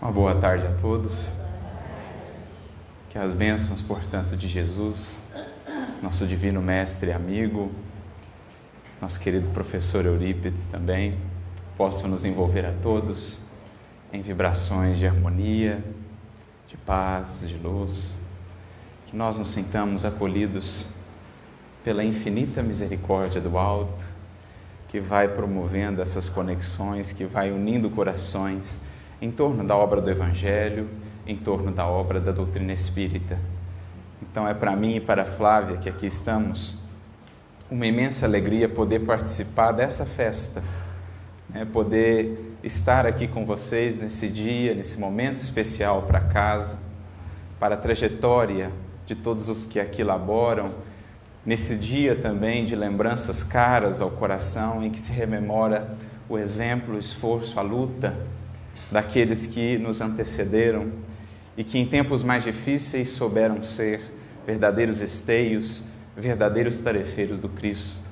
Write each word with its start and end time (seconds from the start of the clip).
Uma 0.00 0.12
boa 0.12 0.32
tarde 0.36 0.64
a 0.64 0.70
todos. 0.80 1.28
Que 3.10 3.18
as 3.18 3.34
bênçãos, 3.34 3.82
portanto, 3.82 4.36
de 4.36 4.46
Jesus, 4.46 5.20
nosso 6.00 6.24
divino 6.24 6.62
mestre 6.62 7.10
e 7.10 7.12
amigo, 7.12 7.72
nosso 9.02 9.18
querido 9.18 9.50
professor 9.50 10.06
Eurípides 10.06 10.68
também, 10.68 11.18
possam 11.76 12.08
nos 12.08 12.24
envolver 12.24 12.64
a 12.64 12.72
todos 12.80 13.40
em 14.12 14.22
vibrações 14.22 14.98
de 14.98 15.06
harmonia, 15.06 15.82
de 16.68 16.76
paz, 16.76 17.42
de 17.44 17.56
luz, 17.56 18.20
que 19.06 19.16
nós 19.16 19.36
nos 19.36 19.48
sintamos 19.48 20.04
acolhidos 20.04 20.90
pela 21.82 22.04
infinita 22.04 22.62
misericórdia 22.62 23.40
do 23.40 23.58
alto, 23.58 24.04
que 24.86 25.00
vai 25.00 25.26
promovendo 25.26 26.00
essas 26.00 26.28
conexões, 26.28 27.12
que 27.12 27.24
vai 27.24 27.50
unindo 27.50 27.90
corações 27.90 28.86
em 29.20 29.30
torno 29.30 29.64
da 29.64 29.76
obra 29.76 30.00
do 30.00 30.10
Evangelho, 30.10 30.88
em 31.26 31.36
torno 31.36 31.70
da 31.70 31.86
obra 31.86 32.20
da 32.20 32.32
doutrina 32.32 32.72
espírita. 32.72 33.38
Então 34.22 34.46
é 34.46 34.54
para 34.54 34.74
mim 34.74 34.96
e 34.96 35.00
para 35.00 35.22
a 35.22 35.26
Flávia 35.26 35.76
que 35.76 35.88
aqui 35.88 36.06
estamos 36.06 36.78
uma 37.70 37.86
imensa 37.86 38.24
alegria 38.24 38.68
poder 38.68 39.00
participar 39.00 39.72
dessa 39.72 40.06
festa, 40.06 40.62
né? 41.50 41.66
poder 41.66 42.56
estar 42.62 43.06
aqui 43.06 43.28
com 43.28 43.44
vocês 43.44 44.00
nesse 44.00 44.28
dia, 44.28 44.74
nesse 44.74 44.98
momento 44.98 45.36
especial 45.36 46.02
para 46.02 46.20
casa, 46.20 46.78
para 47.60 47.74
a 47.74 47.78
trajetória 47.78 48.70
de 49.04 49.14
todos 49.14 49.48
os 49.48 49.66
que 49.66 49.78
aqui 49.78 50.02
laboram, 50.02 50.72
nesse 51.44 51.76
dia 51.76 52.16
também 52.16 52.64
de 52.64 52.74
lembranças 52.74 53.42
caras 53.42 54.00
ao 54.00 54.10
coração, 54.10 54.82
em 54.82 54.90
que 54.90 54.98
se 54.98 55.12
rememora 55.12 55.94
o 56.28 56.38
exemplo, 56.38 56.96
o 56.96 56.98
esforço, 56.98 57.58
a 57.58 57.62
luta 57.62 58.16
daqueles 58.90 59.46
que 59.46 59.78
nos 59.78 60.00
antecederam 60.00 60.90
e 61.56 61.64
que 61.64 61.78
em 61.78 61.86
tempos 61.86 62.22
mais 62.22 62.44
difíceis 62.44 63.08
souberam 63.10 63.62
ser 63.62 64.00
verdadeiros 64.46 65.00
esteios, 65.00 65.84
verdadeiros 66.16 66.78
tarefeiros 66.78 67.38
do 67.38 67.48
Cristo. 67.48 68.08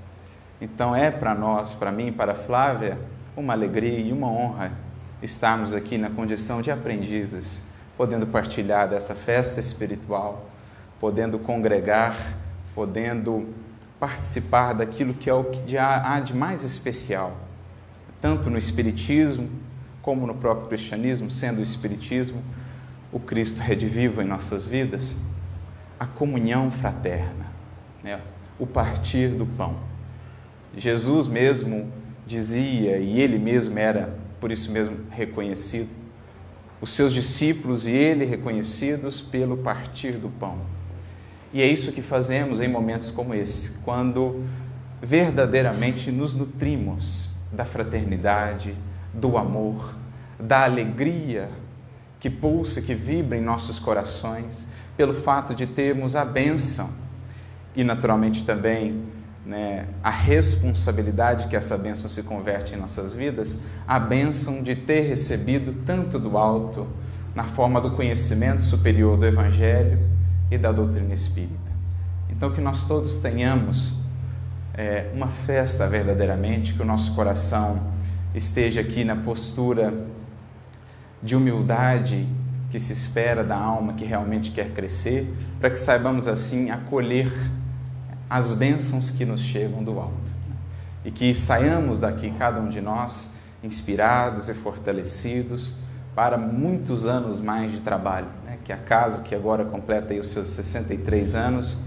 Então 0.61 0.95
é 0.95 1.11
para 1.11 1.34
nós, 1.34 1.75
para 1.75 1.91
mim, 1.91 2.12
para 2.12 2.34
Flávia, 2.34 2.98
uma 3.37 3.53
alegria 3.53 3.98
e 3.98 4.12
uma 4.12 4.28
honra 4.28 4.73
estarmos 5.23 5.73
aqui 5.73 5.97
na 5.97 6.11
condição 6.11 6.61
de 6.61 6.70
aprendizes, 6.70 7.65
podendo 7.97 8.27
partilhar 8.27 8.89
dessa 8.89 9.15
festa 9.15 9.61
espiritual, 9.61 10.50
podendo 11.00 11.39
congregar, 11.39 12.17
podendo 12.75 13.48
participar 13.98 14.75
daquilo 14.75 15.15
que 15.15 15.31
é 15.31 15.34
o 15.34 15.45
que 15.45 15.78
há 15.78 16.20
de 16.20 16.34
mais 16.34 16.62
especial, 16.62 17.34
tanto 18.20 18.50
no 18.50 18.59
Espiritismo 18.59 19.48
como 20.07 20.25
no 20.25 20.37
próprio 20.37 20.69
cristianismo, 20.69 21.33
sendo 21.33 21.59
o 21.59 21.62
Espiritismo 21.65 22.41
o 23.12 23.19
Cristo 23.19 23.61
redivivo 23.61 24.23
em 24.23 24.25
nossas 24.25 24.65
vidas, 24.65 25.17
a 25.99 26.07
comunhão 26.07 26.71
fraterna, 26.71 27.47
né? 28.05 28.21
o 28.57 28.67
partir 28.67 29.31
do 29.31 29.45
pão. 29.45 29.77
Jesus 30.77 31.27
mesmo 31.27 31.91
dizia, 32.25 32.99
e 32.99 33.21
ele 33.21 33.37
mesmo 33.37 33.77
era, 33.81 34.17
por 34.41 34.53
isso 34.53 34.71
mesmo, 34.71 34.97
reconhecido, 35.11 35.89
os 36.81 36.91
seus 36.91 37.12
discípulos 37.12 37.84
e 37.87 37.91
ele 37.91 38.25
reconhecidos 38.25 39.21
pelo 39.21 39.57
partir 39.57 40.12
do 40.12 40.29
pão. 40.29 40.59
E 41.53 41.61
é 41.61 41.67
isso 41.67 41.91
que 41.91 42.03
fazemos 42.03 42.61
em 42.61 42.69
momentos 42.69 43.11
como 43.11 43.34
esse, 43.34 43.79
quando 43.79 44.45
verdadeiramente 45.03 46.12
nos 46.12 46.33
nutrimos 46.33 47.31
da 47.51 47.65
fraternidade, 47.65 48.77
do 49.20 49.36
amor, 49.36 49.95
da 50.39 50.64
alegria 50.64 51.50
que 52.19 52.31
pulsa, 52.31 52.81
que 52.81 52.95
vibra 52.95 53.36
em 53.36 53.41
nossos 53.41 53.78
corações, 53.78 54.67
pelo 54.97 55.14
fato 55.14 55.55
de 55.55 55.67
termos 55.67 56.17
a 56.17 56.25
bênção 56.25 56.91
e, 57.75 57.84
naturalmente, 57.84 58.44
também 58.44 59.03
né, 59.44 59.87
a 60.03 60.10
responsabilidade 60.10 61.47
que 61.47 61.54
essa 61.54 61.77
bênção 61.77 62.09
se 62.09 62.22
converte 62.22 62.75
em 62.75 62.78
nossas 62.78 63.15
vidas, 63.15 63.62
a 63.87 63.99
bênção 63.99 64.62
de 64.62 64.75
ter 64.75 65.03
recebido 65.03 65.84
tanto 65.84 66.19
do 66.19 66.37
alto, 66.37 66.87
na 67.34 67.44
forma 67.44 67.81
do 67.81 67.93
conhecimento 67.93 68.62
superior 68.62 69.16
do 69.19 69.27
Evangelho 69.27 69.98
e 70.50 70.56
da 70.56 70.72
doutrina 70.72 71.12
espírita. 71.12 71.54
Então, 72.31 72.50
que 72.53 72.60
nós 72.60 72.88
todos 72.88 73.19
tenhamos 73.19 74.00
é, 74.75 75.10
uma 75.15 75.28
festa 75.28 75.87
verdadeiramente, 75.87 76.75
que 76.75 76.83
o 76.83 76.84
nosso 76.84 77.15
coração 77.15 77.81
esteja 78.36 78.82
aqui 78.82 79.02
na 79.02 79.16
postura 79.16 80.06
de 81.22 81.34
humildade 81.34 82.28
que 82.70 82.78
se 82.78 82.92
espera 82.92 83.42
da 83.42 83.56
alma 83.56 83.94
que 83.94 84.04
realmente 84.04 84.50
quer 84.50 84.72
crescer, 84.72 85.34
para 85.58 85.70
que 85.70 85.78
saibamos 85.78 86.28
assim 86.28 86.70
acolher 86.70 87.32
as 88.28 88.52
bênçãos 88.52 89.10
que 89.10 89.24
nos 89.24 89.41
chegam 89.41 89.82
do 89.82 89.98
alto. 89.98 90.36
E 91.04 91.10
que 91.10 91.32
saiamos 91.32 92.00
daqui, 92.00 92.30
cada 92.32 92.60
um 92.60 92.69
de 92.69 92.80
nós, 92.80 93.32
inspirados 93.62 94.48
e 94.48 94.54
fortalecidos 94.54 95.74
para 96.14 96.36
muitos 96.36 97.06
anos 97.06 97.41
mais 97.41 97.72
de 97.72 97.80
trabalho. 97.80 98.28
Né? 98.44 98.58
Que 98.64 98.72
a 98.72 98.76
casa, 98.76 99.22
que 99.22 99.34
agora 99.34 99.64
completa 99.64 100.12
os 100.14 100.28
seus 100.28 100.48
63 100.48 101.34
anos, 101.34 101.78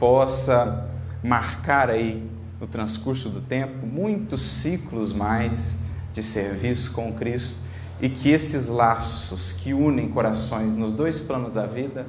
possa 0.00 0.88
marcar 1.22 1.90
aí 1.90 2.28
no 2.60 2.66
transcurso 2.66 3.28
do 3.28 3.40
tempo 3.40 3.86
muitos 3.86 4.42
ciclos 4.42 5.12
mais 5.12 5.78
de 6.12 6.22
serviço 6.22 6.92
com 6.92 7.12
Cristo 7.12 7.60
e 8.00 8.08
que 8.08 8.30
esses 8.30 8.68
laços 8.68 9.52
que 9.52 9.72
unem 9.72 10.08
corações 10.08 10.76
nos 10.76 10.92
dois 10.92 11.20
planos 11.20 11.54
da 11.54 11.66
vida 11.66 12.06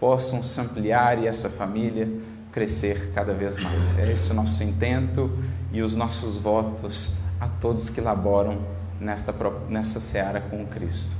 possam 0.00 0.42
se 0.42 0.60
ampliar 0.60 1.22
e 1.22 1.26
essa 1.26 1.48
família 1.48 2.08
crescer 2.50 3.12
cada 3.14 3.32
vez 3.32 3.56
mais. 3.62 3.98
É 3.98 4.10
esse 4.10 4.30
o 4.30 4.34
nosso 4.34 4.62
intento 4.64 5.30
e 5.72 5.82
os 5.82 5.94
nossos 5.94 6.36
votos 6.36 7.14
a 7.40 7.46
todos 7.46 7.90
que 7.90 8.00
laboram 8.00 8.58
nessa, 9.00 9.34
nessa 9.68 10.00
seara 10.00 10.40
com 10.40 10.66
Cristo. 10.66 11.14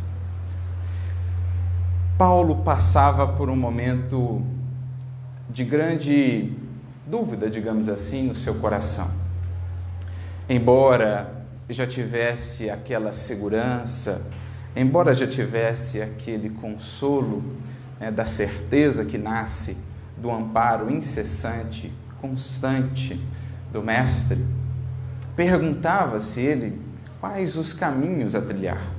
Paulo 2.18 2.62
passava 2.64 3.28
por 3.28 3.50
um 3.50 3.56
momento 3.56 4.42
de 5.50 5.62
grande 5.62 6.52
dúvida, 7.06 7.50
digamos 7.50 7.88
assim, 7.88 8.26
no 8.26 8.34
seu 8.34 8.54
coração. 8.54 9.10
Embora 10.48 11.35
já 11.68 11.86
tivesse 11.86 12.70
aquela 12.70 13.12
segurança, 13.12 14.30
embora 14.74 15.12
já 15.12 15.26
tivesse 15.26 16.00
aquele 16.00 16.50
consolo 16.50 17.42
né, 17.98 18.10
da 18.10 18.24
certeza 18.24 19.04
que 19.04 19.18
nasce 19.18 19.78
do 20.16 20.30
amparo 20.30 20.90
incessante, 20.90 21.92
constante 22.20 23.20
do 23.72 23.82
Mestre, 23.82 24.44
perguntava-se 25.34 26.40
ele 26.40 26.80
quais 27.20 27.56
os 27.56 27.72
caminhos 27.72 28.34
a 28.34 28.40
trilhar. 28.40 28.92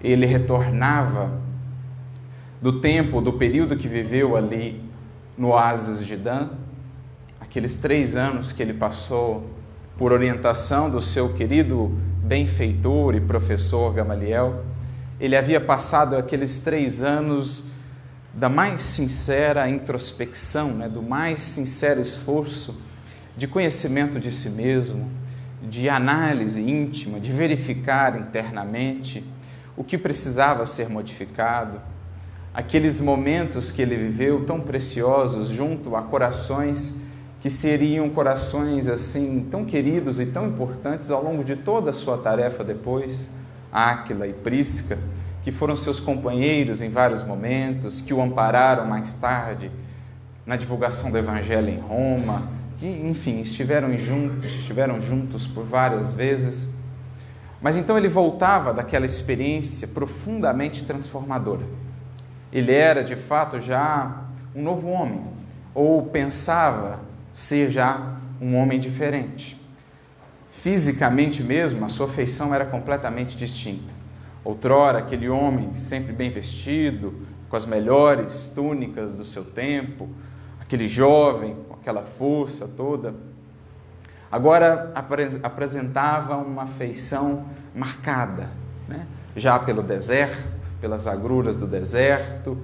Ele 0.00 0.26
retornava 0.26 1.40
do 2.60 2.80
tempo, 2.80 3.20
do 3.20 3.32
período 3.32 3.76
que 3.76 3.88
viveu 3.88 4.36
ali 4.36 4.82
no 5.36 5.48
oásis 5.48 6.04
de 6.04 6.16
Dan, 6.16 6.50
aqueles 7.40 7.76
três 7.76 8.16
anos 8.16 8.52
que 8.52 8.62
ele 8.62 8.74
passou 8.74 9.57
por 9.98 10.12
orientação 10.12 10.88
do 10.88 11.02
seu 11.02 11.34
querido 11.34 11.92
benfeitor 12.22 13.16
e 13.16 13.20
professor 13.20 13.92
Gamaliel, 13.92 14.64
ele 15.18 15.36
havia 15.36 15.60
passado 15.60 16.14
aqueles 16.14 16.60
três 16.60 17.02
anos 17.02 17.64
da 18.32 18.48
mais 18.48 18.82
sincera 18.82 19.68
introspecção, 19.68 20.70
né, 20.70 20.88
do 20.88 21.02
mais 21.02 21.42
sincero 21.42 22.00
esforço 22.00 22.80
de 23.36 23.48
conhecimento 23.48 24.20
de 24.20 24.30
si 24.30 24.50
mesmo, 24.50 25.10
de 25.60 25.88
análise 25.88 26.62
íntima, 26.62 27.18
de 27.18 27.32
verificar 27.32 28.16
internamente 28.20 29.24
o 29.76 29.82
que 29.82 29.98
precisava 29.98 30.64
ser 30.64 30.88
modificado, 30.88 31.80
aqueles 32.54 33.00
momentos 33.00 33.72
que 33.72 33.82
ele 33.82 33.96
viveu 33.96 34.44
tão 34.44 34.60
preciosos 34.60 35.48
junto 35.48 35.96
a 35.96 36.02
corações 36.02 37.00
que 37.40 37.48
seriam 37.48 38.10
corações 38.10 38.88
assim 38.88 39.46
tão 39.50 39.64
queridos 39.64 40.18
e 40.18 40.26
tão 40.26 40.48
importantes 40.48 41.10
ao 41.10 41.22
longo 41.22 41.44
de 41.44 41.54
toda 41.54 41.90
a 41.90 41.92
sua 41.92 42.18
tarefa 42.18 42.64
depois, 42.64 43.30
Áquila 43.72 44.26
e 44.26 44.32
Prisca, 44.32 44.98
que 45.42 45.52
foram 45.52 45.76
seus 45.76 46.00
companheiros 46.00 46.82
em 46.82 46.90
vários 46.90 47.24
momentos, 47.24 48.00
que 48.00 48.12
o 48.12 48.20
ampararam 48.20 48.86
mais 48.86 49.12
tarde 49.12 49.70
na 50.44 50.56
divulgação 50.56 51.10
do 51.10 51.18
Evangelho 51.18 51.68
em 51.68 51.78
Roma, 51.78 52.48
que, 52.78 52.86
enfim, 52.86 53.40
estiveram 53.40 53.96
juntos, 53.96 54.44
estiveram 54.44 55.00
juntos 55.00 55.46
por 55.46 55.64
várias 55.64 56.12
vezes. 56.12 56.74
Mas 57.60 57.76
então 57.76 57.96
ele 57.96 58.08
voltava 58.08 58.72
daquela 58.72 59.06
experiência 59.06 59.88
profundamente 59.88 60.84
transformadora. 60.84 61.66
Ele 62.52 62.72
era, 62.72 63.04
de 63.04 63.14
fato, 63.14 63.60
já 63.60 64.24
um 64.54 64.62
novo 64.62 64.88
homem, 64.88 65.22
ou 65.74 66.02
pensava 66.06 67.00
ser 67.32 67.70
já 67.70 68.16
um 68.40 68.56
homem 68.56 68.78
diferente. 68.78 69.60
Fisicamente 70.50 71.42
mesmo, 71.42 71.84
a 71.84 71.88
sua 71.88 72.08
feição 72.08 72.54
era 72.54 72.64
completamente 72.64 73.36
distinta. 73.36 73.92
Outrora, 74.44 74.98
aquele 74.98 75.28
homem 75.28 75.74
sempre 75.74 76.12
bem 76.12 76.30
vestido, 76.30 77.26
com 77.48 77.56
as 77.56 77.64
melhores 77.64 78.48
túnicas 78.54 79.14
do 79.14 79.24
seu 79.24 79.44
tempo, 79.44 80.08
aquele 80.60 80.88
jovem 80.88 81.56
com 81.68 81.74
aquela 81.74 82.02
força 82.02 82.68
toda, 82.68 83.14
agora 84.30 84.92
apresentava 85.42 86.36
uma 86.36 86.66
feição 86.66 87.46
marcada, 87.74 88.50
né? 88.86 89.06
já 89.34 89.58
pelo 89.58 89.82
deserto, 89.82 90.70
pelas 90.80 91.06
agruras 91.06 91.56
do 91.56 91.66
deserto. 91.66 92.58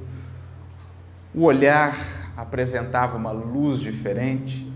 O 1.35 1.43
olhar 1.45 2.24
apresentava 2.37 3.17
uma 3.17 3.31
luz 3.31 3.81
diferente, 3.81 4.71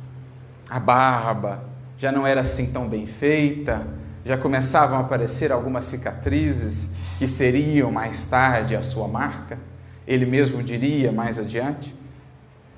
a 0.68 0.78
barba 0.78 1.64
já 1.96 2.12
não 2.12 2.26
era 2.26 2.42
assim 2.42 2.70
tão 2.72 2.88
bem 2.88 3.06
feita, 3.06 3.86
já 4.24 4.36
começavam 4.36 4.98
a 4.98 5.00
aparecer 5.00 5.50
algumas 5.50 5.84
cicatrizes 5.86 6.94
que 7.18 7.26
seriam 7.26 7.90
mais 7.90 8.26
tarde 8.26 8.76
a 8.76 8.82
sua 8.82 9.08
marca. 9.08 9.58
Ele 10.06 10.24
mesmo 10.24 10.62
diria 10.62 11.10
mais 11.10 11.38
adiante. 11.38 11.94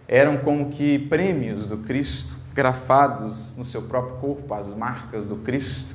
Eram 0.08 0.38
como 0.38 0.70
que 0.70 0.98
prêmios 0.98 1.66
do 1.66 1.78
Cristo, 1.78 2.36
grafados 2.54 3.56
no 3.56 3.64
seu 3.64 3.82
próprio 3.82 4.16
corpo, 4.16 4.54
as 4.54 4.74
marcas 4.74 5.26
do 5.26 5.36
Cristo, 5.36 5.94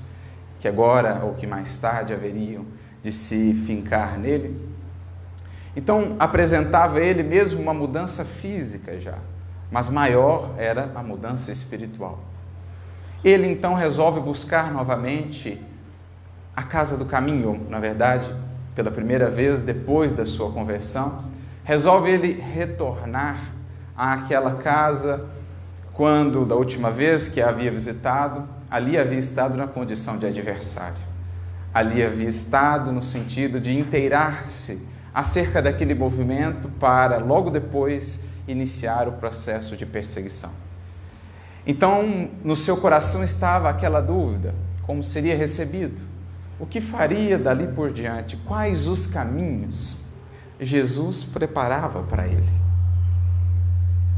que 0.60 0.68
agora 0.68 1.24
ou 1.24 1.34
que 1.34 1.48
mais 1.48 1.78
tarde 1.78 2.14
haveriam 2.14 2.66
de 3.02 3.12
se 3.12 3.54
fincar 3.66 4.18
nele. 4.18 4.65
Então 5.76 6.16
apresentava 6.20 7.00
ele 7.00 7.24
mesmo 7.24 7.62
uma 7.62 7.74
mudança 7.74 8.24
física 8.24 9.00
já, 9.00 9.18
mas 9.72 9.90
maior 9.90 10.52
era 10.58 10.92
a 10.96 11.04
mudança 11.04 11.52
espiritual. 11.52 12.20
Ele 13.24 13.48
então 13.48 13.74
resolve 13.74 14.20
buscar 14.20 14.72
novamente 14.72 15.62
a 16.56 16.64
casa 16.64 16.96
do 16.96 17.06
caminho, 17.06 17.66
na 17.70 17.80
verdade, 17.80 18.34
pela 18.74 18.92
primeira 18.92 19.30
vez 19.30 19.62
depois 19.62 20.14
da 20.14 20.26
sua 20.26 20.52
conversão, 20.52 21.18
resolve 21.64 22.10
ele 22.10 22.40
retornar 22.40 23.38
àquela 23.98 24.56
casa 24.56 25.26
quando 25.94 26.46
da 26.46 26.56
última 26.56 26.92
vez 26.92 27.28
que 27.28 27.42
a 27.42 27.50
havia 27.50 27.72
visitado, 27.72 28.48
ali 28.70 28.98
havia 28.98 29.20
estado 29.20 29.58
na 29.58 29.68
condição 29.68 30.18
de 30.18 30.26
adversário 30.26 31.16
ali 31.76 32.02
havia 32.02 32.30
estado 32.30 32.90
no 32.90 33.02
sentido 33.02 33.60
de 33.60 33.78
inteirar-se 33.78 34.80
acerca 35.16 35.62
daquele 35.62 35.96
movimento 35.96 36.68
para 36.68 37.18
logo 37.20 37.50
depois 37.50 38.26
iniciar 38.46 39.08
o 39.08 39.14
processo 39.14 39.78
de 39.78 39.86
perseguição. 39.86 40.52
Então, 41.66 42.30
no 42.44 42.54
seu 42.54 42.76
coração 42.76 43.24
estava 43.24 43.70
aquela 43.70 44.02
dúvida: 44.02 44.54
como 44.84 45.02
seria 45.02 45.36
recebido? 45.38 46.02
O 46.60 46.66
que 46.66 46.82
faria 46.82 47.38
dali 47.38 47.68
por 47.68 47.92
diante? 47.92 48.36
Quais 48.38 48.88
os 48.88 49.08
caminhos 49.08 49.98
Jesus 50.60 51.24
preparava 51.24 52.04
para 52.04 52.28
ele? 52.28 52.50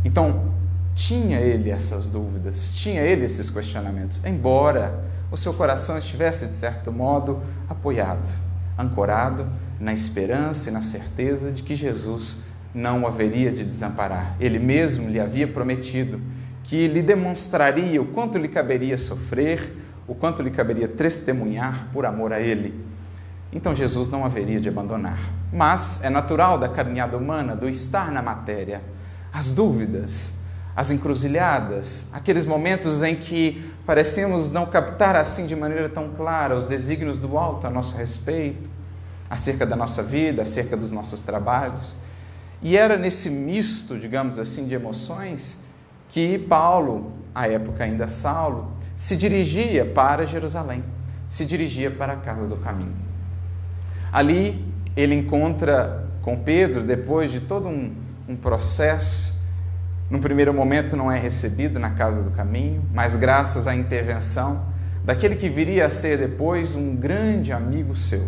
Então, 0.03 0.51
tinha 0.95 1.39
ele 1.39 1.69
essas 1.69 2.07
dúvidas, 2.07 2.71
tinha 2.73 3.01
ele 3.01 3.25
esses 3.25 3.51
questionamentos, 3.51 4.19
embora 4.25 5.03
o 5.31 5.37
seu 5.37 5.53
coração 5.53 5.97
estivesse, 5.97 6.47
de 6.47 6.55
certo 6.55 6.91
modo, 6.91 7.41
apoiado, 7.69 8.29
ancorado 8.77 9.47
na 9.79 9.93
esperança 9.93 10.69
e 10.69 10.73
na 10.73 10.81
certeza 10.81 11.51
de 11.51 11.63
que 11.63 11.75
Jesus 11.75 12.43
não 12.73 13.03
o 13.03 13.07
haveria 13.07 13.51
de 13.51 13.63
desamparar. 13.63 14.35
Ele 14.39 14.59
mesmo 14.59 15.09
lhe 15.09 15.19
havia 15.19 15.47
prometido 15.47 16.19
que 16.63 16.87
lhe 16.87 17.01
demonstraria 17.01 18.01
o 18.01 18.05
quanto 18.05 18.37
lhe 18.37 18.47
caberia 18.47 18.97
sofrer, 18.97 19.75
o 20.07 20.13
quanto 20.13 20.41
lhe 20.41 20.51
caberia 20.51 20.87
testemunhar 20.87 21.87
por 21.93 22.05
amor 22.05 22.33
a 22.33 22.39
ele. 22.39 22.85
Então 23.51 23.73
Jesus 23.73 24.09
não 24.09 24.25
haveria 24.25 24.59
de 24.59 24.67
abandonar. 24.67 25.19
Mas 25.51 26.03
é 26.03 26.09
natural 26.09 26.59
da 26.59 26.67
caminhada 26.67 27.17
humana, 27.17 27.55
do 27.55 27.69
estar 27.69 28.11
na 28.11 28.21
matéria, 28.21 28.81
as 29.31 29.53
dúvidas, 29.53 30.41
as 30.75 30.91
encruzilhadas, 30.91 32.09
aqueles 32.13 32.45
momentos 32.45 33.01
em 33.01 33.15
que 33.15 33.71
parecemos 33.85 34.51
não 34.51 34.65
captar 34.65 35.15
assim 35.15 35.47
de 35.47 35.55
maneira 35.55 35.87
tão 35.87 36.09
clara 36.09 36.55
os 36.55 36.65
desígnios 36.65 37.17
do 37.17 37.37
alto 37.37 37.65
a 37.65 37.69
nosso 37.69 37.95
respeito, 37.95 38.69
acerca 39.29 39.65
da 39.65 39.75
nossa 39.75 40.01
vida, 40.01 40.41
acerca 40.41 40.75
dos 40.75 40.91
nossos 40.91 41.21
trabalhos. 41.21 41.95
E 42.61 42.75
era 42.75 42.97
nesse 42.97 43.29
misto, 43.29 43.97
digamos 43.97 44.39
assim, 44.39 44.67
de 44.67 44.75
emoções 44.75 45.61
que 46.09 46.37
Paulo, 46.37 47.11
à 47.35 47.47
época 47.47 47.83
ainda 47.83 48.07
Saulo, 48.07 48.71
se 48.95 49.15
dirigia 49.15 49.85
para 49.85 50.25
Jerusalém, 50.25 50.83
se 51.27 51.45
dirigia 51.45 51.91
para 51.91 52.13
a 52.13 52.17
casa 52.17 52.47
do 52.47 52.57
caminho. 52.57 52.95
Ali 54.11 54.65
ele 54.95 55.13
encontra 55.13 56.07
com 56.21 56.39
Pedro, 56.39 56.83
depois 56.83 57.31
de 57.31 57.41
todo 57.41 57.67
um, 57.67 57.93
um 58.27 58.35
processo 58.35 59.37
num 60.09 60.21
primeiro 60.21 60.53
momento 60.53 60.95
não 60.95 61.11
é 61.11 61.19
recebido 61.19 61.79
na 61.79 61.91
casa 61.91 62.23
do 62.23 62.31
caminho, 62.31 62.81
mas 62.93 63.17
graças 63.17 63.67
à 63.67 63.75
intervenção 63.75 64.65
daquele 65.03 65.35
que 65.35 65.49
viria 65.49 65.85
a 65.85 65.89
ser 65.89 66.17
depois 66.17 66.75
um 66.75 66.95
grande 66.95 67.51
amigo 67.51 67.93
seu, 67.95 68.25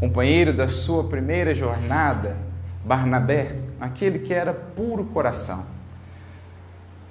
companheiro 0.00 0.54
da 0.54 0.66
sua 0.66 1.04
primeira 1.04 1.54
jornada, 1.54 2.34
Barnabé, 2.82 3.56
aquele 3.78 4.18
que 4.18 4.32
era 4.32 4.54
puro 4.54 5.04
coração. 5.04 5.66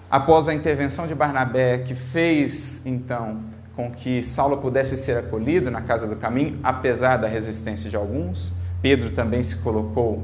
Após 0.09 0.49
a 0.49 0.55
intervenção 0.55 1.05
de 1.05 1.13
Barnabé, 1.13 1.77
que 1.77 1.93
fez 1.93 2.83
então 2.87 3.41
com 3.75 3.91
que 3.91 4.23
Saulo 4.23 4.57
pudesse 4.57 4.97
ser 4.97 5.17
acolhido 5.17 5.69
na 5.69 5.81
casa 5.81 6.07
do 6.07 6.15
caminho, 6.15 6.59
apesar 6.63 7.17
da 7.17 7.27
resistência 7.27 7.91
de 7.91 7.95
alguns, 7.95 8.51
Pedro 8.81 9.11
também 9.11 9.43
se 9.43 9.57
colocou 9.57 10.23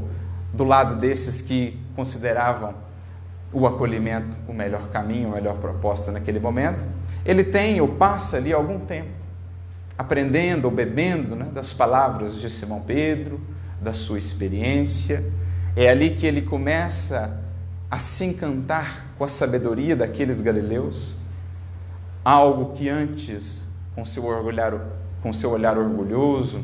do 0.51 0.63
lado 0.63 0.95
desses 0.95 1.43
que 1.43 1.79
consideravam 1.95 2.73
o 3.53 3.67
acolhimento, 3.67 4.35
o 4.47 4.53
melhor 4.53 4.89
caminho, 4.89 5.29
a 5.29 5.35
melhor 5.35 5.57
proposta 5.57 6.11
naquele 6.11 6.39
momento, 6.39 6.83
ele 7.23 7.43
tem 7.43 7.79
ou 7.79 7.89
passa 7.89 8.37
ali 8.37 8.51
algum 8.51 8.79
tempo 8.79 9.24
aprendendo 9.97 10.65
ou 10.65 10.71
bebendo 10.71 11.35
né, 11.35 11.45
das 11.53 11.73
palavras 11.73 12.35
de 12.35 12.49
Simão 12.49 12.81
Pedro, 12.81 13.39
da 13.81 13.93
sua 13.93 14.17
experiência. 14.17 15.23
É 15.75 15.89
ali 15.89 16.11
que 16.11 16.25
ele 16.25 16.41
começa 16.41 17.41
a 17.89 17.99
se 17.99 18.25
encantar 18.25 19.05
com 19.17 19.23
a 19.23 19.27
sabedoria 19.27 19.95
daqueles 19.95 20.41
galileus, 20.41 21.15
algo 22.23 22.73
que 22.73 22.89
antes, 22.89 23.67
com 23.93 24.05
seu, 24.05 24.25
orgulhar, 24.25 24.73
com 25.21 25.31
seu 25.31 25.51
olhar 25.51 25.77
orgulhoso, 25.77 26.63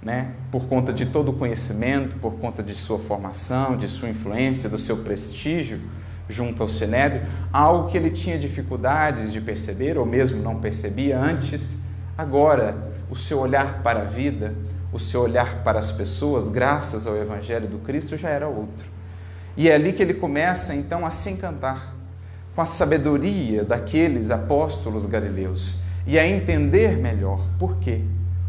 né, 0.00 0.32
por 0.50 0.66
conta 0.66 0.92
de 0.92 1.06
todo 1.06 1.32
o 1.32 1.34
conhecimento, 1.34 2.16
por 2.18 2.34
conta 2.34 2.62
de 2.62 2.74
sua 2.74 2.98
formação, 2.98 3.76
de 3.76 3.88
sua 3.88 4.08
influência, 4.08 4.70
do 4.70 4.78
seu 4.78 4.98
prestígio 4.98 5.80
junto 6.28 6.62
ao 6.62 6.68
Sinédrio, 6.68 7.22
algo 7.52 7.88
que 7.88 7.96
ele 7.96 8.10
tinha 8.10 8.38
dificuldades 8.38 9.32
de 9.32 9.40
perceber 9.40 9.96
ou 9.96 10.04
mesmo 10.04 10.42
não 10.42 10.60
percebia 10.60 11.18
antes, 11.18 11.82
agora 12.18 12.76
o 13.08 13.14
seu 13.14 13.38
olhar 13.38 13.80
para 13.80 14.00
a 14.00 14.04
vida, 14.04 14.52
o 14.92 14.98
seu 14.98 15.20
olhar 15.20 15.62
para 15.62 15.78
as 15.78 15.92
pessoas, 15.92 16.48
graças 16.48 17.06
ao 17.06 17.16
Evangelho 17.16 17.68
do 17.68 17.78
Cristo, 17.78 18.16
já 18.16 18.28
era 18.28 18.48
outro. 18.48 18.84
E 19.56 19.68
é 19.68 19.74
ali 19.76 19.92
que 19.92 20.02
ele 20.02 20.14
começa 20.14 20.74
então 20.74 21.06
a 21.06 21.10
se 21.12 21.30
encantar 21.30 21.94
com 22.56 22.60
a 22.60 22.66
sabedoria 22.66 23.64
daqueles 23.64 24.32
apóstolos 24.32 25.06
galileus 25.06 25.78
e 26.04 26.18
a 26.18 26.26
entender 26.26 26.96
melhor 26.96 27.40
por 27.56 27.76
quê 27.76 28.00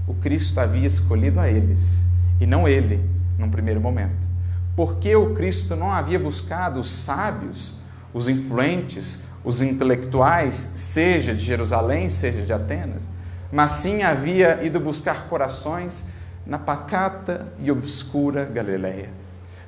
o 0.08 0.16
Cristo 0.16 0.60
havia 0.60 0.88
escolhido 0.88 1.40
a 1.40 1.48
eles 1.48 2.08
e 2.40 2.48
não 2.48 2.68
ele, 2.68 3.00
num 3.38 3.52
primeiro 3.52 3.80
momento. 3.80 4.28
Porque 4.76 5.16
o 5.16 5.36
Cristo 5.36 5.76
não 5.76 5.92
havia 5.92 6.18
buscado 6.18 6.80
os 6.80 6.90
sábios, 6.90 7.74
os 8.12 8.28
influentes, 8.28 9.26
os 9.44 9.62
intelectuais, 9.62 10.56
seja 10.56 11.36
de 11.36 11.44
Jerusalém, 11.44 12.10
seja 12.10 12.42
de 12.42 12.52
Atenas, 12.52 13.04
mas 13.52 13.72
sim 13.72 14.04
havia 14.04 14.64
ido 14.64 14.80
buscar 14.80 15.28
corações 15.28 16.08
na 16.46 16.58
pacata 16.58 17.52
e 17.60 17.72
obscura 17.72 18.46
Galileia. 18.46 19.10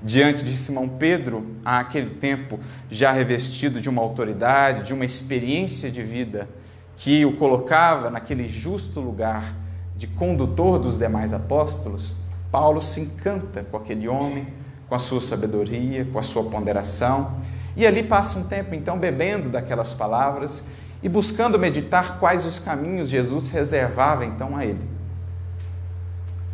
Diante 0.04 0.44
de 0.44 0.56
Simão 0.56 0.90
Pedro, 0.90 1.56
aquele 1.64 2.12
tempo 2.16 2.60
já 2.90 3.12
revestido 3.12 3.80
de 3.80 3.88
uma 3.88 4.02
autoridade, 4.02 4.84
de 4.84 4.94
uma 4.94 5.06
experiência 5.06 5.92
de 5.92 6.02
vida 6.02 6.50
que 6.98 7.24
o 7.26 7.38
colocava 7.38 8.10
naquele 8.10 8.48
justo 8.48 9.00
lugar 9.00 9.56
de 9.96 10.08
condutor 10.08 10.80
dos 10.80 10.98
demais 10.98 11.34
apóstolos, 11.34 12.16
Paulo 12.52 12.82
se 12.82 13.00
encanta 13.00 13.64
com 13.64 13.78
aquele 13.78 14.08
homem, 14.08 14.48
com 14.90 14.96
a 14.96 15.00
sua 15.00 15.22
sabedoria, 15.22 16.06
com 16.12 16.18
a 16.20 16.24
sua 16.24 16.44
ponderação, 16.44 17.40
e 17.78 17.86
ali 17.86 18.04
passa 18.04 18.38
um 18.40 18.44
tempo 18.44 18.76
então 18.76 18.98
bebendo 18.98 19.50
daquelas 19.50 19.94
palavras 19.94 20.68
e 21.02 21.10
buscando 21.10 21.58
meditar 21.58 22.20
quais 22.20 22.46
os 22.46 22.60
caminhos 22.60 23.10
Jesus 23.10 23.50
reservava 23.50 24.26
então 24.26 24.56
a 24.56 24.66
ele. 24.66 24.90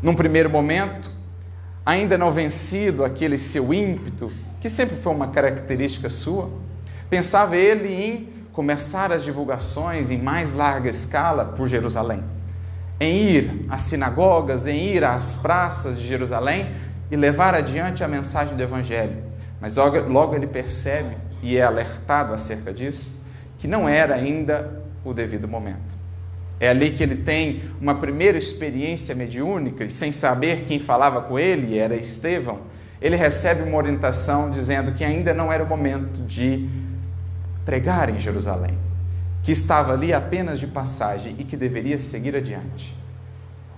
Num 0.02 0.16
primeiro 0.16 0.50
momento, 0.50 1.12
ainda 1.86 2.18
não 2.18 2.32
vencido 2.32 3.04
aquele 3.04 3.38
seu 3.38 3.74
ímpeto, 3.74 4.32
que 4.62 4.70
sempre 4.70 4.96
foi 4.96 5.14
uma 5.14 5.28
característica 5.28 6.10
sua, 6.10 6.50
pensava 7.10 7.58
ele 7.58 7.94
em 7.94 8.30
começar 8.54 9.12
as 9.12 9.24
divulgações 9.24 10.10
em 10.10 10.18
mais 10.18 10.54
larga 10.54 10.90
escala 10.90 11.46
por 11.46 11.68
Jerusalém 11.68 12.24
em 13.00 13.30
ir 13.30 13.66
às 13.70 13.84
sinagogas, 13.84 14.66
em 14.66 14.96
ir 14.96 15.04
às 15.04 15.36
praças 15.36 16.00
de 16.00 16.08
Jerusalém 16.08 16.72
e 17.12 17.16
levar 17.16 17.54
adiante 17.54 18.04
a 18.04 18.08
mensagem 18.08 18.56
do 18.56 18.64
Evangelho. 18.64 19.24
Mas 19.62 19.76
logo, 19.76 20.00
logo 20.00 20.36
ele 20.36 20.48
percebe 20.48 21.16
e 21.42 21.58
é 21.58 21.64
alertado 21.64 22.34
acerca 22.34 22.74
disso 22.74 23.17
que 23.58 23.68
não 23.68 23.88
era 23.88 24.16
ainda 24.16 24.84
o 25.04 25.14
devido 25.14 25.48
momento. 25.48 25.98
É 26.60 26.70
ali 26.70 26.92
que 26.92 27.04
ele 27.04 27.18
tem 27.18 27.64
uma 27.80 27.96
primeira 27.96 28.38
experiência 28.38 29.14
mediúnica 29.14 29.84
e, 29.84 29.90
sem 29.90 30.12
saber 30.12 30.66
quem 30.68 30.80
falava 30.80 31.22
com 31.22 31.38
ele, 31.38 31.78
era 31.78 31.96
Estevão, 31.96 32.62
ele 33.00 33.16
recebe 33.16 33.62
uma 33.62 33.78
orientação 33.78 34.50
dizendo 34.50 34.94
que 34.94 35.04
ainda 35.04 35.34
não 35.34 35.54
era 35.54 35.64
o 35.64 35.68
momento 35.68 36.22
de 36.26 36.68
pregar 37.64 38.10
em 38.10 38.20
Jerusalém, 38.20 38.78
que 39.44 39.52
estava 39.52 39.94
ali 39.94 40.12
apenas 40.12 40.60
de 40.60 40.66
passagem 40.66 41.36
e 41.38 41.44
que 41.44 41.56
deveria 41.56 41.98
seguir 42.00 42.36
adiante. 42.36 42.98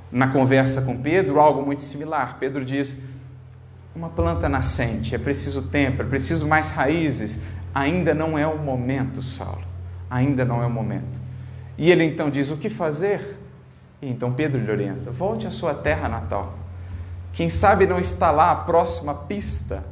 Na 0.09 0.29
conversa 0.29 0.81
com 0.83 0.97
Pedro, 0.97 1.39
algo 1.39 1.65
muito 1.65 1.83
similar. 1.83 2.37
Pedro 2.39 2.63
diz: 2.63 3.03
uma 3.93 4.09
planta 4.09 4.47
nascente, 4.47 5.13
é 5.13 5.17
preciso 5.17 5.69
tempo, 5.69 6.01
é 6.01 6.05
preciso 6.05 6.47
mais 6.47 6.71
raízes. 6.71 7.43
Ainda 7.75 8.13
não 8.13 8.37
é 8.37 8.47
o 8.47 8.57
momento, 8.57 9.21
Saulo. 9.21 9.68
Ainda 10.09 10.43
não 10.43 10.61
é 10.63 10.65
o 10.65 10.69
momento. 10.69 11.19
E 11.77 11.91
ele 11.91 12.03
então 12.03 12.29
diz: 12.29 12.51
O 12.51 12.57
que 12.57 12.69
fazer? 12.69 13.39
E 14.01 14.09
então 14.09 14.33
Pedro 14.33 14.59
lhe 14.59 14.71
orienta: 14.71 15.11
Volte 15.11 15.45
à 15.47 15.51
sua 15.51 15.73
terra 15.73 16.07
natal. 16.09 16.57
Quem 17.33 17.49
sabe 17.49 17.85
não 17.85 17.99
está 17.99 18.31
lá 18.31 18.51
a 18.51 18.55
próxima 18.55 19.13
pista 19.13 19.83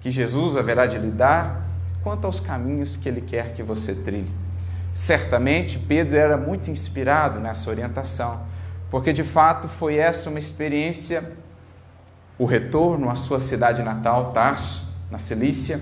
que 0.00 0.10
Jesus 0.10 0.56
haverá 0.56 0.86
de 0.86 0.98
lhe 0.98 1.10
dar 1.10 1.66
quanto 2.02 2.26
aos 2.26 2.40
caminhos 2.40 2.96
que 2.96 3.08
ele 3.08 3.20
quer 3.20 3.54
que 3.54 3.62
você 3.62 3.94
trilhe. 3.94 4.30
Certamente 4.94 5.78
Pedro 5.78 6.16
era 6.16 6.36
muito 6.36 6.70
inspirado 6.70 7.40
nessa 7.40 7.70
orientação, 7.70 8.42
porque 8.90 9.12
de 9.12 9.24
fato 9.24 9.68
foi 9.68 9.96
essa 9.96 10.28
uma 10.28 10.38
experiência, 10.38 11.32
o 12.38 12.44
retorno 12.44 13.08
à 13.08 13.14
sua 13.14 13.40
cidade 13.40 13.82
natal, 13.82 14.32
Tarso, 14.32 14.92
na 15.10 15.18
Cilícia, 15.18 15.80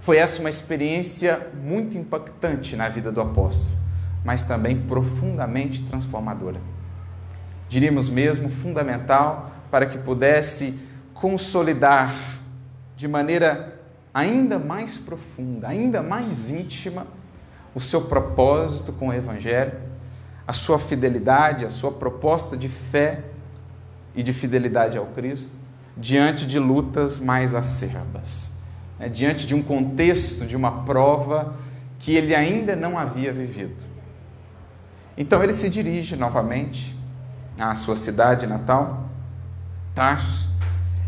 foi 0.00 0.16
essa 0.16 0.40
uma 0.40 0.50
experiência 0.50 1.48
muito 1.62 1.96
impactante 1.96 2.76
na 2.76 2.88
vida 2.88 3.12
do 3.12 3.20
apóstolo 3.20 3.80
mas 4.24 4.42
também 4.42 4.80
profundamente 4.82 5.82
transformadora. 5.82 6.60
Diríamos 7.68 8.08
mesmo 8.08 8.50
fundamental 8.50 9.50
para 9.70 9.86
que 9.86 9.98
pudesse 9.98 10.78
consolidar 11.14 12.14
de 12.96 13.06
maneira 13.06 13.80
ainda 14.12 14.58
mais 14.58 14.98
profunda, 14.98 15.68
ainda 15.68 16.02
mais 16.02 16.50
íntima, 16.50 17.06
o 17.74 17.80
seu 17.80 18.02
propósito 18.02 18.92
com 18.92 19.08
o 19.08 19.14
Evangelho, 19.14 19.78
a 20.46 20.52
sua 20.52 20.78
fidelidade, 20.78 21.64
a 21.64 21.70
sua 21.70 21.92
proposta 21.92 22.56
de 22.56 22.68
fé 22.68 23.22
e 24.14 24.22
de 24.22 24.32
fidelidade 24.32 24.98
ao 24.98 25.06
Cristo, 25.06 25.52
diante 25.96 26.44
de 26.46 26.58
lutas 26.58 27.20
mais 27.20 27.54
acerbas, 27.54 28.50
né? 29.00 29.08
diante 29.08 29.46
de 29.46 29.54
um 29.54 29.62
contexto, 29.62 30.46
de 30.46 30.54
uma 30.54 30.84
prova 30.84 31.54
que 31.98 32.14
ele 32.14 32.34
ainda 32.34 32.76
não 32.76 32.98
havia 32.98 33.32
vivido. 33.32 33.84
Então 35.16 35.42
ele 35.42 35.52
se 35.52 35.68
dirige 35.68 36.14
novamente 36.14 36.94
à 37.58 37.74
sua 37.74 37.96
cidade 37.96 38.46
natal, 38.46 39.08
Tarso, 39.94 40.48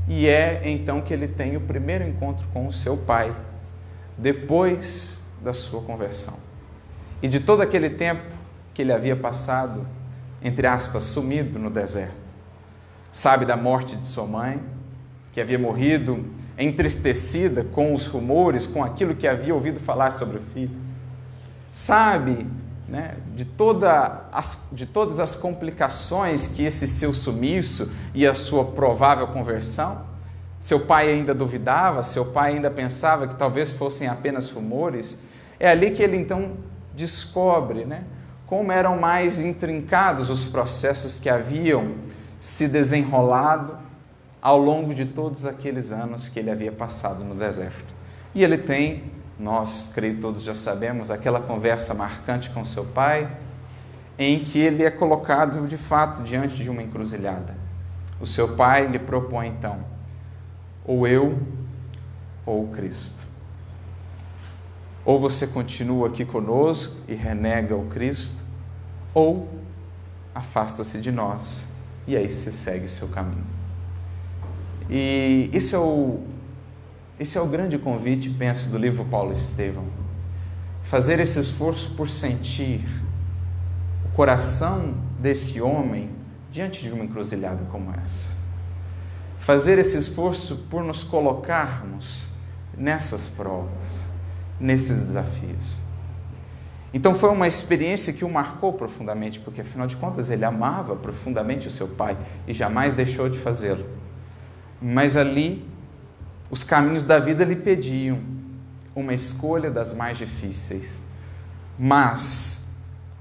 e 0.08 0.26
é 0.26 0.62
então 0.68 1.00
que 1.00 1.14
ele 1.14 1.28
tem 1.28 1.56
o 1.56 1.60
primeiro 1.60 2.06
encontro 2.06 2.46
com 2.52 2.66
o 2.66 2.72
seu 2.72 2.96
pai, 2.96 3.34
depois 4.18 5.24
da 5.42 5.52
sua 5.52 5.82
conversão. 5.82 6.34
E 7.22 7.28
de 7.28 7.40
todo 7.40 7.62
aquele 7.62 7.88
tempo 7.88 8.24
que 8.74 8.82
ele 8.82 8.92
havia 8.92 9.14
passado, 9.14 9.86
entre 10.42 10.66
aspas, 10.66 11.04
sumido 11.04 11.58
no 11.58 11.70
deserto. 11.70 12.20
Sabe 13.12 13.46
da 13.46 13.56
morte 13.56 13.94
de 13.94 14.06
sua 14.06 14.26
mãe, 14.26 14.60
que 15.32 15.40
havia 15.40 15.58
morrido 15.58 16.24
entristecida 16.58 17.64
com 17.64 17.94
os 17.94 18.06
rumores, 18.06 18.66
com 18.66 18.82
aquilo 18.84 19.14
que 19.14 19.26
havia 19.26 19.54
ouvido 19.54 19.80
falar 19.80 20.10
sobre 20.10 20.38
o 20.38 20.40
filho. 20.40 20.76
Sabe 21.72 22.46
né, 22.88 23.16
de, 23.34 23.44
toda 23.44 24.24
as, 24.30 24.68
de 24.70 24.84
todas 24.84 25.18
as 25.18 25.34
complicações 25.34 26.46
que 26.46 26.62
esse 26.62 26.86
seu 26.86 27.14
sumiço 27.14 27.90
e 28.14 28.26
a 28.26 28.34
sua 28.34 28.64
provável 28.66 29.26
conversão. 29.28 30.02
Seu 30.60 30.80
pai 30.80 31.10
ainda 31.10 31.34
duvidava, 31.34 32.02
seu 32.02 32.26
pai 32.26 32.54
ainda 32.54 32.70
pensava 32.70 33.26
que 33.26 33.34
talvez 33.34 33.72
fossem 33.72 34.08
apenas 34.08 34.50
rumores. 34.50 35.18
É 35.58 35.70
ali 35.70 35.90
que 35.90 36.02
ele 36.02 36.16
então 36.16 36.52
descobre 36.94 37.84
né, 37.84 38.04
como 38.46 38.70
eram 38.70 38.98
mais 38.98 39.40
intrincados 39.40 40.28
os 40.28 40.44
processos 40.44 41.18
que 41.18 41.30
haviam 41.30 41.94
se 42.38 42.68
desenrolado 42.68 43.78
ao 44.42 44.58
longo 44.58 44.92
de 44.92 45.06
todos 45.06 45.46
aqueles 45.46 45.92
anos 45.92 46.28
que 46.28 46.38
ele 46.38 46.50
havia 46.50 46.72
passado 46.72 47.22
no 47.22 47.34
deserto. 47.34 47.94
E 48.34 48.42
ele 48.42 48.58
tem 48.58 49.04
nós, 49.38 49.90
creio 49.94 50.20
todos 50.20 50.42
já 50.42 50.54
sabemos, 50.54 51.10
aquela 51.10 51.40
conversa 51.40 51.94
marcante 51.94 52.50
com 52.50 52.64
seu 52.64 52.84
pai, 52.84 53.36
em 54.18 54.40
que 54.40 54.58
ele 54.58 54.84
é 54.84 54.90
colocado 54.90 55.66
de 55.66 55.76
fato 55.76 56.22
diante 56.22 56.54
de 56.54 56.68
uma 56.68 56.82
encruzilhada. 56.82 57.54
O 58.20 58.26
seu 58.26 58.54
pai 58.56 58.86
lhe 58.86 58.98
propõe 58.98 59.48
então, 59.48 59.84
ou 60.84 61.06
eu 61.06 61.38
ou 62.44 62.68
Cristo. 62.68 63.22
Ou 65.04 65.18
você 65.18 65.46
continua 65.46 66.08
aqui 66.08 66.24
conosco 66.24 67.00
e 67.08 67.14
renega 67.14 67.74
o 67.74 67.86
Cristo, 67.86 68.40
ou 69.12 69.48
afasta-se 70.34 71.00
de 71.00 71.10
nós 71.10 71.68
e 72.06 72.16
aí 72.16 72.28
você 72.28 72.52
segue 72.52 72.88
seu 72.88 73.08
caminho. 73.08 73.61
E 74.90 75.50
isso 75.52 75.74
é 75.74 75.78
o 75.78 76.20
esse 77.22 77.38
é 77.38 77.40
o 77.40 77.46
grande 77.46 77.78
convite, 77.78 78.28
penso, 78.30 78.68
do 78.68 78.76
livro 78.76 79.04
Paulo 79.04 79.32
Estevão. 79.32 79.84
Fazer 80.82 81.20
esse 81.20 81.38
esforço 81.38 81.94
por 81.94 82.08
sentir 82.08 82.84
o 84.04 84.08
coração 84.16 84.94
desse 85.20 85.60
homem 85.60 86.10
diante 86.50 86.82
de 86.82 86.90
uma 86.90 87.04
encruzilhada 87.04 87.64
como 87.70 87.92
essa. 87.92 88.36
Fazer 89.38 89.78
esse 89.78 89.96
esforço 89.96 90.66
por 90.68 90.82
nos 90.82 91.04
colocarmos 91.04 92.28
nessas 92.76 93.28
provas, 93.28 94.08
nesses 94.58 94.98
desafios. 95.06 95.80
Então 96.92 97.14
foi 97.14 97.30
uma 97.30 97.46
experiência 97.46 98.12
que 98.12 98.24
o 98.24 98.28
marcou 98.28 98.72
profundamente, 98.72 99.38
porque 99.38 99.60
afinal 99.60 99.86
de 99.86 99.96
contas 99.96 100.28
ele 100.28 100.44
amava 100.44 100.96
profundamente 100.96 101.68
o 101.68 101.70
seu 101.70 101.86
pai 101.86 102.16
e 102.46 102.52
jamais 102.52 102.94
deixou 102.94 103.28
de 103.28 103.38
fazê-lo. 103.38 103.86
Mas 104.82 105.16
ali 105.16 105.64
os 106.50 106.64
caminhos 106.64 107.04
da 107.04 107.18
vida 107.18 107.44
lhe 107.44 107.54
pediam 107.54 108.18
uma 108.94 109.14
escolha 109.14 109.70
das 109.70 109.94
mais 109.94 110.18
difíceis, 110.18 111.00
mas 111.78 112.66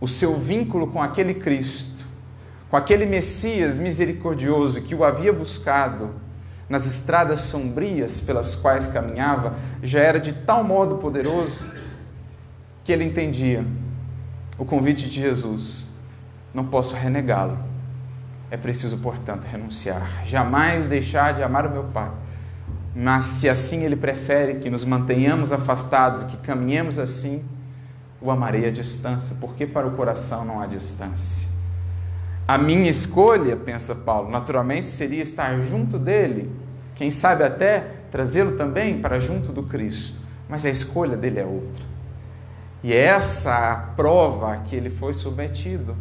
o 0.02 0.08
seu 0.08 0.36
vínculo 0.38 0.88
com 0.88 1.02
aquele 1.02 1.36
Cristo, 1.36 2.04
com 2.70 2.76
aquele 2.76 3.06
Messias 3.06 3.78
misericordioso 3.78 4.82
que 4.82 4.96
o 4.96 5.04
havia 5.04 5.32
buscado 5.32 6.10
nas 6.68 6.86
estradas 6.86 7.42
sombrias 7.42 8.20
pelas 8.20 8.56
quais 8.56 8.88
caminhava, 8.88 9.56
já 9.84 10.00
era 10.00 10.20
de 10.20 10.34
tal 10.34 10.64
modo 10.64 10.98
poderoso 10.98 11.64
que 12.84 12.92
ele 12.92 13.04
entendia 13.04 13.64
o 14.58 14.66
convite 14.66 15.10
de 15.10 15.22
Jesus. 15.22 15.86
Não 16.54 16.66
posso 16.66 16.96
renegá-lo. 16.96 17.71
É 18.52 18.58
preciso, 18.58 18.98
portanto, 19.00 19.46
renunciar. 19.46 20.24
Jamais 20.26 20.86
deixar 20.86 21.34
de 21.34 21.42
amar 21.42 21.66
o 21.66 21.72
meu 21.72 21.86
Pai 21.86 22.12
mas 22.94 23.26
se 23.26 23.48
assim 23.48 23.84
Ele 23.84 23.96
prefere 23.96 24.56
que 24.56 24.70
nos 24.70 24.84
mantenhamos 24.84 25.52
afastados, 25.52 26.24
que 26.26 26.38
caminhemos 26.38 27.00
assim, 27.00 27.46
o 28.20 28.30
amarei 28.30 28.68
à 28.68 28.72
distância, 28.72 29.36
porque 29.40 29.66
para 29.66 29.88
o 29.88 29.92
coração 29.92 30.44
não 30.46 30.62
há 30.62 30.68
distância. 30.68 31.50
A 32.48 32.58
minha 32.58 32.90
escolha, 32.90 33.56
pensa 33.56 33.96
Paulo, 33.96 34.30
naturalmente 34.30 34.90
seria 34.90 35.22
estar 35.22 35.58
junto 35.62 35.98
dele, 35.98 36.52
quem 36.94 37.10
sabe 37.10 37.44
até 37.44 37.88
trazê-lo 38.12 38.58
também 38.58 39.02
para 39.02 39.20
junto 39.20 39.52
do 39.54 39.64
Cristo, 39.64 40.20
mas 40.50 40.66
a 40.66 40.70
escolha 40.70 41.16
dele 41.16 41.40
é 41.40 41.46
outra. 41.46 41.92
E 42.84 42.92
é 42.92 43.06
essa 43.06 43.72
a 43.72 43.76
prova 43.78 44.54
a 44.54 44.58
que 44.58 44.76
ele 44.76 44.90
foi 44.90 45.14
submetido. 45.14 45.96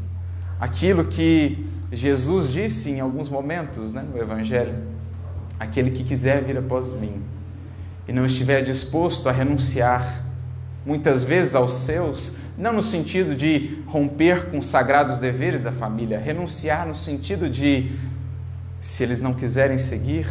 Aquilo 0.59 1.04
que 1.04 1.69
Jesus 1.92 2.52
disse 2.52 2.90
em 2.90 3.00
alguns 3.00 3.28
momentos 3.28 3.92
né, 3.92 4.02
no 4.02 4.20
Evangelho 4.20 4.75
aquele 5.59 5.90
que 5.90 6.04
quiser 6.04 6.42
vir 6.42 6.56
após 6.56 6.88
mim 6.92 7.23
e 8.06 8.12
não 8.12 8.25
estiver 8.25 8.62
disposto 8.62 9.28
a 9.28 9.32
renunciar, 9.32 10.25
muitas 10.85 11.23
vezes 11.23 11.54
aos 11.54 11.73
seus, 11.73 12.32
não 12.56 12.73
no 12.73 12.82
sentido 12.82 13.37
de 13.37 13.82
romper 13.87 14.50
com 14.50 14.59
os 14.59 14.66
sagrados 14.66 15.18
deveres 15.18 15.62
da 15.62 15.70
família, 15.70 16.18
renunciar 16.18 16.87
no 16.87 16.94
sentido 16.94 17.49
de, 17.49 17.92
se 18.80 19.02
eles 19.02 19.20
não 19.20 19.35
quiserem 19.35 19.78
seguir, 19.78 20.26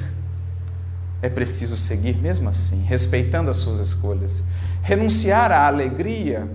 é 1.22 1.30
preciso 1.30 1.78
seguir 1.78 2.18
mesmo 2.18 2.50
assim, 2.50 2.84
respeitando 2.84 3.50
as 3.50 3.58
suas 3.58 3.80
escolhas. 3.80 4.44
Renunciar 4.82 5.52
à 5.52 5.68
alegria 5.68 6.50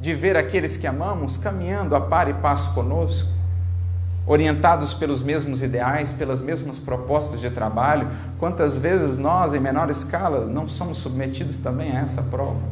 de 0.00 0.14
ver 0.14 0.36
aqueles 0.36 0.76
que 0.76 0.86
amamos 0.86 1.36
caminhando 1.36 1.96
a 1.96 2.00
par 2.00 2.28
e 2.28 2.34
passo 2.34 2.74
conosco, 2.74 3.33
orientados 4.26 4.94
pelos 4.94 5.22
mesmos 5.22 5.62
ideais, 5.62 6.12
pelas 6.12 6.40
mesmas 6.40 6.78
propostas 6.78 7.40
de 7.40 7.50
trabalho, 7.50 8.08
quantas 8.38 8.78
vezes 8.78 9.18
nós, 9.18 9.54
em 9.54 9.60
menor 9.60 9.90
escala, 9.90 10.46
não 10.46 10.66
somos 10.66 10.98
submetidos 10.98 11.58
também 11.58 11.96
a 11.96 12.00
essa 12.00 12.22
prova? 12.22 12.62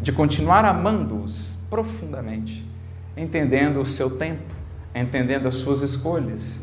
De 0.00 0.10
continuar 0.10 0.64
amando-os 0.64 1.58
profundamente, 1.70 2.68
entendendo 3.16 3.80
o 3.80 3.86
seu 3.86 4.10
tempo, 4.10 4.52
entendendo 4.94 5.46
as 5.46 5.54
suas 5.54 5.82
escolhas, 5.82 6.60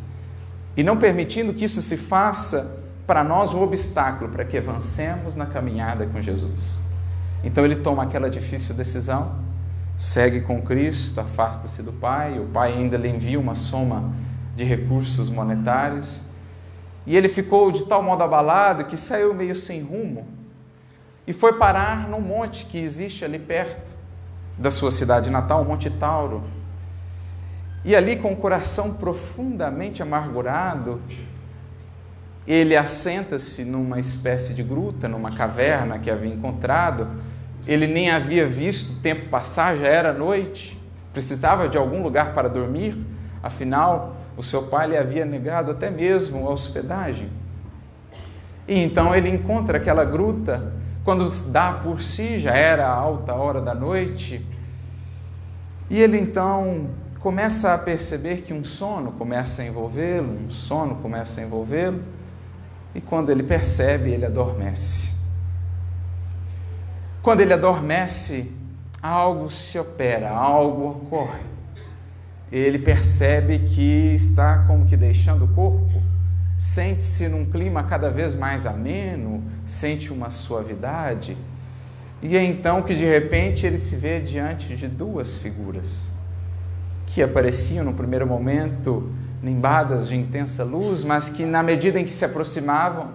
e 0.75 0.83
não 0.83 0.97
permitindo 0.97 1.53
que 1.53 1.65
isso 1.65 1.81
se 1.81 1.97
faça 1.97 2.77
para 3.07 3.23
nós 3.23 3.53
um 3.53 3.61
obstáculo 3.61 4.29
para 4.29 4.45
que 4.45 4.57
avancemos 4.57 5.35
na 5.35 5.45
caminhada 5.45 6.05
com 6.05 6.21
Jesus. 6.21 6.81
Então 7.43 7.65
ele 7.65 7.77
toma 7.77 8.03
aquela 8.03 8.29
difícil 8.29 8.75
decisão 8.75 9.35
segue 9.97 10.41
com 10.41 10.61
Cristo, 10.61 11.19
afasta-se 11.19 11.83
do 11.83 11.91
Pai, 11.91 12.39
o 12.39 12.45
Pai 12.45 12.73
ainda 12.73 12.97
lhe 12.97 13.09
envia 13.09 13.39
uma 13.39 13.55
soma 13.55 14.13
de 14.55 14.63
recursos 14.63 15.29
monetários, 15.29 16.21
e 17.05 17.15
ele 17.15 17.29
ficou 17.29 17.71
de 17.71 17.85
tal 17.85 18.03
modo 18.03 18.23
abalado 18.23 18.85
que 18.85 18.97
saiu 18.97 19.33
meio 19.33 19.55
sem 19.55 19.81
rumo 19.81 20.27
e 21.25 21.33
foi 21.33 21.53
parar 21.53 22.07
num 22.07 22.21
monte 22.21 22.65
que 22.65 22.77
existe 22.77 23.23
ali 23.23 23.39
perto 23.39 23.93
da 24.57 24.69
sua 24.69 24.91
cidade 24.91 25.29
natal, 25.29 25.63
Monte 25.63 25.89
Tauro. 25.89 26.43
E 27.83 27.95
ali, 27.95 28.15
com 28.15 28.31
o 28.31 28.35
coração 28.35 28.93
profundamente 28.93 30.03
amargurado, 30.03 31.01
ele 32.45 32.75
assenta-se 32.75 33.63
numa 33.63 33.99
espécie 33.99 34.53
de 34.53 34.61
gruta, 34.61 35.07
numa 35.07 35.31
caverna 35.31 35.97
que 35.97 36.09
havia 36.09 36.31
encontrado, 36.31 37.07
ele 37.67 37.87
nem 37.87 38.09
havia 38.09 38.47
visto 38.47 38.93
o 38.93 39.01
tempo 39.01 39.27
passar, 39.27 39.77
já 39.77 39.87
era 39.87 40.11
noite, 40.11 40.79
precisava 41.13 41.67
de 41.67 41.77
algum 41.77 42.01
lugar 42.01 42.33
para 42.33 42.49
dormir, 42.49 42.97
afinal, 43.43 44.15
o 44.37 44.43
seu 44.43 44.63
pai 44.63 44.87
lhe 44.87 44.97
havia 44.97 45.25
negado 45.25 45.71
até 45.71 45.89
mesmo 45.89 46.47
a 46.47 46.51
hospedagem. 46.51 47.29
E 48.67 48.79
então 48.79 49.15
ele 49.15 49.29
encontra 49.29 49.77
aquela 49.77 50.03
gruta, 50.03 50.73
quando 51.03 51.29
dá 51.51 51.73
por 51.73 52.01
si, 52.01 52.39
já 52.39 52.51
era 52.51 52.87
a 52.87 52.93
alta 52.93 53.33
hora 53.33 53.61
da 53.61 53.73
noite, 53.75 54.45
e 55.89 55.99
ele 55.99 56.17
então 56.17 56.87
começa 57.19 57.73
a 57.73 57.77
perceber 57.77 58.41
que 58.41 58.53
um 58.53 58.63
sono 58.63 59.11
começa 59.11 59.61
a 59.61 59.65
envolvê-lo, 59.65 60.45
um 60.47 60.49
sono 60.49 60.95
começa 60.95 61.41
a 61.41 61.43
envolvê-lo, 61.43 62.01
e 62.95 63.01
quando 63.01 63.29
ele 63.29 63.43
percebe, 63.43 64.11
ele 64.11 64.25
adormece. 64.25 65.10
Quando 67.21 67.41
ele 67.41 67.53
adormece, 67.53 68.51
algo 68.99 69.47
se 69.47 69.77
opera, 69.77 70.31
algo 70.31 70.89
ocorre. 70.89 71.41
Ele 72.51 72.79
percebe 72.79 73.59
que 73.59 74.15
está 74.15 74.65
como 74.65 74.87
que 74.87 74.97
deixando 74.97 75.45
o 75.45 75.47
corpo, 75.49 76.01
sente-se 76.57 77.27
num 77.29 77.45
clima 77.45 77.83
cada 77.83 78.09
vez 78.09 78.33
mais 78.33 78.65
ameno, 78.65 79.43
sente 79.67 80.11
uma 80.11 80.31
suavidade, 80.31 81.37
e 82.23 82.35
é 82.35 82.43
então 82.43 82.81
que 82.81 82.95
de 82.95 83.05
repente 83.05 83.67
ele 83.67 83.77
se 83.77 83.95
vê 83.95 84.19
diante 84.19 84.75
de 84.75 84.87
duas 84.87 85.37
figuras 85.37 86.09
que 87.05 87.21
apareciam 87.21 87.85
no 87.85 87.93
primeiro 87.93 88.25
momento 88.25 89.11
nimbadas 89.43 90.07
de 90.07 90.15
intensa 90.15 90.63
luz, 90.63 91.03
mas 91.03 91.29
que 91.29 91.45
na 91.45 91.61
medida 91.61 91.99
em 91.99 92.05
que 92.05 92.13
se 92.13 92.25
aproximavam, 92.25 93.09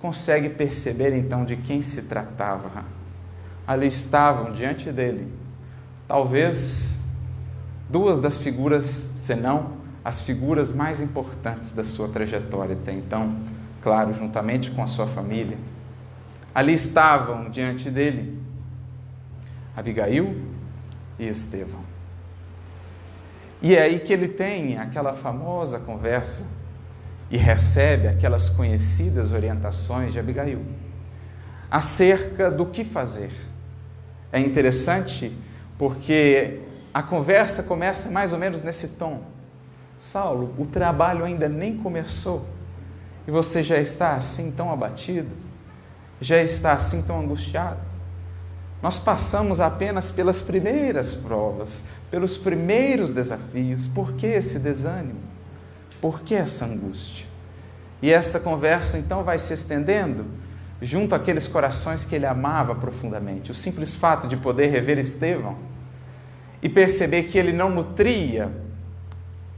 consegue 0.00 0.48
perceber 0.48 1.16
então 1.16 1.44
de 1.44 1.56
quem 1.56 1.82
se 1.82 2.02
tratava 2.02 2.95
ali 3.66 3.86
estavam 3.86 4.52
diante 4.52 4.92
dele, 4.92 5.32
talvez 6.06 7.00
duas 7.90 8.20
das 8.20 8.36
figuras, 8.36 8.84
senão 8.84 9.72
as 10.04 10.22
figuras 10.22 10.72
mais 10.72 11.00
importantes 11.00 11.72
da 11.72 11.82
sua 11.82 12.08
trajetória 12.08 12.76
até 12.80 12.92
então, 12.92 13.34
claro, 13.82 14.12
juntamente 14.14 14.70
com 14.70 14.82
a 14.82 14.86
sua 14.86 15.06
família. 15.06 15.58
Ali 16.54 16.74
estavam 16.74 17.50
diante 17.50 17.90
dele 17.90 18.40
Abigail 19.76 20.40
e 21.18 21.26
Estevão. 21.26 21.84
E 23.60 23.74
é 23.74 23.82
aí 23.82 23.98
que 23.98 24.12
ele 24.12 24.28
tem 24.28 24.78
aquela 24.78 25.14
famosa 25.14 25.80
conversa 25.80 26.46
e 27.30 27.36
recebe 27.36 28.06
aquelas 28.06 28.48
conhecidas 28.48 29.32
orientações 29.32 30.12
de 30.12 30.20
Abigail 30.20 30.64
acerca 31.68 32.48
do 32.50 32.66
que 32.66 32.84
fazer 32.84 33.32
é 34.36 34.40
interessante 34.40 35.32
porque 35.78 36.60
a 36.92 37.02
conversa 37.02 37.62
começa 37.62 38.10
mais 38.10 38.32
ou 38.32 38.38
menos 38.38 38.62
nesse 38.62 38.88
tom. 38.88 39.22
Saulo, 39.98 40.54
o 40.58 40.66
trabalho 40.66 41.24
ainda 41.24 41.48
nem 41.48 41.78
começou 41.78 42.46
e 43.26 43.30
você 43.30 43.62
já 43.62 43.78
está 43.78 44.12
assim 44.12 44.50
tão 44.50 44.70
abatido, 44.70 45.34
já 46.20 46.42
está 46.42 46.74
assim 46.74 47.02
tão 47.02 47.20
angustiado. 47.20 47.80
Nós 48.82 48.98
passamos 48.98 49.58
apenas 49.58 50.10
pelas 50.10 50.42
primeiras 50.42 51.14
provas, 51.14 51.84
pelos 52.10 52.36
primeiros 52.36 53.12
desafios. 53.12 53.86
Por 53.88 54.12
que 54.12 54.26
esse 54.26 54.58
desânimo? 54.58 55.20
Por 55.98 56.20
que 56.20 56.34
essa 56.34 56.66
angústia? 56.66 57.26
E 58.02 58.12
essa 58.12 58.38
conversa 58.38 58.98
então 58.98 59.24
vai 59.24 59.38
se 59.38 59.54
estendendo 59.54 60.26
junto 60.80 61.14
àqueles 61.14 61.46
corações 61.46 62.04
que 62.04 62.14
ele 62.14 62.26
amava 62.26 62.74
profundamente. 62.74 63.50
O 63.50 63.54
simples 63.54 63.94
fato 63.96 64.26
de 64.26 64.36
poder 64.36 64.68
rever 64.68 64.98
Estevão 64.98 65.56
e 66.62 66.68
perceber 66.68 67.24
que 67.24 67.38
ele 67.38 67.52
não 67.52 67.70
nutria 67.70 68.50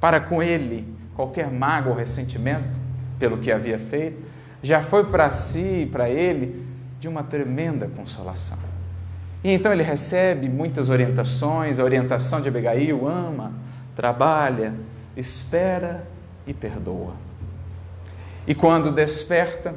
para 0.00 0.20
com 0.20 0.42
ele 0.42 0.86
qualquer 1.14 1.50
mágoa 1.50 1.92
ou 1.92 1.98
ressentimento 1.98 2.78
pelo 3.18 3.38
que 3.38 3.50
havia 3.50 3.78
feito, 3.78 4.22
já 4.62 4.80
foi 4.80 5.04
para 5.04 5.30
si 5.32 5.82
e 5.82 5.86
para 5.86 6.08
ele 6.08 6.64
de 7.00 7.08
uma 7.08 7.22
tremenda 7.22 7.88
consolação. 7.88 8.58
E 9.42 9.50
então 9.50 9.72
ele 9.72 9.82
recebe 9.82 10.48
muitas 10.48 10.88
orientações, 10.88 11.78
a 11.78 11.84
orientação 11.84 12.40
de 12.40 12.48
Abigail, 12.48 13.06
ama, 13.06 13.52
trabalha, 13.96 14.74
espera 15.16 16.06
e 16.46 16.54
perdoa. 16.54 17.14
E 18.46 18.54
quando 18.54 18.90
desperta, 18.90 19.74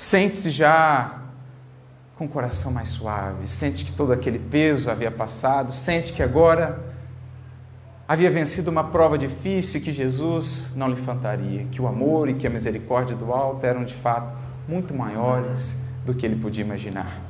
Sente-se 0.00 0.48
já 0.48 1.18
com 2.16 2.24
o 2.24 2.28
coração 2.28 2.72
mais 2.72 2.88
suave, 2.88 3.46
sente 3.46 3.84
que 3.84 3.92
todo 3.92 4.14
aquele 4.14 4.38
peso 4.38 4.90
havia 4.90 5.10
passado, 5.10 5.70
sente 5.72 6.14
que 6.14 6.22
agora 6.22 6.80
havia 8.08 8.30
vencido 8.30 8.70
uma 8.70 8.82
prova 8.82 9.18
difícil 9.18 9.78
que 9.82 9.92
Jesus 9.92 10.72
não 10.74 10.88
lhe 10.88 10.96
faltaria, 10.96 11.66
que 11.70 11.82
o 11.82 11.86
amor 11.86 12.30
e 12.30 12.34
que 12.34 12.46
a 12.46 12.50
misericórdia 12.50 13.14
do 13.14 13.30
alto 13.30 13.66
eram 13.66 13.84
de 13.84 13.92
fato 13.92 14.34
muito 14.66 14.94
maiores 14.94 15.82
do 16.06 16.14
que 16.14 16.24
ele 16.24 16.36
podia 16.36 16.64
imaginar. 16.64 17.20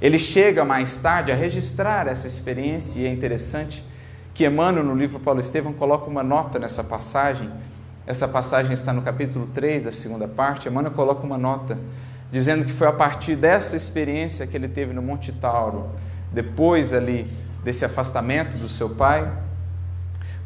Ele 0.00 0.16
chega 0.16 0.64
mais 0.64 0.96
tarde 0.98 1.32
a 1.32 1.34
registrar 1.34 2.06
essa 2.06 2.28
experiência 2.28 3.00
e 3.00 3.06
é 3.06 3.12
interessante 3.12 3.84
que 4.32 4.46
Emmanuel, 4.46 4.84
no 4.84 4.94
livro 4.94 5.18
Paulo 5.18 5.40
Estevam, 5.40 5.72
coloca 5.72 6.08
uma 6.08 6.22
nota 6.22 6.56
nessa 6.60 6.84
passagem. 6.84 7.50
Essa 8.06 8.28
passagem 8.28 8.74
está 8.74 8.92
no 8.92 9.02
capítulo 9.02 9.48
3 9.52 9.82
da 9.82 9.90
segunda 9.90 10.28
parte. 10.28 10.68
Emmanuel 10.68 10.94
coloca 10.94 11.26
uma 11.26 11.36
nota 11.36 11.76
dizendo 12.32 12.64
que 12.64 12.72
foi 12.72 12.86
a 12.86 12.92
partir 12.92 13.36
dessa 13.36 13.76
experiência 13.76 14.46
que 14.46 14.56
ele 14.56 14.66
teve 14.66 14.94
no 14.94 15.02
Monte 15.02 15.30
Tauro, 15.30 15.90
depois 16.32 16.94
ali 16.94 17.30
desse 17.62 17.84
afastamento 17.84 18.56
do 18.56 18.70
seu 18.70 18.88
pai, 18.88 19.30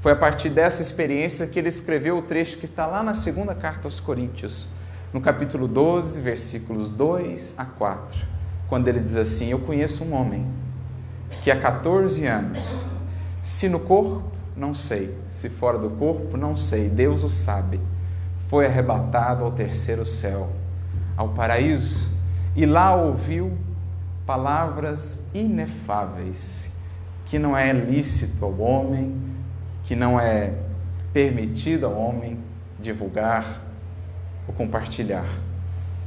foi 0.00 0.10
a 0.10 0.16
partir 0.16 0.50
dessa 0.50 0.82
experiência 0.82 1.46
que 1.46 1.56
ele 1.60 1.68
escreveu 1.68 2.18
o 2.18 2.22
trecho 2.22 2.58
que 2.58 2.64
está 2.64 2.86
lá 2.86 3.04
na 3.04 3.14
segunda 3.14 3.54
carta 3.54 3.86
aos 3.86 4.00
Coríntios, 4.00 4.66
no 5.12 5.20
capítulo 5.20 5.68
12, 5.68 6.20
versículos 6.20 6.90
2 6.90 7.54
a 7.56 7.64
4, 7.64 8.18
quando 8.68 8.88
ele 8.88 8.98
diz 8.98 9.14
assim: 9.14 9.50
Eu 9.50 9.60
conheço 9.60 10.04
um 10.04 10.12
homem 10.12 10.44
que 11.40 11.52
há 11.52 11.58
14 11.58 12.26
anos, 12.26 12.86
se 13.40 13.68
no 13.68 13.78
corpo, 13.78 14.24
não 14.56 14.74
sei, 14.74 15.16
se 15.28 15.48
fora 15.48 15.78
do 15.78 15.90
corpo, 15.90 16.36
não 16.36 16.56
sei, 16.56 16.88
Deus 16.88 17.22
o 17.22 17.28
sabe, 17.28 17.80
foi 18.48 18.66
arrebatado 18.66 19.44
ao 19.44 19.52
terceiro 19.52 20.04
céu 20.04 20.50
ao 21.16 21.30
paraíso 21.30 22.16
e 22.54 22.66
lá 22.66 22.94
ouviu 22.94 23.56
palavras 24.26 25.26
inefáveis 25.32 26.74
que 27.26 27.38
não 27.38 27.56
é 27.56 27.72
lícito 27.72 28.44
ao 28.44 28.56
homem, 28.58 29.20
que 29.84 29.94
não 29.96 30.18
é 30.18 30.54
permitido 31.12 31.86
ao 31.86 31.94
homem 31.94 32.38
divulgar 32.78 33.62
ou 34.46 34.54
compartilhar. 34.54 35.26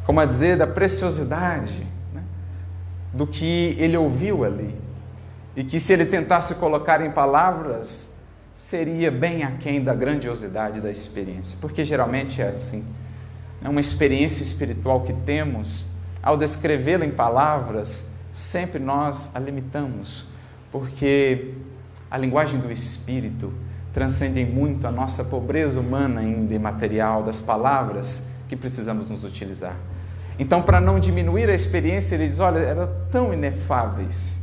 Como 0.05 0.19
a 0.19 0.25
dizer 0.25 0.57
da 0.57 0.65
preciosidade 0.65 1.85
né, 2.13 2.23
do 3.13 3.27
que 3.27 3.75
ele 3.77 3.97
ouviu 3.97 4.43
ali. 4.43 4.73
E 5.55 5.63
que 5.63 5.79
se 5.79 5.91
ele 5.91 6.05
tentasse 6.05 6.55
colocar 6.55 7.01
em 7.01 7.11
palavras, 7.11 8.13
seria 8.55 9.11
bem 9.11 9.43
aquém 9.43 9.83
da 9.83 9.93
grandiosidade 9.93 10.79
da 10.79 10.89
experiência. 10.89 11.57
Porque 11.59 11.83
geralmente 11.83 12.41
é 12.41 12.47
assim 12.47 12.85
é 13.63 13.67
uma 13.69 13.81
experiência 13.81 14.43
espiritual 14.43 15.01
que 15.01 15.13
temos, 15.13 15.85
ao 16.21 16.37
descrevê-la 16.37 17.05
em 17.05 17.11
palavras, 17.11 18.13
sempre 18.31 18.79
nós 18.79 19.31
a 19.35 19.39
limitamos, 19.39 20.25
porque 20.71 21.53
a 22.09 22.17
linguagem 22.17 22.59
do 22.59 22.71
Espírito 22.71 23.53
transcendem 23.93 24.45
muito 24.45 24.85
a 24.87 24.91
nossa 24.91 25.23
pobreza 25.23 25.79
humana 25.79 26.21
ainda 26.21 26.57
material 26.59 27.23
das 27.23 27.41
palavras 27.41 28.29
que 28.47 28.55
precisamos 28.55 29.09
nos 29.09 29.23
utilizar. 29.23 29.75
Então, 30.37 30.61
para 30.61 30.79
não 30.79 30.99
diminuir 30.99 31.49
a 31.49 31.53
experiência, 31.53 32.15
ele 32.15 32.27
diz: 32.27 32.39
olha, 32.39 32.59
eram 32.59 32.89
tão 33.11 33.33
inefáveis 33.33 34.39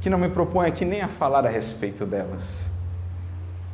que 0.00 0.10
não 0.10 0.18
me 0.18 0.28
proponho 0.28 0.68
aqui 0.68 0.84
nem 0.84 1.00
a 1.00 1.08
falar 1.08 1.46
a 1.46 1.48
respeito 1.48 2.04
delas. 2.04 2.73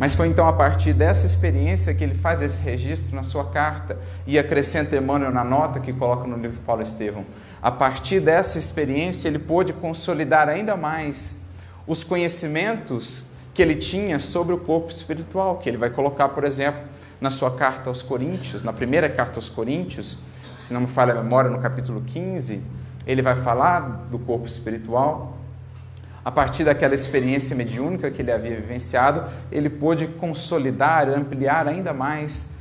Mas 0.00 0.14
foi 0.14 0.28
então 0.28 0.48
a 0.48 0.52
partir 0.54 0.94
dessa 0.94 1.26
experiência 1.26 1.92
que 1.92 2.02
ele 2.02 2.14
faz 2.14 2.40
esse 2.40 2.62
registro 2.62 3.14
na 3.14 3.22
sua 3.22 3.44
carta 3.44 3.98
e 4.26 4.38
acrescenta 4.38 4.96
Emmanuel 4.96 5.30
na 5.30 5.44
nota 5.44 5.78
que 5.78 5.92
coloca 5.92 6.26
no 6.26 6.38
livro 6.38 6.58
Paulo 6.62 6.80
Estevão. 6.80 7.26
A 7.60 7.70
partir 7.70 8.18
dessa 8.18 8.58
experiência, 8.58 9.28
ele 9.28 9.38
pôde 9.38 9.74
consolidar 9.74 10.48
ainda 10.48 10.74
mais 10.74 11.46
os 11.86 12.02
conhecimentos 12.02 13.26
que 13.52 13.60
ele 13.60 13.74
tinha 13.74 14.18
sobre 14.18 14.54
o 14.54 14.58
corpo 14.58 14.90
espiritual, 14.90 15.58
que 15.58 15.68
ele 15.68 15.76
vai 15.76 15.90
colocar, 15.90 16.30
por 16.30 16.44
exemplo, 16.44 16.80
na 17.20 17.28
sua 17.28 17.50
carta 17.50 17.90
aos 17.90 18.00
Coríntios, 18.00 18.64
na 18.64 18.72
primeira 18.72 19.10
carta 19.10 19.36
aos 19.36 19.50
Coríntios, 19.50 20.16
se 20.56 20.72
não 20.72 20.80
me 20.80 20.86
falha 20.86 21.12
a 21.12 21.22
memória, 21.22 21.50
no 21.50 21.58
capítulo 21.58 22.00
15, 22.00 22.64
ele 23.06 23.20
vai 23.20 23.36
falar 23.36 24.06
do 24.10 24.18
corpo 24.18 24.46
espiritual. 24.46 25.36
A 26.24 26.30
partir 26.30 26.64
daquela 26.64 26.94
experiência 26.94 27.56
mediúnica 27.56 28.10
que 28.10 28.20
ele 28.20 28.30
havia 28.30 28.56
vivenciado, 28.56 29.24
ele 29.50 29.70
pôde 29.70 30.06
consolidar, 30.06 31.08
ampliar 31.08 31.66
ainda 31.66 31.94
mais 31.94 32.54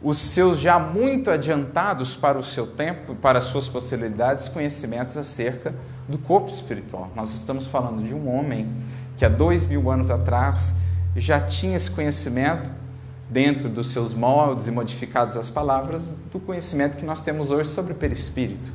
os 0.00 0.18
seus 0.18 0.58
já 0.58 0.78
muito 0.78 1.30
adiantados 1.30 2.14
para 2.14 2.38
o 2.38 2.44
seu 2.44 2.66
tempo, 2.66 3.14
para 3.14 3.38
as 3.38 3.44
suas 3.44 3.68
possibilidades, 3.68 4.48
conhecimentos 4.48 5.16
acerca 5.16 5.74
do 6.08 6.18
corpo 6.18 6.48
espiritual. 6.48 7.10
Nós 7.14 7.32
estamos 7.34 7.66
falando 7.66 8.02
de 8.02 8.14
um 8.14 8.28
homem 8.28 8.68
que 9.16 9.24
há 9.24 9.28
dois 9.28 9.66
mil 9.66 9.90
anos 9.90 10.10
atrás 10.10 10.74
já 11.16 11.40
tinha 11.40 11.76
esse 11.76 11.90
conhecimento 11.90 12.70
dentro 13.28 13.68
dos 13.68 13.88
seus 13.88 14.12
moldes 14.12 14.68
e 14.68 14.70
modificadas 14.70 15.36
as 15.36 15.48
palavras 15.48 16.16
do 16.32 16.38
conhecimento 16.40 16.96
que 16.96 17.04
nós 17.04 17.22
temos 17.22 17.50
hoje 17.50 17.70
sobre 17.70 17.92
o 17.92 17.96
perispírito, 17.96 18.72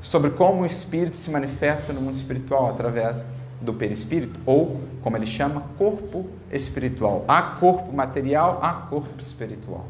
sobre 0.00 0.30
como 0.30 0.62
o 0.62 0.66
espírito 0.66 1.16
se 1.16 1.30
manifesta 1.30 1.92
no 1.92 2.00
mundo 2.00 2.14
espiritual 2.14 2.70
através 2.70 3.26
do 3.60 3.74
perispírito, 3.74 4.38
ou, 4.46 4.80
como 5.02 5.16
ele 5.16 5.26
chama, 5.26 5.64
corpo 5.76 6.26
espiritual. 6.50 7.24
Há 7.28 7.42
corpo 7.42 7.92
material, 7.92 8.58
há 8.62 8.72
corpo 8.72 9.20
espiritual. 9.20 9.86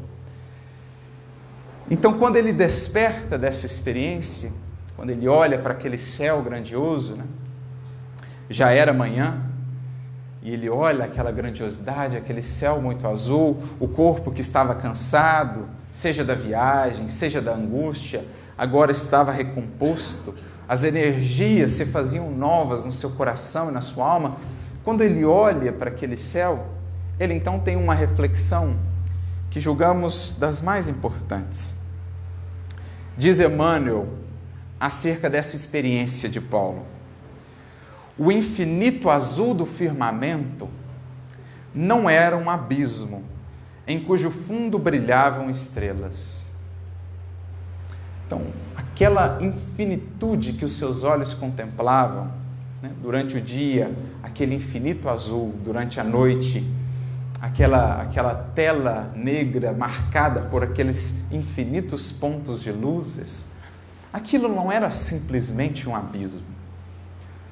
Então, 1.89 2.17
quando 2.17 2.37
ele 2.37 2.53
desperta 2.53 3.37
dessa 3.37 3.65
experiência, 3.65 4.51
quando 4.95 5.09
ele 5.09 5.27
olha 5.27 5.57
para 5.57 5.73
aquele 5.73 5.97
céu 5.97 6.41
grandioso, 6.41 7.15
né? 7.15 7.25
já 8.49 8.71
era 8.71 8.93
manhã, 8.93 9.41
e 10.43 10.51
ele 10.51 10.69
olha 10.69 11.05
aquela 11.05 11.31
grandiosidade, 11.31 12.17
aquele 12.17 12.41
céu 12.41 12.81
muito 12.81 13.07
azul, 13.07 13.61
o 13.79 13.87
corpo 13.87 14.31
que 14.31 14.41
estava 14.41 14.73
cansado, 14.73 15.67
seja 15.91 16.23
da 16.23 16.33
viagem, 16.33 17.07
seja 17.07 17.41
da 17.41 17.53
angústia, 17.53 18.25
agora 18.57 18.91
estava 18.91 19.31
recomposto, 19.31 20.33
as 20.71 20.83
energias 20.83 21.71
se 21.71 21.85
faziam 21.87 22.31
novas 22.31 22.85
no 22.85 22.93
seu 22.93 23.09
coração 23.09 23.69
e 23.69 23.73
na 23.73 23.81
sua 23.81 24.07
alma. 24.07 24.37
Quando 24.83 25.01
ele 25.01 25.25
olha 25.25 25.73
para 25.73 25.89
aquele 25.89 26.15
céu, 26.15 26.67
ele 27.19 27.33
então 27.33 27.59
tem 27.59 27.75
uma 27.75 27.93
reflexão 27.93 28.77
que 29.49 29.59
julgamos 29.59 30.35
das 30.39 30.61
mais 30.61 30.87
importantes. 30.87 31.75
Diz 33.17 33.39
Emmanuel 33.41 34.07
acerca 34.79 35.29
dessa 35.29 35.55
experiência 35.55 36.29
de 36.29 36.39
Paulo 36.39 36.85
o 38.17 38.31
infinito 38.31 39.09
azul 39.09 39.53
do 39.53 39.65
firmamento 39.65 40.69
não 41.73 42.07
era 42.07 42.37
um 42.37 42.51
abismo 42.51 43.23
em 43.87 43.99
cujo 43.99 44.29
fundo 44.29 44.77
brilhavam 44.77 45.49
estrelas. 45.49 46.40
Então, 48.31 48.43
aquela 48.77 49.39
infinitude 49.41 50.53
que 50.53 50.63
os 50.63 50.77
seus 50.77 51.03
olhos 51.03 51.33
contemplavam 51.33 52.31
né, 52.81 52.89
durante 53.01 53.35
o 53.35 53.41
dia, 53.41 53.91
aquele 54.23 54.55
infinito 54.55 55.09
azul, 55.09 55.53
durante 55.65 55.99
a 55.99 56.03
noite, 56.05 56.65
aquela, 57.41 58.01
aquela 58.01 58.33
tela 58.33 59.11
negra 59.13 59.73
marcada 59.73 60.43
por 60.43 60.63
aqueles 60.63 61.21
infinitos 61.29 62.09
pontos 62.09 62.63
de 62.63 62.71
luzes, 62.71 63.49
aquilo 64.13 64.47
não 64.47 64.71
era 64.71 64.91
simplesmente 64.91 65.89
um 65.89 65.93
abismo 65.93 66.51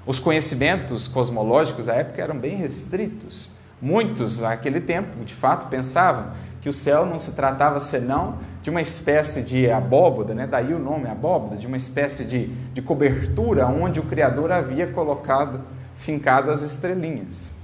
os 0.09 0.17
conhecimentos 0.17 1.07
cosmológicos 1.07 1.85
da 1.85 1.93
época 1.93 2.19
eram 2.19 2.35
bem 2.35 2.55
restritos. 2.55 3.51
Muitos, 3.79 4.39
naquele 4.39 4.81
tempo, 4.81 5.23
de 5.23 5.35
fato, 5.35 5.67
pensavam 5.67 6.31
que 6.59 6.67
o 6.67 6.73
céu 6.73 7.05
não 7.05 7.19
se 7.19 7.33
tratava 7.33 7.79
senão 7.79 8.39
de 8.61 8.69
uma 8.69 8.81
espécie 8.81 9.41
de 9.41 9.69
abóboda, 9.69 10.33
né? 10.33 10.45
daí 10.45 10.73
o 10.73 10.79
nome 10.79 11.07
abóboda, 11.07 11.55
de 11.55 11.65
uma 11.65 11.77
espécie 11.77 12.25
de, 12.25 12.47
de 12.47 12.81
cobertura 12.81 13.67
onde 13.67 13.99
o 13.99 14.03
Criador 14.03 14.51
havia 14.51 14.87
colocado, 14.87 15.61
fincado 15.97 16.51
as 16.51 16.61
estrelinhas. 16.61 17.55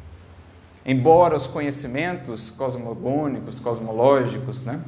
Embora 0.85 1.35
os 1.35 1.47
conhecimentos 1.47 2.49
cosmogônicos, 2.49 3.59
cosmológicos, 3.59 4.63
né? 4.63 4.79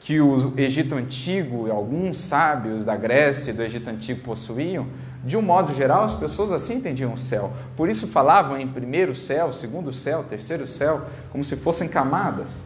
que 0.00 0.20
o 0.20 0.52
Egito 0.56 0.94
Antigo 0.94 1.66
e 1.66 1.70
alguns 1.70 2.18
sábios 2.18 2.84
da 2.84 2.94
Grécia 2.94 3.50
e 3.50 3.54
do 3.54 3.62
Egito 3.62 3.90
Antigo 3.90 4.20
possuíam, 4.22 4.86
de 5.24 5.36
um 5.36 5.42
modo 5.42 5.74
geral, 5.74 6.04
as 6.04 6.14
pessoas 6.14 6.52
assim 6.52 6.74
entendiam 6.76 7.12
o 7.12 7.18
céu. 7.18 7.52
Por 7.76 7.88
isso 7.88 8.06
falavam 8.06 8.56
em 8.56 8.68
primeiro 8.68 9.14
céu, 9.16 9.50
segundo 9.52 9.92
céu, 9.92 10.22
terceiro 10.22 10.64
céu, 10.64 11.02
como 11.32 11.42
se 11.42 11.56
fossem 11.56 11.88
camadas. 11.88 12.62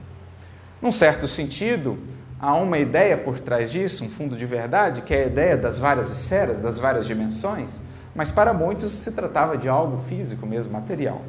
Num 0.82 0.92
certo 0.92 1.26
sentido, 1.26 1.98
há 2.40 2.54
uma 2.54 2.78
ideia 2.78 3.16
por 3.16 3.40
trás 3.40 3.70
disso, 3.70 4.04
um 4.04 4.08
fundo 4.08 4.36
de 4.36 4.46
verdade, 4.46 5.02
que 5.02 5.14
é 5.14 5.24
a 5.24 5.26
ideia 5.26 5.56
das 5.56 5.78
várias 5.78 6.10
esferas, 6.10 6.58
das 6.58 6.78
várias 6.78 7.06
dimensões, 7.06 7.78
mas 8.14 8.32
para 8.32 8.52
muitos 8.52 8.90
se 8.92 9.12
tratava 9.12 9.56
de 9.56 9.68
algo 9.68 9.98
físico 9.98 10.46
mesmo, 10.46 10.72
material. 10.72 11.22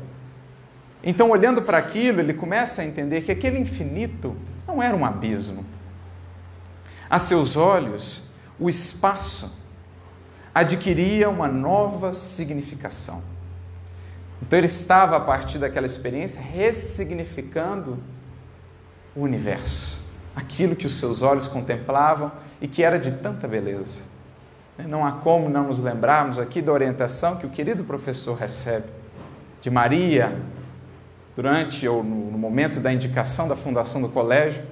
Então, 1.04 1.30
olhando 1.30 1.62
para 1.62 1.78
aquilo, 1.78 2.20
ele 2.20 2.34
começa 2.34 2.82
a 2.82 2.86
entender 2.86 3.22
que 3.22 3.32
aquele 3.32 3.60
infinito 3.60 4.36
não 4.68 4.82
era 4.82 4.96
um 4.96 5.04
abismo. 5.04 5.66
A 7.10 7.20
seus 7.20 7.58
olhos, 7.58 8.24
o 8.60 8.70
espaço 8.70 9.60
adquiria 10.54 11.30
uma 11.30 11.48
nova 11.48 12.14
significação. 12.14 13.22
Então 14.42 14.58
ele 14.58 14.68
estava, 14.68 15.18
a 15.18 15.20
partir 15.20 15.60
daquela 15.60 15.86
experiência, 15.86 16.42
ressignificando 16.42 17.98
o 19.16 19.22
universo, 19.22 20.01
aquilo 20.36 20.76
que 20.76 20.86
os 20.86 21.00
seus 21.00 21.22
olhos 21.22 21.48
contemplavam 21.48 22.32
e 22.60 22.68
que 22.68 22.84
era 22.84 22.98
de 22.98 23.12
tanta 23.12 23.48
beleza. 23.48 24.02
Não 24.78 25.06
há 25.06 25.12
como 25.12 25.50
não 25.50 25.68
nos 25.68 25.80
lembrarmos 25.80 26.40
aqui 26.40 26.62
da 26.62 26.72
orientação 26.72 27.36
que 27.36 27.46
o 27.46 27.50
querido 27.50 27.84
professor 27.84 28.36
recebe 28.36 28.86
de 29.62 29.70
Maria 29.70 30.40
durante 31.36 31.88
ou 31.88 32.04
no, 32.04 32.38
momento 32.38 32.80
da 32.80 32.92
indicação 32.92 33.48
da 33.48 33.56
fundação 33.56 34.02
do 34.02 34.10
colégio, 34.10 34.64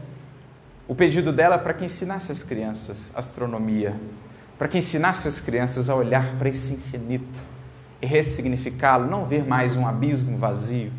o 0.87 0.95
pedido 0.95 1.31
dela 1.31 1.57
para 1.57 1.73
que 1.73 1.85
ensinasse 1.85 2.31
as 2.31 2.43
crianças 2.43 3.11
astronomia, 3.15 3.95
para 4.57 4.67
que 4.67 4.77
ensinasse 4.77 5.27
as 5.27 5.39
crianças 5.39 5.89
a 5.89 5.95
olhar 5.95 6.35
para 6.37 6.49
esse 6.49 6.73
infinito 6.73 7.41
e 8.01 8.05
ressignificá-lo, 8.05 9.09
não 9.09 9.25
ver 9.25 9.45
mais 9.45 9.75
um 9.75 9.87
abismo 9.87 10.37
vazio, 10.37 10.91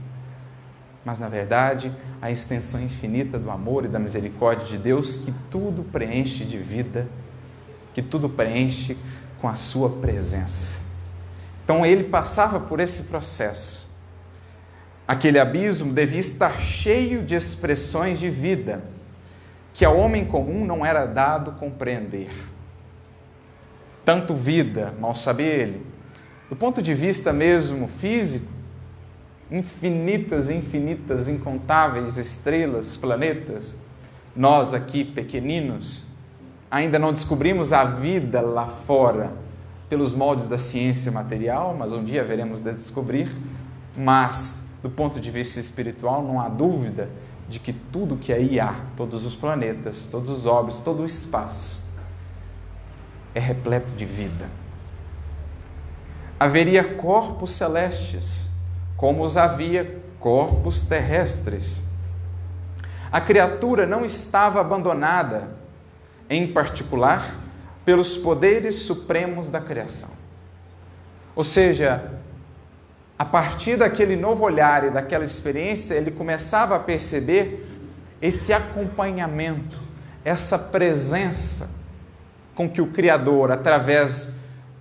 mas 1.05 1.19
na 1.19 1.29
verdade 1.29 1.93
a 2.21 2.31
extensão 2.31 2.81
infinita 2.81 3.39
do 3.39 3.51
amor 3.51 3.85
e 3.85 3.89
da 3.89 3.99
misericórdia 3.99 4.67
de 4.67 4.79
Deus 4.79 5.17
que 5.17 5.33
tudo 5.51 5.83
preenche 5.83 6.45
de 6.45 6.59
vida, 6.59 7.07
que 7.95 8.03
tudo 8.03 8.29
preenche 8.29 8.97
com 9.41 9.49
a 9.49 9.57
sua 9.57 9.89
presença. 9.89 10.79
Então 11.65 11.85
ele 11.85 12.05
passava 12.05 12.61
por 12.61 12.81
esse 12.81 13.05
processo. 13.05 13.91
Aquele 15.07 15.39
abismo 15.39 15.93
devia 15.93 16.21
estar 16.21 16.61
cheio 16.61 17.23
de 17.23 17.35
expressões 17.35 18.19
de 18.19 18.31
vida 18.31 18.83
que 19.73 19.85
ao 19.85 19.97
homem 19.97 20.25
comum 20.25 20.65
não 20.65 20.85
era 20.85 21.07
dado 21.07 21.53
compreender 21.53 22.31
tanto 24.11 24.35
vida, 24.35 24.93
mal 24.99 25.15
sabe 25.15 25.45
ele. 25.45 25.87
Do 26.49 26.57
ponto 26.57 26.83
de 26.83 26.95
vista 26.95 27.33
mesmo 27.33 27.87
físico, 27.87 28.51
infinitas, 29.51 30.49
infinitas, 30.49 31.29
incontáveis 31.29 32.17
estrelas, 32.17 32.97
planetas, 32.97 33.77
nós 34.35 34.73
aqui 34.73 35.05
pequeninos, 35.05 36.07
ainda 36.71 36.99
não 36.99 37.13
descobrimos 37.13 37.73
a 37.73 37.85
vida 37.85 38.41
lá 38.41 38.67
fora 38.67 39.33
pelos 39.89 40.13
moldes 40.13 40.47
da 40.47 40.57
ciência 40.57 41.11
material, 41.11 41.75
mas 41.77 41.93
um 41.93 42.05
dia 42.05 42.23
veremos 42.23 42.61
de 42.61 42.73
descobrir. 42.73 43.29
Mas, 43.97 44.69
do 44.81 44.89
ponto 44.89 45.19
de 45.19 45.31
vista 45.31 45.59
espiritual, 45.59 46.23
não 46.23 46.41
há 46.41 46.49
dúvida 46.49 47.11
de 47.49 47.59
que 47.59 47.73
tudo 47.73 48.17
que 48.17 48.33
aí 48.33 48.61
há, 48.61 48.77
todos 48.97 49.27
os 49.27 49.35
planetas, 49.35 50.07
todos 50.09 50.31
os 50.31 50.47
orbes, 50.47 50.79
todo 50.79 51.03
o 51.03 51.05
espaço, 51.05 51.85
é 53.35 53.41
repleto 53.41 53.93
de 53.95 54.05
vida. 54.05 54.49
Haveria 56.39 56.85
corpos 56.85 57.51
celestes, 57.51 58.50
como 59.01 59.25
os 59.25 59.39
havia 59.39 59.99
corpos 60.21 60.83
terrestres. 60.83 61.89
A 63.11 63.19
criatura 63.19 63.87
não 63.87 64.05
estava 64.05 64.61
abandonada, 64.61 65.49
em 66.29 66.53
particular, 66.53 67.41
pelos 67.83 68.19
poderes 68.19 68.75
supremos 68.75 69.49
da 69.49 69.59
criação. 69.59 70.11
Ou 71.35 71.43
seja, 71.43 72.13
a 73.19 73.25
partir 73.25 73.79
daquele 73.79 74.17
novo 74.17 74.45
olhar 74.45 74.85
e 74.85 74.91
daquela 74.91 75.25
experiência, 75.25 75.95
ele 75.95 76.11
começava 76.11 76.77
a 76.77 76.79
perceber 76.79 77.67
esse 78.21 78.53
acompanhamento, 78.53 79.79
essa 80.23 80.59
presença 80.59 81.75
com 82.55 82.69
que 82.69 82.83
o 82.83 82.89
Criador, 82.89 83.51
através 83.51 84.29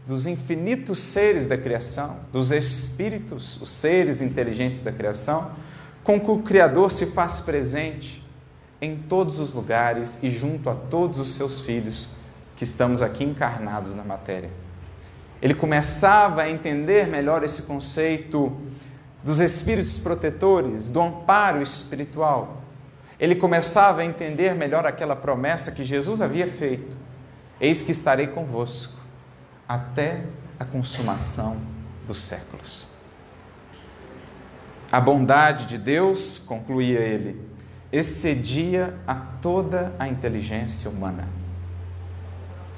dos 0.09 0.25
infinitos 0.25 0.97
seres 0.97 1.45
da 1.45 1.55
criação, 1.55 2.17
dos 2.33 2.51
espíritos, 2.51 3.61
os 3.61 3.69
seres 3.69 4.23
inteligentes 4.23 4.81
da 4.81 4.91
criação, 4.91 5.51
com 6.03 6.19
que 6.19 6.31
o 6.31 6.39
Criador 6.39 6.91
se 6.91 7.05
faz 7.05 7.39
presente 7.39 8.27
em 8.81 8.95
todos 8.95 9.39
os 9.39 9.53
lugares 9.53 10.17
e 10.23 10.31
junto 10.31 10.67
a 10.67 10.73
todos 10.73 11.19
os 11.19 11.35
seus 11.35 11.59
filhos 11.59 12.09
que 12.55 12.63
estamos 12.63 13.03
aqui 13.03 13.23
encarnados 13.23 13.93
na 13.93 14.03
matéria. 14.03 14.49
Ele 15.39 15.53
começava 15.53 16.41
a 16.41 16.49
entender 16.49 17.05
melhor 17.05 17.43
esse 17.43 17.61
conceito 17.61 18.51
dos 19.23 19.39
espíritos 19.39 19.99
protetores, 19.99 20.89
do 20.89 20.99
amparo 20.99 21.61
espiritual. 21.61 22.63
Ele 23.19 23.35
começava 23.35 24.01
a 24.01 24.05
entender 24.05 24.55
melhor 24.55 24.87
aquela 24.87 25.15
promessa 25.15 25.71
que 25.71 25.85
Jesus 25.85 26.19
havia 26.19 26.47
feito: 26.47 26.97
Eis 27.61 27.83
que 27.83 27.91
estarei 27.91 28.25
convosco 28.25 28.98
até 29.69 30.23
a 30.59 30.65
consumação 30.65 31.61
dos 32.07 32.17
séculos. 32.17 32.87
A 34.91 34.99
bondade 34.99 35.67
de 35.67 35.77
Deus, 35.77 36.39
concluía 36.39 36.97
ele, 37.01 37.39
excedia 37.91 38.95
a 39.05 39.13
toda 39.13 39.93
a 39.99 40.07
inteligência 40.07 40.89
humana. 40.89 41.27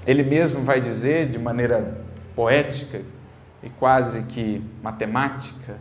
Ele 0.05 0.21
mesmo 0.21 0.63
vai 0.63 0.81
dizer 0.81 1.29
de 1.29 1.39
maneira 1.39 2.03
poética 2.35 3.01
e 3.63 3.69
quase 3.69 4.23
que 4.23 4.61
matemática 4.83 5.77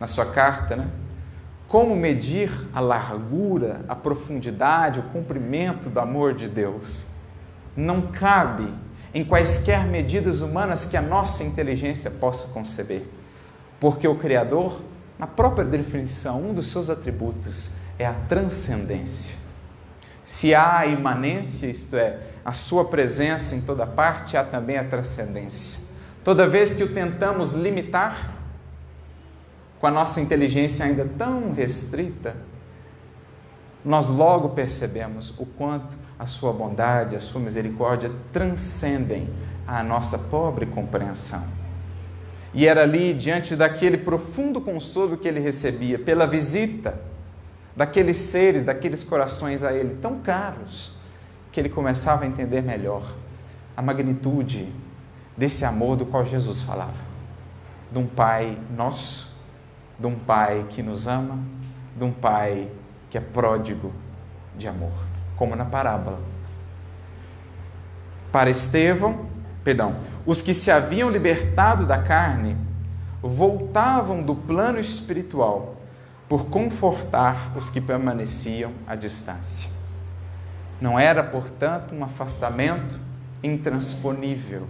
na 0.00 0.06
sua 0.06 0.32
carta, 0.32 0.76
né? 0.76 0.88
Como 1.68 1.94
medir 1.94 2.50
a 2.72 2.80
largura, 2.80 3.84
a 3.88 3.94
profundidade, 3.94 5.00
o 5.00 5.02
comprimento 5.04 5.90
do 5.90 6.00
amor 6.00 6.32
de 6.32 6.48
Deus? 6.48 7.08
Não 7.76 8.02
cabe 8.02 8.72
em 9.14 9.24
quaisquer 9.24 9.86
medidas 9.86 10.40
humanas 10.40 10.84
que 10.84 10.96
a 10.96 11.02
nossa 11.02 11.44
inteligência 11.44 12.10
possa 12.10 12.48
conceber, 12.48 13.04
porque 13.78 14.08
o 14.08 14.16
Criador, 14.16 14.82
na 15.16 15.26
própria 15.26 15.64
definição, 15.64 16.42
um 16.42 16.52
dos 16.52 16.66
seus 16.66 16.90
atributos 16.90 17.76
é 17.96 18.04
a 18.04 18.12
transcendência. 18.12 19.36
Se 20.26 20.52
há 20.54 20.78
a 20.78 20.86
imanência, 20.86 21.68
isto 21.68 21.96
é, 21.96 22.18
a 22.44 22.52
sua 22.52 22.86
presença 22.86 23.54
em 23.54 23.60
toda 23.60 23.86
parte, 23.86 24.36
há 24.36 24.42
também 24.42 24.78
a 24.78 24.84
transcendência. 24.84 25.84
Toda 26.24 26.48
vez 26.48 26.72
que 26.72 26.82
o 26.82 26.92
tentamos 26.92 27.52
limitar, 27.52 28.34
com 29.78 29.86
a 29.86 29.90
nossa 29.90 30.20
inteligência 30.20 30.84
ainda 30.84 31.06
tão 31.16 31.52
restrita, 31.52 32.34
nós 33.84 34.08
logo 34.08 34.48
percebemos 34.50 35.34
o 35.38 35.44
quanto 35.44 35.96
a 36.24 36.26
sua 36.26 36.54
bondade, 36.54 37.14
a 37.14 37.20
sua 37.20 37.38
misericórdia 37.38 38.10
transcendem 38.32 39.28
a 39.66 39.82
nossa 39.82 40.18
pobre 40.18 40.64
compreensão. 40.64 41.46
E 42.54 42.66
era 42.66 42.82
ali, 42.82 43.12
diante 43.12 43.54
daquele 43.54 43.98
profundo 43.98 44.58
consolo 44.58 45.18
que 45.18 45.28
ele 45.28 45.38
recebia, 45.38 45.98
pela 45.98 46.26
visita 46.26 46.98
daqueles 47.76 48.16
seres, 48.16 48.64
daqueles 48.64 49.04
corações 49.04 49.62
a 49.62 49.74
ele 49.74 49.98
tão 50.00 50.20
caros, 50.20 50.94
que 51.52 51.60
ele 51.60 51.68
começava 51.68 52.24
a 52.24 52.26
entender 52.26 52.62
melhor 52.62 53.02
a 53.76 53.82
magnitude 53.82 54.72
desse 55.36 55.62
amor 55.66 55.94
do 55.94 56.06
qual 56.06 56.24
Jesus 56.24 56.62
falava. 56.62 57.04
De 57.92 57.98
um 57.98 58.06
Pai 58.06 58.58
nosso, 58.74 59.30
de 59.98 60.06
um 60.06 60.14
Pai 60.14 60.64
que 60.70 60.82
nos 60.82 61.06
ama, 61.06 61.38
de 61.94 62.02
um 62.02 62.12
Pai 62.12 62.70
que 63.10 63.18
é 63.18 63.20
pródigo 63.20 63.92
de 64.56 64.66
amor, 64.66 65.13
como 65.36 65.56
na 65.56 65.64
parábola. 65.64 66.20
Para 68.32 68.50
Estevão, 68.50 69.26
perdão, 69.62 69.96
os 70.26 70.42
que 70.42 70.52
se 70.52 70.70
haviam 70.70 71.10
libertado 71.10 71.86
da 71.86 71.98
carne 71.98 72.56
voltavam 73.22 74.22
do 74.22 74.34
plano 74.34 74.78
espiritual 74.78 75.76
por 76.28 76.46
confortar 76.46 77.52
os 77.56 77.70
que 77.70 77.80
permaneciam 77.80 78.72
à 78.86 78.94
distância. 78.94 79.70
Não 80.80 80.98
era, 80.98 81.22
portanto, 81.22 81.94
um 81.94 82.02
afastamento 82.02 82.98
intransponível 83.42 84.66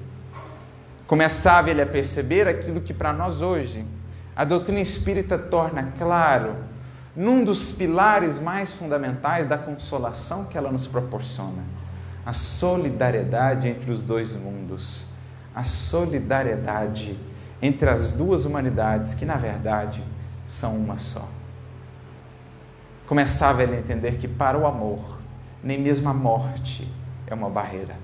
Começava 1.07 1.71
ele 1.71 1.83
a 1.83 1.87
perceber 1.87 2.49
aquilo 2.49 2.81
que 2.81 2.95
para 2.95 3.13
nós 3.13 3.43
hoje 3.43 3.85
a 4.35 4.43
doutrina 4.43 4.81
espírita 4.81 5.39
torna 5.39 5.93
claro 5.99 6.57
num 7.17 7.45
dos 7.45 7.73
pilares 7.73 8.41
mais 8.41 8.73
fundamentais 8.73 9.47
da 9.47 9.57
consolação 9.57 10.45
que 10.45 10.59
ela 10.59 10.71
nos 10.71 10.87
proporciona: 10.87 11.63
a 12.25 12.33
solidariedade 12.33 13.69
entre 13.69 13.91
os 13.91 14.03
dois 14.03 14.35
mundos, 14.35 15.07
a 15.55 15.63
solidariedade 15.63 17.19
entre 17.63 17.89
as 17.89 18.13
duas 18.13 18.45
humanidades 18.45 19.15
que, 19.15 19.25
na 19.25 19.37
verdade, 19.37 20.03
são 20.47 20.77
uma 20.77 20.99
só. 20.99 21.29
Começava 23.07 23.63
ele 23.63 23.77
a 23.77 23.79
entender 23.79 24.17
que 24.17 24.27
para 24.27 24.59
o 24.59 24.67
amor, 24.67 25.19
nem 25.63 25.81
mesmo 25.81 26.09
a 26.09 26.15
morte 26.15 26.91
é 27.27 27.35
uma 27.35 27.49
barreira 27.49 27.95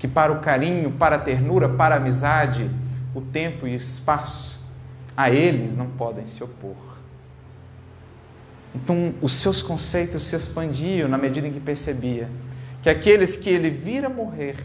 que 0.00 0.08
para 0.08 0.32
o 0.32 0.40
carinho, 0.40 0.92
para 0.92 1.16
a 1.16 1.18
ternura, 1.18 1.68
para 1.68 1.94
a 1.94 1.98
amizade, 1.98 2.70
o 3.14 3.20
tempo 3.20 3.68
e 3.68 3.74
o 3.74 3.76
espaço 3.76 4.66
a 5.14 5.28
eles 5.30 5.76
não 5.76 5.88
podem 5.88 6.24
se 6.26 6.42
opor. 6.42 6.89
Então, 8.74 9.14
os 9.20 9.32
seus 9.34 9.60
conceitos 9.62 10.24
se 10.24 10.36
expandiam 10.36 11.08
na 11.08 11.18
medida 11.18 11.46
em 11.46 11.52
que 11.52 11.60
percebia 11.60 12.28
que 12.82 12.88
aqueles 12.88 13.36
que 13.36 13.50
ele 13.50 13.68
vira 13.68 14.08
morrer 14.08 14.56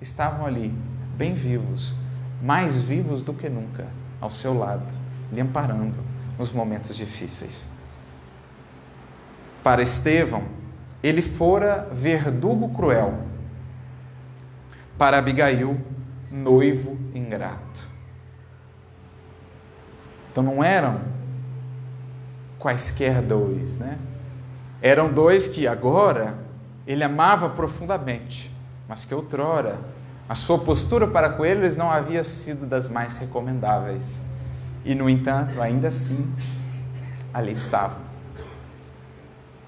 estavam 0.00 0.46
ali, 0.46 0.72
bem 1.16 1.34
vivos, 1.34 1.94
mais 2.42 2.80
vivos 2.80 3.22
do 3.22 3.32
que 3.32 3.48
nunca, 3.48 3.86
ao 4.20 4.30
seu 4.30 4.56
lado, 4.56 4.86
lhe 5.32 5.40
amparando 5.40 5.96
nos 6.38 6.52
momentos 6.52 6.94
difíceis. 6.94 7.68
Para 9.62 9.82
Estevão, 9.82 10.44
ele 11.02 11.22
fora 11.22 11.88
verdugo 11.92 12.68
cruel 12.74 13.26
para 14.96 15.18
Abigail, 15.18 15.80
noivo 16.30 16.98
ingrato. 17.14 17.86
Então 20.30 20.42
não 20.42 20.62
eram 20.62 21.00
quaisquer 22.58 23.22
dois, 23.22 23.78
né? 23.78 23.98
Eram 24.80 25.12
dois 25.12 25.46
que 25.46 25.66
agora 25.66 26.34
ele 26.86 27.04
amava 27.04 27.48
profundamente, 27.48 28.50
mas 28.88 29.04
que 29.04 29.14
outrora 29.14 29.78
a 30.28 30.34
sua 30.34 30.58
postura 30.58 31.06
para 31.06 31.30
com 31.30 31.44
eles 31.44 31.76
não 31.76 31.90
havia 31.90 32.22
sido 32.22 32.66
das 32.66 32.88
mais 32.88 33.16
recomendáveis. 33.16 34.20
E 34.84 34.94
no 34.94 35.08
entanto, 35.08 35.60
ainda 35.60 35.88
assim, 35.88 36.32
ali 37.32 37.52
estavam. 37.52 37.96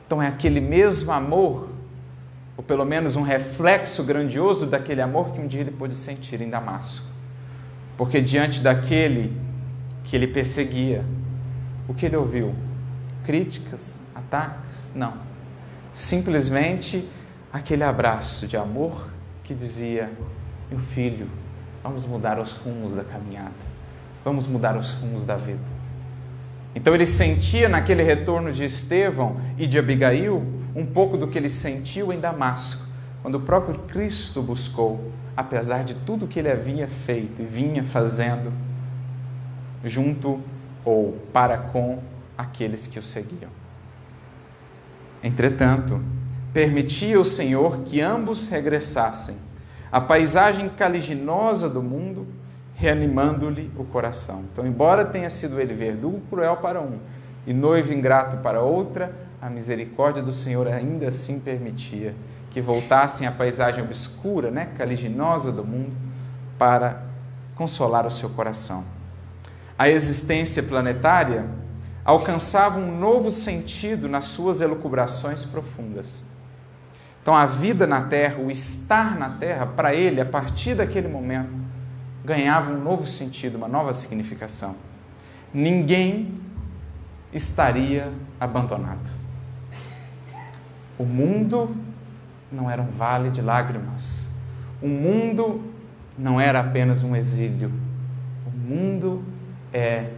Então 0.06 0.22
é 0.22 0.28
aquele 0.28 0.60
mesmo 0.60 1.12
amor 1.12 1.70
ou 2.60 2.62
pelo 2.62 2.84
menos 2.84 3.16
um 3.16 3.22
reflexo 3.22 4.04
grandioso 4.04 4.66
daquele 4.66 5.00
amor 5.00 5.32
que 5.32 5.40
um 5.40 5.46
dia 5.46 5.62
ele 5.62 5.70
pôde 5.70 5.94
sentir 5.94 6.42
em 6.42 6.50
Damasco. 6.50 7.06
Porque 7.96 8.20
diante 8.20 8.60
daquele 8.60 9.34
que 10.04 10.14
ele 10.14 10.26
perseguia, 10.26 11.02
o 11.88 11.94
que 11.94 12.04
ele 12.04 12.16
ouviu? 12.16 12.54
Críticas, 13.30 14.00
ataques? 14.12 14.90
Não. 14.92 15.12
Simplesmente 15.92 17.08
aquele 17.52 17.84
abraço 17.84 18.44
de 18.44 18.56
amor 18.56 19.06
que 19.44 19.54
dizia: 19.54 20.10
Meu 20.68 20.80
filho, 20.80 21.28
vamos 21.80 22.04
mudar 22.06 22.40
os 22.40 22.54
rumos 22.56 22.92
da 22.92 23.04
caminhada, 23.04 23.52
vamos 24.24 24.48
mudar 24.48 24.76
os 24.76 24.94
rumos 24.94 25.24
da 25.24 25.36
vida. 25.36 25.60
Então 26.74 26.92
ele 26.92 27.06
sentia 27.06 27.68
naquele 27.68 28.02
retorno 28.02 28.52
de 28.52 28.64
Estevão 28.64 29.36
e 29.56 29.64
de 29.64 29.78
Abigail 29.78 30.44
um 30.74 30.84
pouco 30.84 31.16
do 31.16 31.28
que 31.28 31.38
ele 31.38 31.50
sentiu 31.50 32.12
em 32.12 32.18
Damasco, 32.18 32.84
quando 33.22 33.36
o 33.36 33.40
próprio 33.42 33.78
Cristo 33.86 34.42
buscou, 34.42 35.12
apesar 35.36 35.84
de 35.84 35.94
tudo 35.94 36.26
que 36.26 36.40
ele 36.40 36.50
havia 36.50 36.88
feito 36.88 37.42
e 37.42 37.44
vinha 37.44 37.84
fazendo, 37.84 38.52
junto 39.84 40.40
ou 40.84 41.12
para 41.32 41.56
com 41.58 42.10
aqueles 42.40 42.86
que 42.86 42.98
o 42.98 43.02
seguiam. 43.02 43.50
Entretanto, 45.22 46.00
permitia 46.52 47.20
o 47.20 47.24
Senhor 47.24 47.80
que 47.84 48.00
ambos 48.00 48.46
regressassem 48.46 49.36
à 49.92 50.00
paisagem 50.00 50.68
caliginosa 50.70 51.68
do 51.68 51.82
mundo 51.82 52.26
reanimando-lhe 52.74 53.70
o 53.76 53.84
coração. 53.84 54.42
Então, 54.50 54.66
embora 54.66 55.04
tenha 55.04 55.28
sido 55.28 55.60
ele 55.60 55.74
verdugo 55.74 56.22
cruel 56.30 56.56
para 56.56 56.80
um 56.80 56.98
e 57.46 57.52
noivo 57.52 57.92
ingrato 57.92 58.38
para 58.38 58.62
outra, 58.62 59.14
a 59.40 59.50
misericórdia 59.50 60.22
do 60.22 60.32
Senhor 60.32 60.66
ainda 60.66 61.08
assim 61.08 61.38
permitia 61.38 62.14
que 62.50 62.60
voltassem 62.60 63.26
à 63.26 63.30
paisagem 63.30 63.84
obscura, 63.84 64.50
né, 64.50 64.70
caliginosa 64.76 65.52
do 65.52 65.64
mundo, 65.64 65.94
para 66.58 67.02
consolar 67.54 68.06
o 68.06 68.10
seu 68.10 68.30
coração. 68.30 68.84
A 69.78 69.88
existência 69.88 70.62
planetária 70.62 71.46
alcançava 72.04 72.78
um 72.78 72.98
novo 72.98 73.30
sentido 73.30 74.08
nas 74.08 74.24
suas 74.24 74.60
elucubrações 74.60 75.44
profundas. 75.44 76.24
Então, 77.22 77.34
a 77.34 77.44
vida 77.44 77.86
na 77.86 78.02
Terra, 78.02 78.38
o 78.38 78.50
estar 78.50 79.18
na 79.18 79.30
Terra, 79.30 79.66
para 79.66 79.94
ele, 79.94 80.20
a 80.20 80.24
partir 80.24 80.74
daquele 80.74 81.08
momento, 81.08 81.50
ganhava 82.24 82.72
um 82.72 82.82
novo 82.82 83.06
sentido, 83.06 83.56
uma 83.56 83.68
nova 83.68 83.92
significação. 83.92 84.74
Ninguém 85.52 86.40
estaria 87.32 88.10
abandonado. 88.38 89.10
O 90.98 91.04
mundo 91.04 91.76
não 92.50 92.70
era 92.70 92.80
um 92.80 92.90
vale 92.90 93.30
de 93.30 93.40
lágrimas. 93.40 94.28
O 94.82 94.88
mundo 94.88 95.62
não 96.18 96.40
era 96.40 96.60
apenas 96.60 97.02
um 97.02 97.14
exílio. 97.14 97.72
O 98.46 98.50
mundo 98.50 99.24
é 99.72 100.10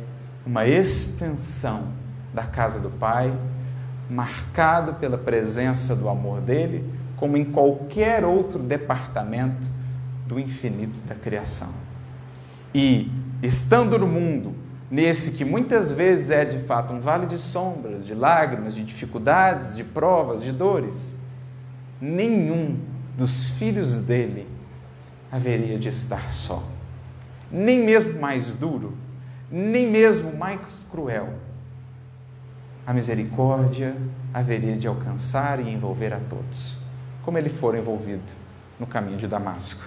uma 0.47 0.67
extensão 0.67 1.89
da 2.35 2.45
casa 2.45 2.81
do 2.81 2.91
Pai, 2.91 3.33
marcado 4.09 4.95
pela 4.95 5.17
presença 5.17 5.95
do 5.95 6.09
amor 6.09 6.41
dele, 6.41 6.85
como 7.17 7.37
em 7.37 7.45
qualquer 7.45 8.25
outro 8.25 8.59
departamento 8.59 9.69
do 10.27 10.39
infinito 10.39 10.99
da 11.07 11.15
criação. 11.15 11.71
E, 12.75 13.11
estando 13.43 13.99
no 13.99 14.07
mundo, 14.07 14.55
nesse 14.91 15.33
que 15.33 15.45
muitas 15.45 15.93
vezes 15.93 16.31
é 16.31 16.45
de 16.45 16.59
fato 16.61 16.93
um 16.93 17.01
vale 17.01 17.27
de 17.27 17.39
sombras, 17.39 18.05
de 18.05 18.15
lágrimas, 18.15 18.75
de 18.75 18.85
dificuldades, 18.85 19.77
de 19.77 19.85
provas, 19.85 20.43
de 20.43 20.53
dores, 20.53 21.15
nenhum 22.01 22.77
dos 23.17 23.51
filhos 23.51 24.03
dele 24.05 24.49
haveria 25.31 25.79
de 25.79 25.89
estar 25.89 26.33
só. 26.33 26.63
Nem 27.51 27.85
mesmo 27.85 28.21
mais 28.21 28.55
duro, 28.55 28.95
nem 29.53 29.87
mesmo 29.87 30.35
mais 30.35 30.87
cruel. 30.91 31.35
A 32.87 32.95
misericórdia 32.95 33.95
haveria 34.33 34.77
de 34.77 34.89
alcançar 34.89 35.61
e 35.61 35.71
envolver 35.71 36.15
a 36.15 36.19
todos, 36.19 36.79
como 37.23 37.37
ele 37.37 37.51
for 37.51 37.77
envolvido 37.77 38.23
no 38.81 38.87
caminho 38.87 39.19
de 39.19 39.29
Damasco. 39.29 39.83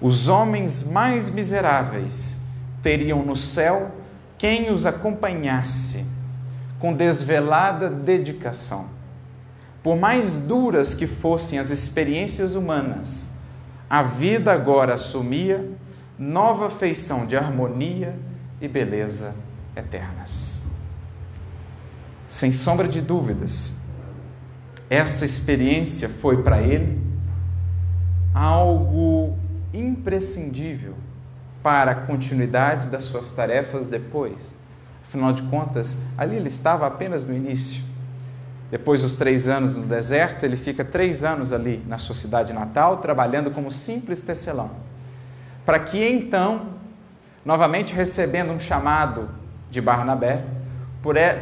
Os 0.00 0.28
homens 0.28 0.88
mais 0.88 1.28
miseráveis 1.28 2.46
teriam 2.82 3.24
no 3.24 3.34
céu 3.34 3.90
quem 4.38 4.70
os 4.70 4.86
acompanhasse 4.86 6.06
com 6.78 6.92
desvelada 6.92 7.90
dedicação. 7.90 8.88
Por 9.82 9.96
mais 9.96 10.40
duras 10.40 10.94
que 10.94 11.06
fossem 11.06 11.58
as 11.58 11.70
experiências 11.70 12.54
humanas, 12.54 13.30
a 13.88 14.02
vida 14.02 14.52
agora 14.52 14.94
assumia 14.94 15.68
nova 16.18 16.70
feição 16.70 17.26
de 17.26 17.36
harmonia 17.36 18.14
e 18.60 18.68
beleza 18.68 19.34
eternas. 19.74 20.64
Sem 22.28 22.52
sombra 22.52 22.88
de 22.88 23.00
dúvidas, 23.00 23.72
essa 24.88 25.24
experiência 25.24 26.08
foi 26.08 26.42
para 26.42 26.60
ele 26.60 27.00
algo 28.34 29.36
imprescindível 29.72 30.94
para 31.62 31.92
a 31.92 31.94
continuidade 31.94 32.88
das 32.88 33.04
suas 33.04 33.30
tarefas 33.32 33.88
depois. 33.88 34.56
Afinal 35.02 35.32
de 35.32 35.42
contas, 35.42 35.98
ali 36.16 36.36
ele 36.36 36.48
estava 36.48 36.86
apenas 36.86 37.24
no 37.24 37.34
início. 37.34 37.82
Depois 38.70 39.02
dos 39.02 39.14
três 39.14 39.48
anos 39.48 39.76
no 39.76 39.84
deserto, 39.84 40.44
ele 40.44 40.56
fica 40.56 40.84
três 40.84 41.24
anos 41.24 41.52
ali 41.52 41.82
na 41.86 41.98
sua 41.98 42.14
cidade 42.14 42.52
natal, 42.52 42.98
trabalhando 42.98 43.50
como 43.50 43.70
simples 43.70 44.20
tecelão. 44.20 44.70
Para 45.64 45.78
que 45.80 46.04
então 46.04 46.75
novamente 47.46 47.94
recebendo 47.94 48.52
um 48.52 48.58
chamado 48.58 49.30
de 49.70 49.80
Barnabé, 49.80 50.42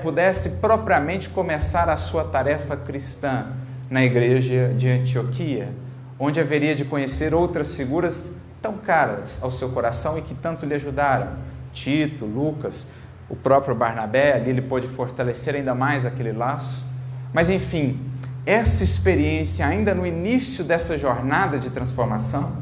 pudesse 0.02 0.50
propriamente 0.60 1.30
começar 1.30 1.88
a 1.88 1.96
sua 1.96 2.24
tarefa 2.24 2.76
cristã 2.76 3.46
na 3.88 4.04
igreja 4.04 4.74
de 4.76 4.86
Antioquia, 4.86 5.70
onde 6.18 6.38
haveria 6.38 6.74
de 6.74 6.84
conhecer 6.84 7.32
outras 7.32 7.74
figuras 7.74 8.36
tão 8.60 8.76
caras 8.76 9.42
ao 9.42 9.50
seu 9.50 9.70
coração 9.70 10.18
e 10.18 10.22
que 10.22 10.34
tanto 10.34 10.66
lhe 10.66 10.74
ajudaram. 10.74 11.38
Tito, 11.72 12.26
Lucas, 12.26 12.86
o 13.26 13.34
próprio 13.34 13.74
Barnabé, 13.74 14.34
ali 14.34 14.50
ele 14.50 14.60
pôde 14.60 14.86
fortalecer 14.86 15.54
ainda 15.54 15.74
mais 15.74 16.04
aquele 16.04 16.32
laço. 16.32 16.86
Mas 17.32 17.48
enfim, 17.48 17.98
essa 18.44 18.84
experiência, 18.84 19.66
ainda 19.66 19.94
no 19.94 20.06
início 20.06 20.64
dessa 20.64 20.98
jornada 20.98 21.58
de 21.58 21.70
transformação, 21.70 22.58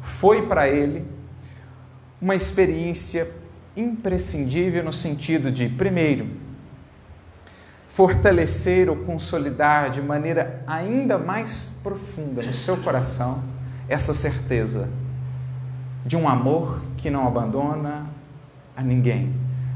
foi 0.00 0.46
para 0.46 0.68
ele 0.68 1.17
uma 2.20 2.34
experiência 2.34 3.30
imprescindível 3.76 4.82
no 4.82 4.92
sentido 4.92 5.52
de, 5.52 5.68
primeiro, 5.68 6.28
fortalecer 7.88 8.88
ou 8.88 8.96
consolidar 8.96 9.90
de 9.90 10.00
maneira 10.00 10.62
ainda 10.66 11.18
mais 11.18 11.78
profunda 11.82 12.42
no 12.42 12.52
seu 12.52 12.76
coração 12.76 13.42
essa 13.88 14.14
certeza 14.14 14.88
de 16.04 16.16
um 16.16 16.28
amor 16.28 16.80
que 16.96 17.10
não 17.10 17.26
abandona 17.26 18.06
a 18.76 18.82
ninguém, 18.82 19.34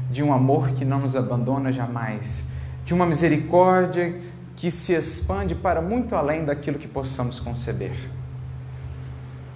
de 0.09 0.23
um 0.23 0.33
amor 0.33 0.71
que 0.71 0.85
não 0.85 0.99
nos 0.99 1.15
abandona 1.15 1.71
jamais, 1.71 2.49
de 2.85 2.93
uma 2.93 3.05
misericórdia 3.05 4.19
que 4.55 4.71
se 4.71 4.93
expande 4.93 5.55
para 5.55 5.81
muito 5.81 6.15
além 6.15 6.45
daquilo 6.45 6.79
que 6.79 6.87
possamos 6.87 7.39
conceber. 7.39 7.95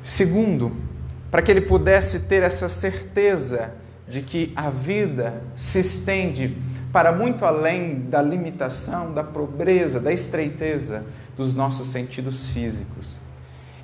Segundo, 0.03 0.71
para 1.29 1.41
que 1.41 1.51
ele 1.51 1.61
pudesse 1.61 2.27
ter 2.27 2.43
essa 2.43 2.69
certeza 2.69 3.71
de 4.07 4.21
que 4.21 4.53
a 4.55 4.69
vida 4.69 5.41
se 5.55 5.79
estende 5.79 6.57
para 6.91 7.11
muito 7.11 7.45
além 7.45 8.01
da 8.01 8.21
limitação, 8.21 9.13
da 9.13 9.23
pobreza, 9.23 9.99
da 9.99 10.13
estreiteza 10.13 11.05
dos 11.35 11.53
nossos 11.53 11.87
sentidos 11.89 12.47
físicos. 12.47 13.19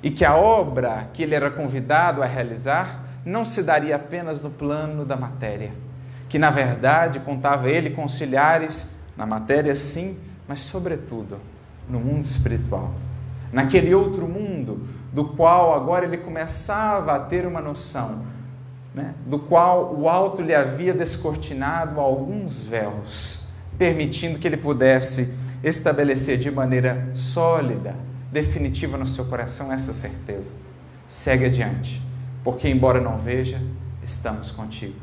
E 0.02 0.10
que 0.10 0.24
a 0.24 0.34
obra 0.34 1.08
que 1.12 1.22
ele 1.22 1.34
era 1.34 1.50
convidado 1.50 2.22
a 2.22 2.26
realizar 2.26 3.04
não 3.24 3.44
se 3.44 3.62
daria 3.62 3.96
apenas 3.96 4.42
no 4.42 4.50
plano 4.50 5.04
da 5.04 5.16
matéria, 5.16 5.72
que 6.28 6.38
na 6.38 6.50
verdade 6.50 7.20
contava 7.20 7.68
ele 7.68 7.90
conciliares 7.90 8.96
na 9.16 9.26
matéria 9.26 9.74
sim, 9.74 10.18
mas 10.48 10.60
sobretudo 10.60 11.38
no 11.88 12.00
mundo 12.00 12.24
espiritual 12.24 12.92
naquele 13.54 13.94
outro 13.94 14.26
mundo 14.26 14.86
do 15.14 15.24
qual 15.24 15.72
agora 15.72 16.04
ele 16.04 16.16
começava 16.18 17.14
a 17.14 17.20
ter 17.20 17.46
uma 17.46 17.60
noção, 17.60 18.22
né? 18.92 19.14
do 19.24 19.38
qual 19.38 19.94
o 19.94 20.08
alto 20.08 20.42
lhe 20.42 20.52
havia 20.52 20.92
descortinado 20.92 22.00
alguns 22.00 22.60
véus, 22.60 23.46
permitindo 23.78 24.40
que 24.40 24.48
ele 24.48 24.56
pudesse 24.56 25.38
estabelecer 25.62 26.36
de 26.36 26.50
maneira 26.50 27.10
sólida, 27.14 27.94
definitiva 28.32 28.98
no 28.98 29.06
seu 29.06 29.24
coração 29.26 29.72
essa 29.72 29.92
certeza. 29.92 30.50
Segue 31.06 31.44
adiante, 31.44 32.02
porque 32.42 32.68
embora 32.68 33.00
não 33.00 33.16
veja, 33.16 33.62
estamos 34.02 34.50
contigo. 34.50 34.96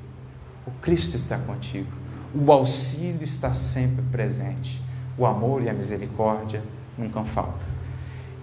O 0.67 0.71
Cristo 0.81 1.15
está 1.15 1.37
contigo. 1.37 1.87
O 2.35 2.51
auxílio 2.51 3.23
está 3.23 3.53
sempre 3.53 4.03
presente. 4.11 4.81
O 5.17 5.25
amor 5.25 5.63
e 5.63 5.69
a 5.69 5.73
misericórdia 5.73 6.61
nunca 6.97 7.23
faltam. 7.23 7.70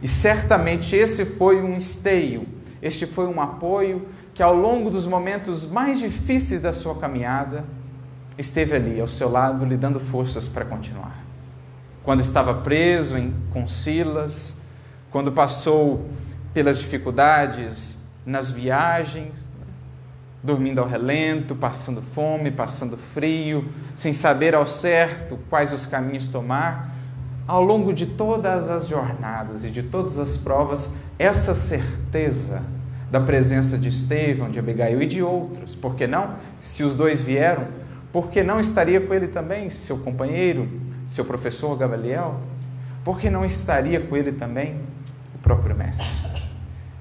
E 0.02 0.08
certamente 0.08 0.94
esse 0.94 1.24
foi 1.24 1.60
um 1.60 1.76
esteio, 1.76 2.46
este 2.80 3.06
foi 3.06 3.26
um 3.26 3.40
apoio 3.40 4.06
que 4.34 4.42
ao 4.42 4.54
longo 4.54 4.88
dos 4.88 5.04
momentos 5.04 5.68
mais 5.68 5.98
difíceis 5.98 6.60
da 6.60 6.72
sua 6.72 6.94
caminhada 6.94 7.64
esteve 8.38 8.76
ali 8.76 9.00
ao 9.00 9.08
seu 9.08 9.28
lado, 9.28 9.64
lhe 9.64 9.76
dando 9.76 9.98
forças 9.98 10.46
para 10.46 10.64
continuar. 10.64 11.24
Quando 12.04 12.20
estava 12.20 12.54
preso 12.54 13.18
em, 13.18 13.34
com 13.52 13.66
Silas, 13.66 14.62
quando 15.10 15.32
passou 15.32 16.08
pelas 16.54 16.78
dificuldades 16.78 17.98
nas 18.24 18.50
viagens, 18.50 19.48
dormindo 20.42 20.78
ao 20.80 20.86
relento, 20.86 21.54
passando 21.56 22.00
fome, 22.00 22.50
passando 22.50 22.96
frio, 22.96 23.68
sem 23.96 24.12
saber 24.12 24.54
ao 24.54 24.66
certo 24.66 25.38
quais 25.50 25.72
os 25.72 25.84
caminhos 25.84 26.28
tomar, 26.28 26.94
ao 27.48 27.64
longo 27.64 27.94
de 27.94 28.04
todas 28.04 28.68
as 28.68 28.86
jornadas 28.86 29.64
e 29.64 29.70
de 29.70 29.82
todas 29.82 30.18
as 30.18 30.36
provas, 30.36 30.94
essa 31.18 31.54
certeza 31.54 32.62
da 33.10 33.18
presença 33.18 33.78
de 33.78 33.88
Estevão, 33.88 34.50
de 34.50 34.58
Abigail 34.58 35.00
e 35.00 35.06
de 35.06 35.22
outros. 35.22 35.74
Por 35.74 35.94
que 35.94 36.06
não? 36.06 36.34
Se 36.60 36.84
os 36.84 36.94
dois 36.94 37.22
vieram, 37.22 37.66
por 38.12 38.28
que 38.28 38.42
não 38.42 38.60
estaria 38.60 39.00
com 39.00 39.14
ele 39.14 39.28
também 39.28 39.70
seu 39.70 39.98
companheiro, 40.00 40.68
seu 41.06 41.24
professor 41.24 41.74
Gamaliel? 41.74 42.38
Por 43.02 43.18
que 43.18 43.30
não 43.30 43.46
estaria 43.46 43.98
com 43.98 44.14
ele 44.14 44.32
também 44.32 44.78
o 45.34 45.38
próprio 45.38 45.74
Mestre? 45.74 46.06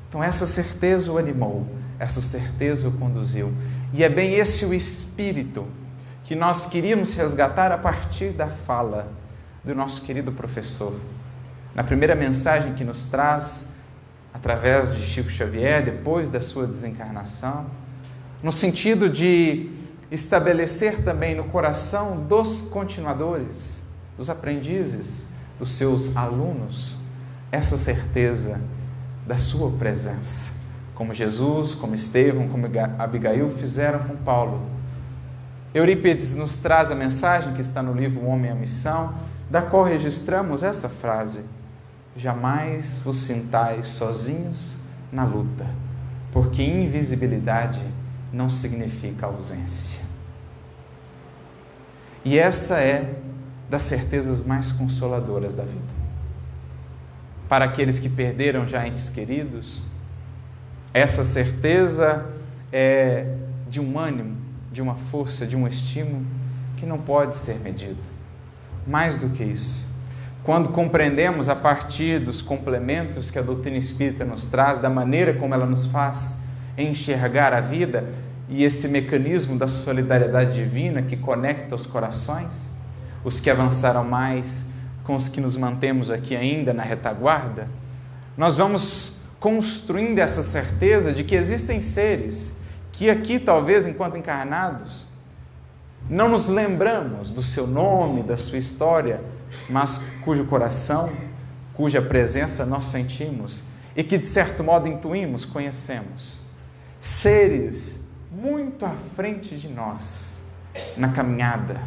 Então, 0.07 0.23
essa 0.23 0.47
certeza 0.47 1.11
o 1.11 1.17
animou, 1.17 1.67
essa 1.99 2.21
certeza 2.21 2.87
o 2.87 2.91
conduziu. 2.93 3.51
E 3.93 4.01
é 4.01 4.07
bem 4.07 4.35
esse 4.35 4.63
o 4.63 4.73
espírito 4.73 5.65
que 6.23 6.35
nós 6.35 6.65
queríamos 6.65 7.13
resgatar 7.15 7.69
a 7.69 7.77
partir 7.77 8.29
da 8.29 8.47
fala 8.47 9.11
do 9.67 9.75
nosso 9.75 10.01
querido 10.01 10.31
professor. 10.31 10.95
Na 11.75 11.83
primeira 11.83 12.15
mensagem 12.15 12.73
que 12.73 12.85
nos 12.85 13.05
traz, 13.05 13.73
através 14.33 14.95
de 14.95 15.01
Chico 15.01 15.29
Xavier, 15.29 15.83
depois 15.83 16.29
da 16.29 16.39
sua 16.39 16.65
desencarnação, 16.65 17.65
no 18.41 18.51
sentido 18.51 19.09
de 19.09 19.69
estabelecer 20.09 21.03
também 21.03 21.35
no 21.35 21.43
coração 21.43 22.25
dos 22.25 22.61
continuadores, 22.61 23.85
dos 24.17 24.29
aprendizes, 24.29 25.27
dos 25.59 25.71
seus 25.71 26.15
alunos, 26.15 26.95
essa 27.51 27.77
certeza 27.77 28.61
da 29.27 29.37
sua 29.37 29.71
presença, 29.71 30.61
como 30.95 31.13
Jesus, 31.13 31.75
como 31.75 31.93
Estevão, 31.93 32.47
como 32.47 32.67
Abigail 32.97 33.49
fizeram 33.49 33.99
com 33.99 34.15
Paulo. 34.15 34.61
Eurípides 35.73 36.35
nos 36.35 36.55
traz 36.55 36.89
a 36.89 36.95
mensagem 36.95 37.53
que 37.53 37.61
está 37.61 37.83
no 37.83 37.93
livro 37.93 38.21
O 38.21 38.27
Homem 38.27 38.49
e 38.49 38.53
a 38.53 38.55
Missão, 38.55 39.13
da 39.49 39.61
qual 39.61 39.83
registramos 39.83 40.63
essa 40.63 40.89
frase: 40.89 41.43
Jamais 42.15 42.99
vos 42.99 43.17
sintais 43.17 43.89
sozinhos 43.89 44.77
na 45.11 45.23
luta, 45.23 45.67
porque 46.31 46.63
invisibilidade 46.63 47.81
não 48.33 48.49
significa 48.49 49.27
ausência. 49.27 50.05
E 52.25 52.37
essa 52.37 52.79
é 52.79 53.13
das 53.69 53.83
certezas 53.83 54.43
mais 54.43 54.71
consoladoras 54.71 55.55
da 55.55 55.63
vida. 55.63 55.97
Para 57.47 57.65
aqueles 57.65 57.99
que 57.99 58.09
perderam 58.09 58.67
já 58.67 58.85
entes 58.85 59.09
queridos, 59.09 59.83
essa 60.93 61.23
certeza 61.23 62.25
é 62.73 63.37
de 63.69 63.79
um 63.79 63.97
ânimo, 63.97 64.37
de 64.71 64.81
uma 64.81 64.95
força, 64.95 65.45
de 65.45 65.55
um 65.55 65.67
estímulo 65.67 66.25
que 66.77 66.85
não 66.85 66.97
pode 66.97 67.35
ser 67.35 67.59
medido. 67.59 68.16
Mais 68.87 69.17
do 69.17 69.29
que 69.29 69.43
isso, 69.43 69.85
quando 70.43 70.69
compreendemos 70.69 71.49
a 71.49 71.55
partir 71.55 72.21
dos 72.21 72.41
complementos 72.41 73.29
que 73.29 73.37
a 73.37 73.41
doutrina 73.41 73.77
espírita 73.77 74.23
nos 74.23 74.45
traz, 74.45 74.79
da 74.79 74.89
maneira 74.89 75.33
como 75.33 75.53
ela 75.53 75.65
nos 75.65 75.85
faz 75.87 76.43
enxergar 76.77 77.53
a 77.53 77.59
vida 77.59 78.05
e 78.47 78.63
esse 78.63 78.87
mecanismo 78.87 79.57
da 79.57 79.67
solidariedade 79.67 80.53
divina 80.53 81.01
que 81.01 81.17
conecta 81.17 81.75
os 81.75 81.85
corações, 81.85 82.69
os 83.25 83.41
que 83.41 83.49
avançaram 83.49 84.05
mais 84.05 84.71
com 85.03 85.15
os 85.15 85.27
que 85.27 85.41
nos 85.41 85.57
mantemos 85.57 86.09
aqui 86.09 86.35
ainda 86.35 86.73
na 86.73 86.83
retaguarda, 86.83 87.67
nós 88.37 88.55
vamos 88.55 89.17
construindo 89.39 90.19
essa 90.19 90.43
certeza 90.43 91.11
de 91.11 91.23
que 91.23 91.35
existem 91.35 91.81
seres 91.81 92.61
que 92.91 93.09
aqui, 93.09 93.37
talvez 93.39 93.85
enquanto 93.85 94.17
encarnados, 94.17 95.06
não 96.09 96.29
nos 96.29 96.47
lembramos 96.47 97.31
do 97.31 97.43
seu 97.43 97.67
nome, 97.67 98.23
da 98.23 98.37
sua 98.37 98.57
história, 98.57 99.21
mas 99.69 100.01
cujo 100.23 100.45
coração, 100.45 101.11
cuja 101.73 102.01
presença 102.01 102.65
nós 102.65 102.85
sentimos 102.85 103.63
e 103.95 104.03
que 104.03 104.17
de 104.17 104.25
certo 104.25 104.63
modo 104.63 104.87
intuímos, 104.87 105.43
conhecemos. 105.43 106.41
Seres 107.01 108.09
muito 108.31 108.85
à 108.85 108.91
frente 108.91 109.57
de 109.57 109.67
nós 109.67 110.43
na 110.95 111.09
caminhada, 111.09 111.81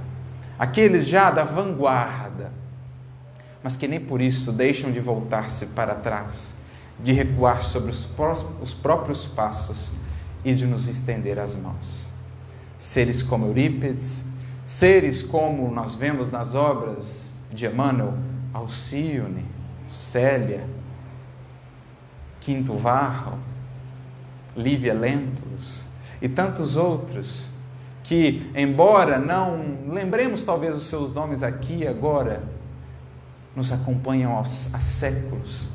aqueles 0.58 1.06
já 1.06 1.30
da 1.30 1.44
vanguarda, 1.44 2.52
mas 3.62 3.76
que 3.76 3.86
nem 3.86 4.00
por 4.00 4.20
isso 4.20 4.52
deixam 4.52 4.90
de 4.90 5.00
voltar-se 5.00 5.66
para 5.66 5.94
trás, 5.94 6.54
de 6.98 7.12
recuar 7.12 7.62
sobre 7.62 7.90
os, 7.90 8.08
os 8.60 8.74
próprios 8.74 9.24
passos 9.24 9.92
e 10.44 10.54
de 10.54 10.66
nos 10.66 10.88
estender 10.88 11.38
as 11.38 11.54
mãos. 11.54 12.09
Seres 12.80 13.22
como 13.22 13.46
Eurípides, 13.46 14.32
seres 14.64 15.22
como 15.22 15.70
nós 15.70 15.94
vemos 15.94 16.32
nas 16.32 16.54
obras 16.54 17.36
de 17.52 17.66
Emmanuel, 17.66 18.14
Alcione, 18.54 19.44
Célia, 19.90 20.66
Quinto 22.40 22.72
Varro, 22.74 23.38
Lívia 24.56 24.94
Lentos 24.94 25.84
e 26.22 26.28
tantos 26.28 26.74
outros 26.74 27.50
que, 28.02 28.50
embora 28.56 29.18
não 29.18 29.92
lembremos 29.92 30.42
talvez 30.42 30.74
os 30.74 30.86
seus 30.86 31.12
nomes 31.12 31.42
aqui 31.42 31.86
agora, 31.86 32.42
nos 33.54 33.70
acompanham 33.72 34.38
há 34.38 34.44
séculos 34.44 35.68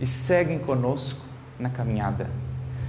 e 0.00 0.06
seguem 0.06 0.58
conosco 0.58 1.20
na 1.56 1.70
caminhada, 1.70 2.28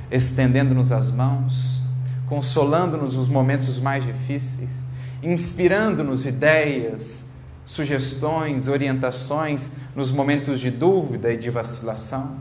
estendendo-nos 0.10 0.92
as 0.92 1.12
mãos, 1.12 1.84
consolando-nos 2.30 3.16
nos 3.16 3.28
momentos 3.28 3.80
mais 3.80 4.06
difíceis, 4.06 4.82
inspirando-nos 5.22 6.28
ideias, 6.28 7.34
sugestões, 7.66 8.68
orientações 8.68 9.72
nos 9.96 10.12
momentos 10.12 10.60
de 10.60 10.70
dúvida 10.70 11.34
e 11.34 11.38
de 11.38 11.50
vacilação. 11.50 12.38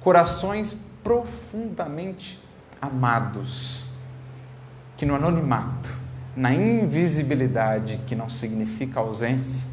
Corações 0.00 0.74
profundamente 1.02 2.42
amados, 2.80 3.90
que 4.96 5.04
no 5.04 5.14
anonimato, 5.14 5.92
na 6.34 6.54
invisibilidade 6.54 8.00
que 8.06 8.16
não 8.16 8.30
significa 8.30 9.00
ausência, 9.00 9.68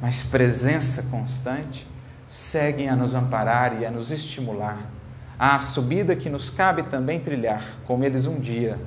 mas 0.00 0.22
presença 0.22 1.10
constante, 1.10 1.86
seguem 2.28 2.88
a 2.88 2.94
nos 2.94 3.14
amparar 3.14 3.80
e 3.80 3.84
a 3.84 3.90
nos 3.90 4.12
estimular 4.12 4.97
à 5.38 5.58
subida 5.60 6.16
que 6.16 6.28
nos 6.28 6.50
cabe 6.50 6.82
também 6.84 7.20
trilhar, 7.20 7.62
como 7.86 8.04
eles 8.04 8.26
um 8.26 8.40
dia 8.40 8.78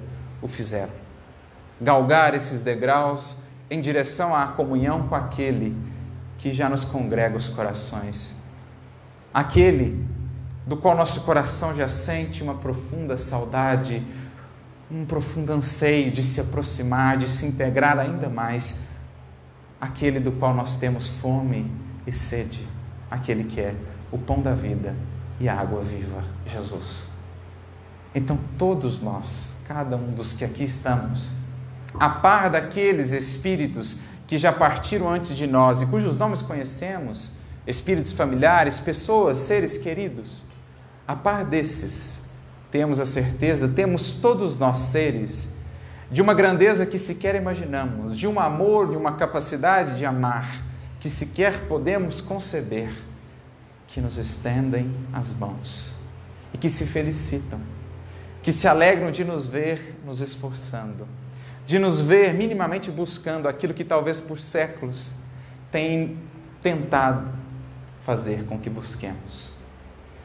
o 0.41 0.47
fizeram. 0.47 0.91
Galgar 1.79 2.35
esses 2.35 2.59
degraus 2.59 3.37
em 3.69 3.79
direção 3.79 4.35
à 4.35 4.47
comunhão 4.47 5.07
com 5.07 5.15
aquele 5.15 5.75
que 6.37 6.51
já 6.51 6.67
nos 6.67 6.83
congrega 6.83 7.37
os 7.37 7.47
corações, 7.47 8.35
aquele 9.33 10.05
do 10.65 10.75
qual 10.75 10.95
nosso 10.95 11.21
coração 11.21 11.73
já 11.73 11.87
sente 11.87 12.43
uma 12.43 12.55
profunda 12.55 13.15
saudade, 13.15 14.03
um 14.91 15.05
profundo 15.05 15.53
anseio 15.53 16.11
de 16.11 16.21
se 16.21 16.41
aproximar, 16.41 17.17
de 17.17 17.29
se 17.29 17.45
integrar 17.45 17.97
ainda 17.97 18.27
mais. 18.27 18.89
Aquele 19.79 20.19
do 20.19 20.31
qual 20.33 20.53
nós 20.53 20.75
temos 20.75 21.07
fome 21.07 21.71
e 22.05 22.11
sede, 22.11 22.67
aquele 23.09 23.45
que 23.45 23.59
é 23.59 23.73
o 24.11 24.17
pão 24.17 24.41
da 24.41 24.53
vida 24.53 24.93
e 25.41 25.49
a 25.49 25.59
água 25.59 25.81
viva, 25.81 26.23
Jesus. 26.45 27.07
Então, 28.13 28.37
todos 28.57 29.01
nós, 29.01 29.57
cada 29.67 29.95
um 29.95 30.11
dos 30.11 30.33
que 30.33 30.45
aqui 30.45 30.63
estamos, 30.63 31.31
a 31.99 32.09
par 32.09 32.51
daqueles 32.51 33.11
espíritos 33.11 33.97
que 34.27 34.37
já 34.37 34.53
partiram 34.53 35.09
antes 35.09 35.35
de 35.35 35.47
nós 35.47 35.81
e 35.81 35.87
cujos 35.87 36.15
nomes 36.15 36.43
conhecemos, 36.43 37.31
espíritos 37.65 38.13
familiares, 38.13 38.79
pessoas, 38.79 39.39
seres 39.39 39.79
queridos, 39.79 40.45
a 41.07 41.15
par 41.15 41.43
desses, 41.43 42.29
temos 42.69 42.99
a 42.99 43.05
certeza, 43.05 43.67
temos 43.67 44.13
todos 44.13 44.59
nós 44.59 44.77
seres 44.77 45.57
de 46.11 46.21
uma 46.21 46.35
grandeza 46.35 46.85
que 46.85 46.99
sequer 46.99 47.33
imaginamos, 47.33 48.15
de 48.15 48.27
um 48.27 48.39
amor, 48.39 48.89
de 48.91 48.95
uma 48.95 49.13
capacidade 49.13 49.97
de 49.97 50.05
amar 50.05 50.61
que 50.99 51.09
sequer 51.09 51.61
podemos 51.67 52.21
conceber, 52.21 52.91
que 53.91 53.99
nos 53.99 54.17
estendem 54.17 54.89
as 55.13 55.33
mãos 55.33 55.95
e 56.53 56.57
que 56.57 56.69
se 56.69 56.85
felicitam, 56.85 57.59
que 58.41 58.51
se 58.51 58.67
alegram 58.67 59.11
de 59.11 59.23
nos 59.23 59.45
ver 59.45 59.99
nos 60.05 60.21
esforçando, 60.21 61.07
de 61.65 61.77
nos 61.77 62.01
ver 62.01 62.33
minimamente 62.33 62.89
buscando 62.89 63.47
aquilo 63.47 63.73
que 63.73 63.83
talvez 63.83 64.19
por 64.19 64.39
séculos 64.39 65.13
tem 65.71 66.17
tentado 66.63 67.29
fazer 68.05 68.45
com 68.45 68.57
que 68.57 68.69
busquemos. 68.69 69.53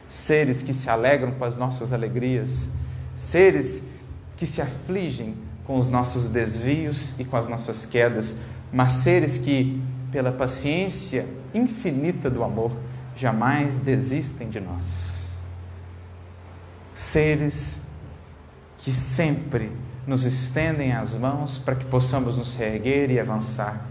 Seres 0.09 0.63
que 0.63 0.73
se 0.73 0.89
alegram 0.89 1.31
com 1.31 1.43
as 1.43 1.57
nossas 1.57 1.91
alegrias, 1.91 2.73
seres 3.17 3.91
que 4.37 4.45
se 4.45 4.61
afligem 4.61 5.35
com 5.65 5.77
os 5.77 5.89
nossos 5.89 6.29
desvios 6.29 7.19
e 7.19 7.25
com 7.25 7.35
as 7.35 7.49
nossas 7.49 7.85
quedas, 7.85 8.39
mas 8.71 8.93
seres 8.93 9.37
que, 9.37 9.81
pela 10.11 10.31
paciência 10.31 11.25
infinita 11.53 12.29
do 12.29 12.43
amor, 12.43 12.71
jamais 13.17 13.79
desistem 13.79 14.49
de 14.49 14.59
nós. 14.59 15.31
Seres 16.93 17.91
que 18.77 18.93
sempre 18.93 19.71
nos 20.05 20.23
estendem 20.23 20.93
as 20.93 21.15
mãos 21.15 21.57
para 21.57 21.75
que 21.75 21.85
possamos 21.85 22.37
nos 22.37 22.55
reerguer 22.55 23.11
e 23.11 23.19
avançar. 23.19 23.85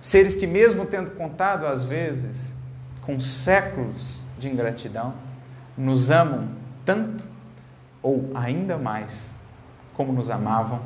Seres 0.00 0.36
que, 0.36 0.46
mesmo 0.46 0.84
tendo 0.84 1.12
contado 1.12 1.66
às 1.66 1.82
vezes 1.82 2.52
com 3.04 3.18
séculos 3.18 4.20
de 4.38 4.48
ingratidão, 4.48 5.14
nos 5.76 6.10
amam 6.10 6.50
tanto 6.84 7.24
ou 8.02 8.30
ainda 8.34 8.76
mais 8.76 9.34
como 9.94 10.12
nos 10.12 10.30
amavam 10.30 10.80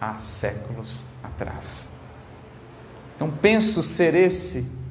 há 0.00 0.16
séculos 0.18 1.04
atrás. 1.22 1.92
Então, 3.16 3.30
penso 3.30 3.82
ser 3.82 4.14
esse 4.14 4.83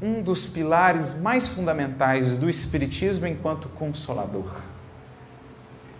um 0.00 0.22
dos 0.22 0.46
pilares 0.46 1.14
mais 1.14 1.48
fundamentais 1.48 2.36
do 2.36 2.48
Espiritismo 2.48 3.26
enquanto 3.26 3.68
consolador. 3.68 4.60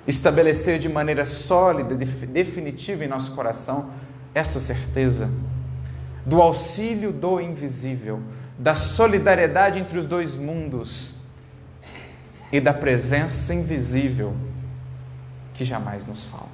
Estabelecer 0.06 0.78
de 0.78 0.88
maneira 0.88 1.24
sólida, 1.24 1.94
definitiva 1.94 3.04
em 3.04 3.08
nosso 3.08 3.34
coração 3.34 3.90
essa 4.34 4.60
certeza 4.60 5.30
do 6.26 6.40
auxílio 6.40 7.12
do 7.12 7.40
invisível, 7.40 8.20
da 8.58 8.74
solidariedade 8.74 9.78
entre 9.78 9.98
os 9.98 10.06
dois 10.06 10.36
mundos 10.36 11.14
e 12.50 12.60
da 12.60 12.72
presença 12.72 13.54
invisível 13.54 14.34
que 15.54 15.64
jamais 15.64 16.06
nos 16.06 16.24
falta. 16.24 16.48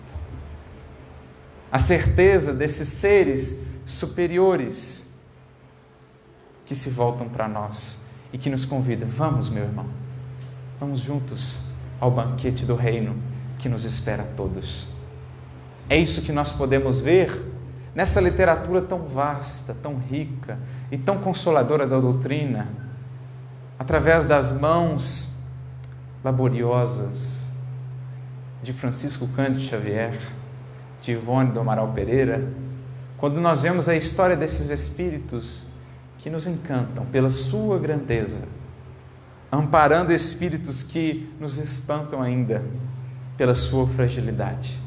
A 1.71 1.79
certeza 1.79 2.53
desses 2.53 2.89
seres 2.89 3.67
superiores 3.87 5.10
que 6.71 6.75
se 6.77 6.89
voltam 6.89 7.29
para 7.29 7.49
nós 7.49 8.01
e 8.33 8.39
que 8.39 8.49
nos 8.49 8.65
convidam: 8.65 9.09
vamos, 9.09 9.49
meu 9.49 9.65
irmão, 9.65 9.87
vamos 10.79 11.01
juntos 11.01 11.65
ao 11.99 12.13
banquete 12.13 12.65
do 12.65 12.77
reino 12.77 13.17
que 13.59 13.69
nos 13.69 13.85
espera 13.85 14.23
a 14.23 14.27
todos. 14.37 14.87
É 15.89 15.97
isso 15.97 16.23
que 16.23 16.31
nós 16.31 16.53
podemos 16.53 17.01
ver 17.01 17.45
nessa 17.93 18.21
literatura 18.21 18.81
tão 18.81 19.01
vasta, 19.01 19.75
tão 19.75 19.99
rica 19.99 20.61
e 20.93 20.97
tão 20.97 21.19
consoladora 21.19 21.89
da 21.89 21.99
doutrina, 21.99 22.69
através 23.77 24.25
das 24.25 24.53
mãos 24.53 25.35
laboriosas 26.23 27.51
de 28.63 28.73
Francisco 28.73 29.27
Cândido 29.35 29.59
Xavier, 29.59 30.21
de 31.03 31.11
Ivone 31.11 31.51
do 31.51 31.59
Amaral 31.59 31.89
Pereira, 31.89 32.49
quando 33.19 33.41
nós 33.41 33.61
vemos 33.61 33.89
a 33.89 33.97
história 33.97 34.37
desses 34.37 34.71
espíritos 34.71 35.69
que 36.21 36.29
nos 36.29 36.47
encantam 36.47 37.07
pela 37.07 37.31
sua 37.31 37.79
grandeza, 37.79 38.47
amparando 39.51 40.13
espíritos 40.13 40.83
que 40.83 41.35
nos 41.41 41.57
espantam 41.57 42.23
ainda 42.23 42.63
pela 43.37 43.55
sua 43.55 43.87
fragilidade. 43.87 44.81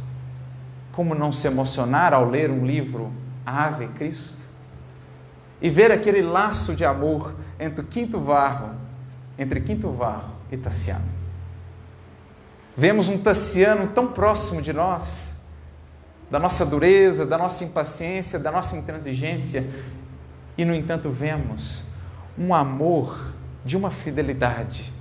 Como 0.92 1.16
não 1.16 1.32
se 1.32 1.48
emocionar 1.48 2.14
ao 2.14 2.30
ler 2.30 2.52
um 2.52 2.66
livro 2.66 3.12
Ave 3.44 3.88
Cristo? 3.90 4.44
E 5.60 5.70
ver 5.70 5.92
aquele 5.92 6.22
laço 6.22 6.76
de 6.76 6.86
amor 6.86 7.34
entre 7.60 7.84
Quinto 7.86 8.20
Varro, 8.20 8.76
entre 9.38 9.60
Quinto 9.62 9.90
Varro 9.90 10.30
e 10.52 10.58
Tassiano. 10.58 11.06
Vemos 12.78 13.08
um 13.08 13.18
Tassiano 13.18 13.88
tão 13.88 14.08
próximo 14.08 14.62
de 14.62 14.72
nós, 14.72 15.36
da 16.30 16.38
nossa 16.38 16.64
dureza, 16.64 17.26
da 17.26 17.38
nossa 17.38 17.64
impaciência, 17.64 18.38
da 18.38 18.52
nossa 18.52 18.78
intransigência, 18.78 19.68
e 20.58 20.66
no 20.66 20.74
entanto 20.74 21.10
vemos 21.10 21.84
um 22.38 22.54
amor 22.54 23.34
de 23.66 23.78
uma 23.78 23.92
fidelidade 23.92 24.92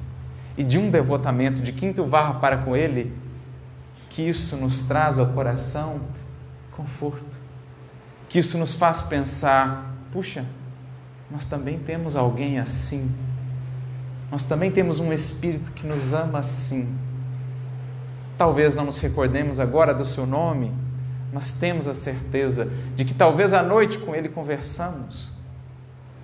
e 0.57 0.63
de 0.63 0.79
um 0.79 0.91
devotamento 0.91 1.63
de 1.63 1.73
Quinto 1.73 2.05
Varro 2.05 2.41
para 2.41 2.59
com 2.59 2.77
ele 2.77 3.13
que 4.11 4.23
isso 4.23 4.57
nos 4.59 4.87
traz 4.87 5.19
ao 5.19 5.29
coração 5.29 6.01
conforto, 6.73 7.39
que 8.29 8.39
isso 8.39 8.59
nos 8.59 8.75
faz 8.75 9.01
pensar: 9.03 9.95
puxa, 10.13 10.45
nós 11.31 11.47
também 11.47 11.79
temos 11.79 12.15
alguém 12.15 12.59
assim, 12.59 13.11
nós 14.31 14.45
também 14.45 14.71
temos 14.71 15.01
um 15.01 15.13
Espírito 15.13 15.73
que 15.73 15.87
nos 15.87 16.13
ama 16.13 16.41
assim. 16.41 16.95
Talvez 18.37 18.75
não 18.75 18.85
nos 18.85 18.99
recordemos 18.99 19.59
agora 19.59 19.95
do 19.95 20.05
seu 20.05 20.27
nome, 20.27 20.73
mas 21.33 21.53
temos 21.53 21.89
a 21.89 21.95
certeza 21.95 22.71
de 22.95 23.05
que 23.05 23.15
talvez 23.15 23.55
à 23.55 23.63
noite 23.63 23.99
com 23.99 24.15
ele 24.15 24.29
conversamos, 24.29 25.32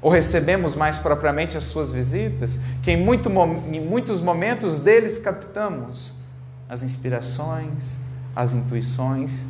ou 0.01 0.11
recebemos 0.11 0.74
mais 0.74 0.99
propriamente 0.99 1.57
as 1.57 1.64
suas 1.64 1.90
visitas, 1.90 2.61
que 2.82 2.90
em, 2.90 2.96
muito, 2.96 3.28
em 3.70 3.80
muitos 3.80 4.20
momentos 4.20 4.80
deles 4.80 5.18
captamos 5.18 6.14
as 6.68 6.82
inspirações, 6.82 7.99
as 8.34 8.53
intuições, 8.53 9.44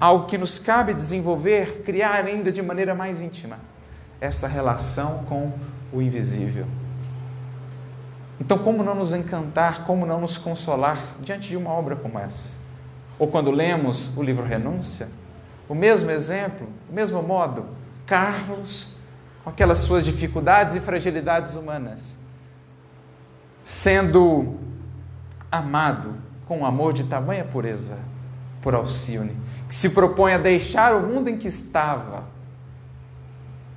algo 0.00 0.26
que 0.26 0.38
nos 0.38 0.58
cabe 0.58 0.94
desenvolver, 0.94 1.82
criar 1.84 2.24
ainda 2.24 2.50
de 2.50 2.62
maneira 2.62 2.94
mais 2.94 3.20
íntima 3.20 3.58
essa 4.20 4.48
relação 4.48 5.24
com 5.28 5.52
o 5.92 6.00
invisível. 6.00 6.66
Então, 8.40 8.58
como 8.58 8.82
não 8.82 8.94
nos 8.94 9.12
encantar, 9.12 9.84
como 9.84 10.06
não 10.06 10.20
nos 10.20 10.36
consolar 10.38 10.98
diante 11.20 11.48
de 11.48 11.56
uma 11.56 11.70
obra 11.70 11.96
como 11.96 12.18
essa? 12.18 12.54
Ou 13.18 13.28
quando 13.28 13.50
lemos 13.50 14.16
o 14.16 14.22
livro 14.22 14.44
Renúncia, 14.44 15.08
o 15.68 15.74
mesmo 15.74 16.10
exemplo, 16.10 16.68
o 16.88 16.92
mesmo 16.92 17.22
modo, 17.22 17.64
Carlos, 18.06 18.95
com 19.46 19.50
aquelas 19.50 19.78
suas 19.78 20.04
dificuldades 20.04 20.74
e 20.74 20.80
fragilidades 20.80 21.54
humanas, 21.54 22.18
sendo 23.62 24.56
amado 25.52 26.16
com 26.48 26.58
um 26.58 26.66
amor 26.66 26.92
de 26.92 27.04
tamanha 27.04 27.44
pureza 27.44 27.96
por 28.60 28.74
Alcione, 28.74 29.36
que 29.68 29.74
se 29.76 29.90
propõe 29.90 30.32
a 30.32 30.38
deixar 30.38 30.96
o 30.96 31.06
mundo 31.06 31.28
em 31.28 31.38
que 31.38 31.46
estava, 31.46 32.24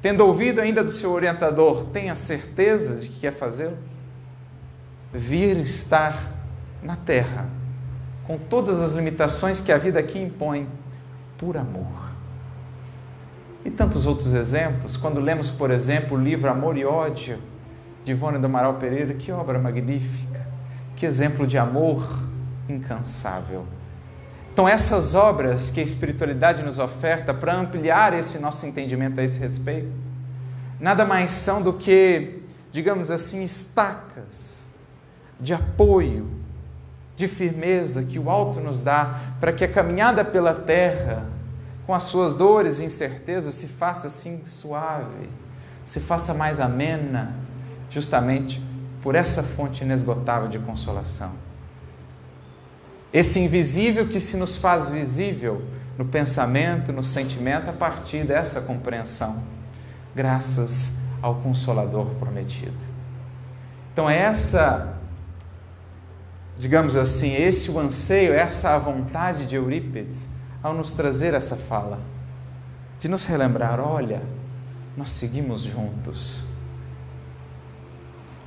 tendo 0.02 0.26
ouvido 0.26 0.60
ainda 0.60 0.84
do 0.84 0.92
seu 0.92 1.12
orientador, 1.12 1.86
tem 1.94 2.10
a 2.10 2.16
certeza 2.16 3.02
de 3.02 3.08
que 3.08 3.20
quer 3.20 3.34
fazê-lo? 3.34 3.78
Vir 5.14 5.56
estar 5.58 6.34
na 6.82 6.96
terra, 6.96 7.48
com 8.26 8.40
todas 8.40 8.82
as 8.82 8.94
limitações 8.94 9.62
que 9.62 9.72
a 9.72 9.78
vida 9.78 10.00
aqui 10.00 10.18
impõe, 10.18 10.68
por 11.38 11.56
amor. 11.56 12.09
E 13.64 13.70
tantos 13.70 14.06
outros 14.06 14.34
exemplos, 14.34 14.96
quando 14.96 15.20
lemos, 15.20 15.50
por 15.50 15.70
exemplo, 15.72 16.18
o 16.18 16.22
livro 16.22 16.50
Amor 16.50 16.78
e 16.78 16.86
Ódio, 16.86 17.38
de 18.06 18.12
Ivone 18.12 18.40
do 18.40 18.46
Amaral 18.46 18.76
Pereira, 18.76 19.14
que 19.14 19.32
obra 19.32 19.60
magnífica, 19.60 20.48
que 20.96 21.06
exemplo 21.06 21.46
de 21.46 21.58
amor 21.58 22.04
incansável. 22.68 23.66
Então, 24.52 24.68
essas 24.68 25.16
obras 25.16 25.72
que 25.72 25.80
a 25.80 25.84
espiritualidade 25.84 26.64
nos 26.64 26.80
oferta 26.80 27.34
para 27.34 27.56
ampliar 27.56 28.14
esse 28.14 28.40
nosso 28.40 28.66
entendimento 28.66 29.20
a 29.20 29.24
esse 29.24 29.40
respeito, 29.40 29.92
nada 30.80 31.06
mais 31.06 31.32
são 31.32 31.62
do 31.62 31.74
que, 31.74 32.42
digamos 32.72 33.12
assim, 33.12 33.44
estacas 33.44 34.68
de 35.40 35.54
apoio, 35.54 36.28
de 37.16 37.28
firmeza 37.28 38.04
que 38.04 38.18
o 38.18 38.30
alto 38.30 38.60
nos 38.60 38.82
dá 38.82 39.20
para 39.40 39.54
que 39.54 39.64
a 39.64 39.68
caminhada 39.68 40.24
pela 40.24 40.54
terra, 40.54 41.26
com 41.90 41.96
as 41.96 42.04
suas 42.04 42.36
dores 42.36 42.78
e 42.78 42.84
incertezas, 42.84 43.56
se 43.56 43.66
faça 43.66 44.06
assim 44.06 44.46
suave, 44.46 45.28
se 45.84 46.00
faça 46.00 46.36
mais 46.36 46.60
amena, 46.60 47.36
justamente 47.90 48.62
por 49.02 49.16
essa 49.16 49.42
fonte 49.42 49.84
inesgotável 49.84 50.48
de 50.48 50.60
consolação. 50.60 51.32
Esse 53.12 53.40
invisível 53.40 54.08
que 54.08 54.20
se 54.20 54.38
nos 54.38 54.56
faz 54.56 54.88
visível 54.92 55.64
no 55.98 56.06
pensamento, 56.06 56.94
no 56.94 57.04
sentimento, 57.04 57.72
a 57.72 57.74
partir 57.74 58.24
dessa 58.24 58.62
compreensão, 58.62 59.42
graças 60.16 61.00
ao 61.24 61.38
Consolador 61.38 62.06
prometido. 62.20 62.86
Então, 63.92 64.08
é 64.08 64.16
essa, 64.16 64.96
digamos 66.56 66.96
assim, 66.96 67.34
esse 67.34 67.72
o 67.72 67.80
anseio, 67.80 68.32
essa 68.32 68.76
a 68.76 68.78
vontade 68.78 69.48
de 69.48 69.56
Eurípides 69.56 70.38
ao 70.62 70.74
nos 70.74 70.92
trazer 70.92 71.34
essa 71.34 71.56
fala, 71.56 72.00
de 73.00 73.08
nos 73.08 73.26
relembrar: 73.26 73.80
olha, 73.80 74.22
nós 74.96 75.10
seguimos 75.10 75.62
juntos. 75.62 76.46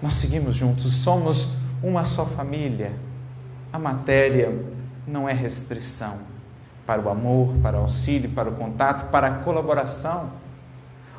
Nós 0.03 0.15
seguimos 0.15 0.55
juntos, 0.55 0.93
somos 0.93 1.55
uma 1.83 2.05
só 2.05 2.27
família 2.27 2.93
a 3.73 3.79
matéria 3.79 4.53
não 5.07 5.27
é 5.27 5.33
restrição 5.33 6.21
para 6.87 7.01
o 7.01 7.09
amor, 7.09 7.55
para 7.63 7.79
o 7.79 7.83
auxílio, 7.83 8.31
para 8.31 8.51
o 8.51 8.55
contato, 8.55 9.11
para 9.11 9.29
a 9.29 9.39
colaboração. 9.39 10.31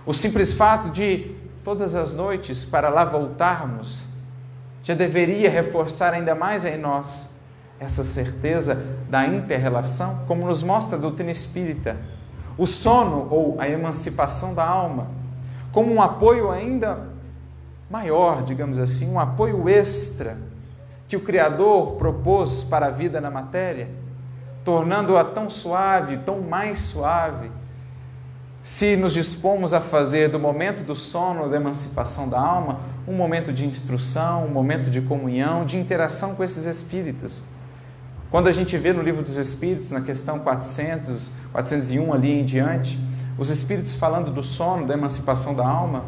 O 0.05 0.13
simples 0.13 0.53
fato 0.53 0.89
de 0.91 1.35
todas 1.63 1.95
as 1.95 2.13
noites 2.13 2.63
para 2.63 2.89
lá 2.89 3.03
voltarmos 3.03 4.05
já 4.83 4.93
deveria 4.93 5.49
reforçar 5.49 6.13
ainda 6.13 6.35
mais 6.35 6.63
em 6.63 6.77
nós 6.77 7.32
essa 7.79 8.03
certeza 8.03 8.83
da 9.09 9.25
interrelação, 9.25 10.19
como 10.27 10.45
nos 10.45 10.63
mostra 10.63 10.97
a 10.97 11.01
doutrina 11.01 11.31
espírita. 11.31 11.97
O 12.57 12.65
sono 12.65 13.27
ou 13.29 13.59
a 13.59 13.67
emancipação 13.67 14.53
da 14.53 14.65
alma, 14.65 15.07
como 15.71 15.93
um 15.93 16.01
apoio 16.01 16.51
ainda 16.51 17.09
maior, 17.89 18.43
digamos 18.43 18.79
assim, 18.79 19.11
um 19.11 19.19
apoio 19.19 19.67
extra 19.67 20.37
que 21.07 21.17
o 21.17 21.21
Criador 21.21 21.95
propôs 21.95 22.63
para 22.63 22.87
a 22.87 22.89
vida 22.89 23.19
na 23.19 23.29
matéria, 23.29 23.89
tornando-a 24.63 25.23
tão 25.23 25.49
suave, 25.49 26.17
tão 26.17 26.41
mais 26.41 26.79
suave, 26.79 27.51
se 28.63 28.95
nos 28.95 29.13
dispomos 29.13 29.73
a 29.73 29.81
fazer 29.81 30.29
do 30.29 30.39
momento 30.39 30.83
do 30.83 30.95
sono, 30.95 31.49
da 31.49 31.57
emancipação 31.57 32.29
da 32.29 32.39
alma, 32.39 32.79
um 33.05 33.13
momento 33.13 33.51
de 33.51 33.65
instrução, 33.65 34.45
um 34.45 34.49
momento 34.49 34.89
de 34.89 35.01
comunhão, 35.01 35.65
de 35.65 35.77
interação 35.77 36.33
com 36.33 36.43
esses 36.43 36.65
espíritos. 36.65 37.43
Quando 38.33 38.47
a 38.47 38.51
gente 38.51 38.75
vê 38.79 38.91
no 38.91 39.03
livro 39.03 39.21
dos 39.21 39.37
Espíritos, 39.37 39.91
na 39.91 40.01
questão 40.01 40.39
400, 40.39 41.29
401 41.51 42.11
ali 42.11 42.31
em 42.31 42.43
diante, 42.43 42.97
os 43.37 43.51
Espíritos 43.51 43.93
falando 43.93 44.31
do 44.31 44.41
sono, 44.41 44.87
da 44.87 44.95
emancipação 44.95 45.53
da 45.53 45.63
alma, 45.63 46.03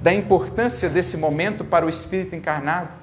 da 0.00 0.10
importância 0.14 0.88
desse 0.88 1.18
momento 1.18 1.66
para 1.66 1.84
o 1.84 1.88
espírito 1.90 2.34
encarnado, 2.34 2.96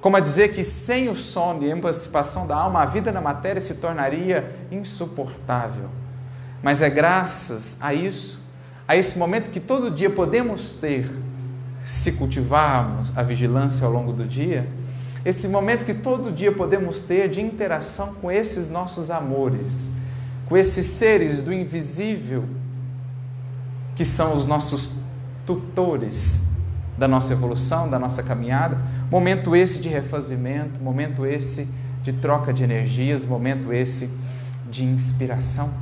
como 0.00 0.16
a 0.16 0.20
dizer 0.20 0.54
que 0.54 0.64
sem 0.64 1.10
o 1.10 1.14
sono 1.14 1.62
e 1.64 1.66
a 1.66 1.76
emancipação 1.76 2.46
da 2.46 2.56
alma, 2.56 2.80
a 2.80 2.86
vida 2.86 3.12
na 3.12 3.20
matéria 3.20 3.60
se 3.60 3.74
tornaria 3.74 4.50
insuportável. 4.70 5.90
Mas 6.62 6.80
é 6.80 6.88
graças 6.88 7.76
a 7.78 7.92
isso, 7.92 8.40
a 8.88 8.96
esse 8.96 9.18
momento 9.18 9.50
que 9.50 9.60
todo 9.60 9.90
dia 9.90 10.08
podemos 10.08 10.72
ter, 10.72 11.10
se 11.84 12.12
cultivarmos 12.12 13.12
a 13.14 13.22
vigilância 13.22 13.84
ao 13.84 13.92
longo 13.92 14.14
do 14.14 14.24
dia, 14.24 14.66
esse 15.24 15.48
momento 15.48 15.84
que 15.84 15.94
todo 15.94 16.30
dia 16.30 16.52
podemos 16.52 17.00
ter 17.00 17.28
de 17.30 17.40
interação 17.40 18.14
com 18.14 18.30
esses 18.30 18.70
nossos 18.70 19.10
amores, 19.10 19.90
com 20.46 20.56
esses 20.56 20.86
seres 20.86 21.42
do 21.42 21.52
invisível, 21.52 22.44
que 23.96 24.04
são 24.04 24.36
os 24.36 24.46
nossos 24.46 24.92
tutores 25.46 26.54
da 26.98 27.08
nossa 27.08 27.32
evolução, 27.32 27.88
da 27.88 27.98
nossa 27.98 28.22
caminhada. 28.22 28.78
Momento 29.10 29.56
esse 29.56 29.80
de 29.80 29.88
refazimento, 29.88 30.78
momento 30.80 31.24
esse 31.24 31.72
de 32.02 32.12
troca 32.12 32.52
de 32.52 32.62
energias, 32.62 33.24
momento 33.24 33.72
esse 33.72 34.18
de 34.70 34.84
inspiração. 34.84 35.72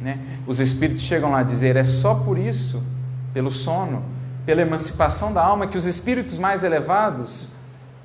Né? 0.00 0.18
Os 0.46 0.58
espíritos 0.58 1.02
chegam 1.02 1.30
lá 1.30 1.38
a 1.38 1.42
dizer: 1.44 1.76
é 1.76 1.84
só 1.84 2.16
por 2.16 2.36
isso, 2.36 2.82
pelo 3.32 3.50
sono, 3.50 4.02
pela 4.44 4.62
emancipação 4.62 5.32
da 5.32 5.42
alma, 5.42 5.66
que 5.68 5.76
os 5.76 5.84
espíritos 5.84 6.36
mais 6.36 6.64
elevados 6.64 7.48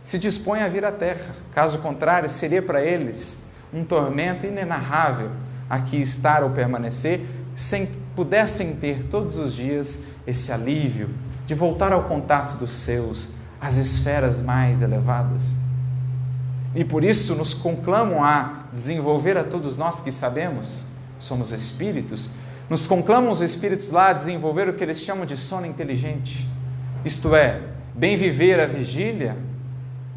se 0.03 0.17
dispõem 0.17 0.61
a 0.61 0.67
vir 0.67 0.83
à 0.83 0.91
Terra. 0.91 1.35
Caso 1.53 1.79
contrário, 1.79 2.29
seria 2.29 2.61
para 2.61 2.83
eles 2.83 3.43
um 3.73 3.83
tormento 3.83 4.45
inenarrável 4.45 5.31
aqui 5.69 6.01
estar 6.01 6.43
ou 6.43 6.49
permanecer, 6.49 7.25
sem 7.55 7.87
pudessem 8.15 8.75
ter 8.75 9.05
todos 9.09 9.37
os 9.37 9.53
dias 9.53 10.05
esse 10.27 10.51
alívio 10.51 11.09
de 11.45 11.55
voltar 11.55 11.91
ao 11.93 12.03
contato 12.03 12.57
dos 12.57 12.71
seus, 12.71 13.29
às 13.59 13.75
esferas 13.77 14.39
mais 14.39 14.81
elevadas. 14.81 15.55
E 16.73 16.83
por 16.83 17.03
isso 17.03 17.35
nos 17.35 17.53
conclamam 17.53 18.23
a 18.23 18.63
desenvolver 18.71 19.37
a 19.37 19.43
todos 19.43 19.77
nós 19.77 19.99
que 19.99 20.11
sabemos, 20.11 20.85
somos 21.19 21.51
espíritos, 21.51 22.29
nos 22.69 22.87
conclamam 22.87 23.31
os 23.31 23.41
espíritos 23.41 23.91
lá 23.91 24.09
a 24.09 24.13
desenvolver 24.13 24.69
o 24.69 24.73
que 24.73 24.83
eles 24.83 24.99
chamam 24.99 25.25
de 25.25 25.35
sono 25.35 25.65
inteligente. 25.65 26.47
Isto 27.03 27.35
é, 27.35 27.59
bem 27.93 28.15
viver 28.15 28.59
a 28.59 28.65
vigília, 28.65 29.35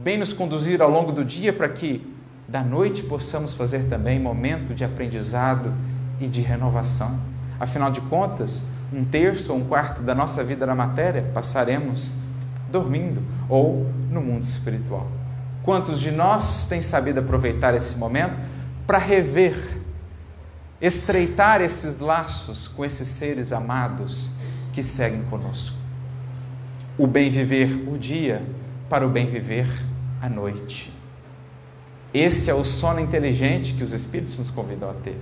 bem 0.05 0.19
nos 0.19 0.35
conduzir 0.35 0.83
ao 0.83 0.91
longo 0.91 1.11
do 1.11 1.25
dia 1.25 1.51
para 1.51 1.67
que 1.67 2.07
da 2.47 2.63
noite 2.63 3.03
possamos 3.03 3.55
fazer 3.55 3.89
também 3.89 4.21
momento 4.21 4.75
de 4.75 4.85
aprendizado 4.85 5.73
e 6.21 6.27
de 6.27 6.43
renovação. 6.43 7.19
Afinal 7.59 7.91
de 7.91 8.03
contas, 8.03 8.63
um 8.93 9.03
terço 9.03 9.51
ou 9.51 9.59
um 9.59 9.65
quarto 9.65 10.03
da 10.03 10.15
nossa 10.15 10.45
vida 10.45 10.67
na 10.67 10.75
matéria 10.75 11.23
passaremos 11.33 12.13
dormindo 12.71 13.23
ou 13.49 13.91
no 14.11 14.21
mundo 14.21 14.43
espiritual. 14.43 15.11
Quantos 15.63 15.99
de 15.99 16.11
nós 16.11 16.67
têm 16.67 16.83
sabido 16.83 17.21
aproveitar 17.21 17.75
esse 17.75 17.97
momento 17.97 18.39
para 18.87 18.99
rever, 18.99 19.81
estreitar 20.83 21.63
esses 21.63 21.99
laços 21.99 22.69
com 22.69 22.85
esses 22.85 23.09
seres 23.09 23.53
amados 23.53 24.29
que 24.71 24.83
seguem 24.83 25.23
conosco? 25.25 25.79
O 26.99 27.07
bem 27.07 27.31
viver 27.31 27.89
o 27.89 27.97
dia 27.97 28.43
para 28.91 29.07
o 29.07 29.09
bem 29.09 29.27
viver 29.27 29.67
a 30.25 30.29
noite. 30.29 30.91
Esse 32.13 32.51
é 32.51 32.55
o 32.55 32.65
sono 32.65 32.99
inteligente 32.99 33.75
que 33.75 33.83
os 33.83 33.93
Espíritos 33.93 34.39
nos 34.39 34.49
convidam 34.49 34.89
a 34.89 34.95
ter. 34.95 35.19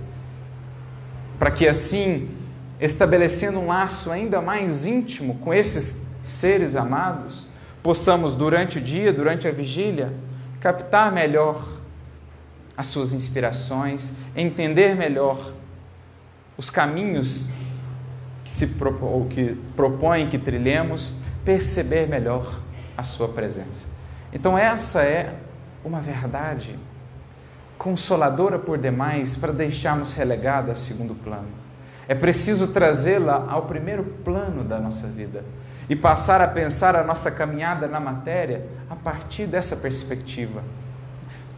Para 1.37 1.51
que 1.51 1.67
assim, 1.67 2.29
estabelecendo 2.79 3.59
um 3.59 3.67
laço 3.67 4.11
ainda 4.11 4.41
mais 4.41 4.85
íntimo 4.85 5.39
com 5.39 5.53
esses 5.53 6.07
seres 6.21 6.77
amados, 6.77 7.45
possamos, 7.81 8.33
durante 8.33 8.77
o 8.77 8.81
dia, 8.81 9.11
durante 9.11 9.45
a 9.45 9.51
vigília, 9.51 10.13
captar 10.61 11.11
melhor 11.11 11.67
as 12.77 12.87
suas 12.87 13.11
inspirações, 13.11 14.13
entender 14.33 14.95
melhor 14.95 15.51
os 16.57 16.69
caminhos 16.69 17.49
que 18.45 18.51
se 18.51 18.67
propõem, 18.67 20.29
que 20.29 20.37
que 20.37 20.43
trilhemos, 20.45 21.11
perceber 21.43 22.07
melhor 22.07 22.61
a 22.95 23.03
sua 23.03 23.27
presença. 23.27 23.92
Então 24.33 24.57
essa 24.57 25.03
é 25.03 25.35
uma 25.85 26.01
verdade 26.01 26.77
consoladora 27.77 28.57
por 28.57 28.77
demais 28.77 29.35
para 29.35 29.51
deixarmos 29.51 30.13
relegada 30.13 30.71
a 30.71 30.75
segundo 30.75 31.13
plano. 31.13 31.49
É 32.07 32.15
preciso 32.15 32.69
trazê-la 32.69 33.45
ao 33.49 33.63
primeiro 33.63 34.03
plano 34.03 34.63
da 34.63 34.79
nossa 34.79 35.07
vida 35.07 35.43
e 35.87 35.95
passar 35.95 36.41
a 36.41 36.47
pensar 36.47 36.95
a 36.95 37.03
nossa 37.03 37.29
caminhada 37.29 37.87
na 37.87 37.99
matéria 37.99 38.65
a 38.89 38.95
partir 38.95 39.45
dessa 39.45 39.75
perspectiva. 39.75 40.63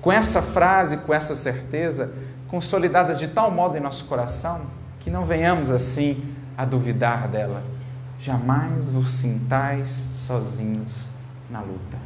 Com 0.02 0.12
essa 0.12 0.42
frase, 0.42 0.98
com 0.98 1.14
essa 1.14 1.36
certeza, 1.36 2.12
consolidada 2.48 3.16
de 3.16 3.28
tal 3.28 3.50
modo 3.50 3.78
em 3.78 3.80
nosso 3.80 4.06
coração, 4.06 4.62
que 5.00 5.10
não 5.10 5.24
venhamos 5.24 5.72
assim 5.72 6.36
a 6.58 6.66
duvidar 6.66 7.28
dela. 7.28 7.64
Jamais 8.20 8.90
vos 8.90 9.10
sintais 9.12 9.90
sozinhos 10.14 11.08
na 11.50 11.62
luta. 11.62 12.05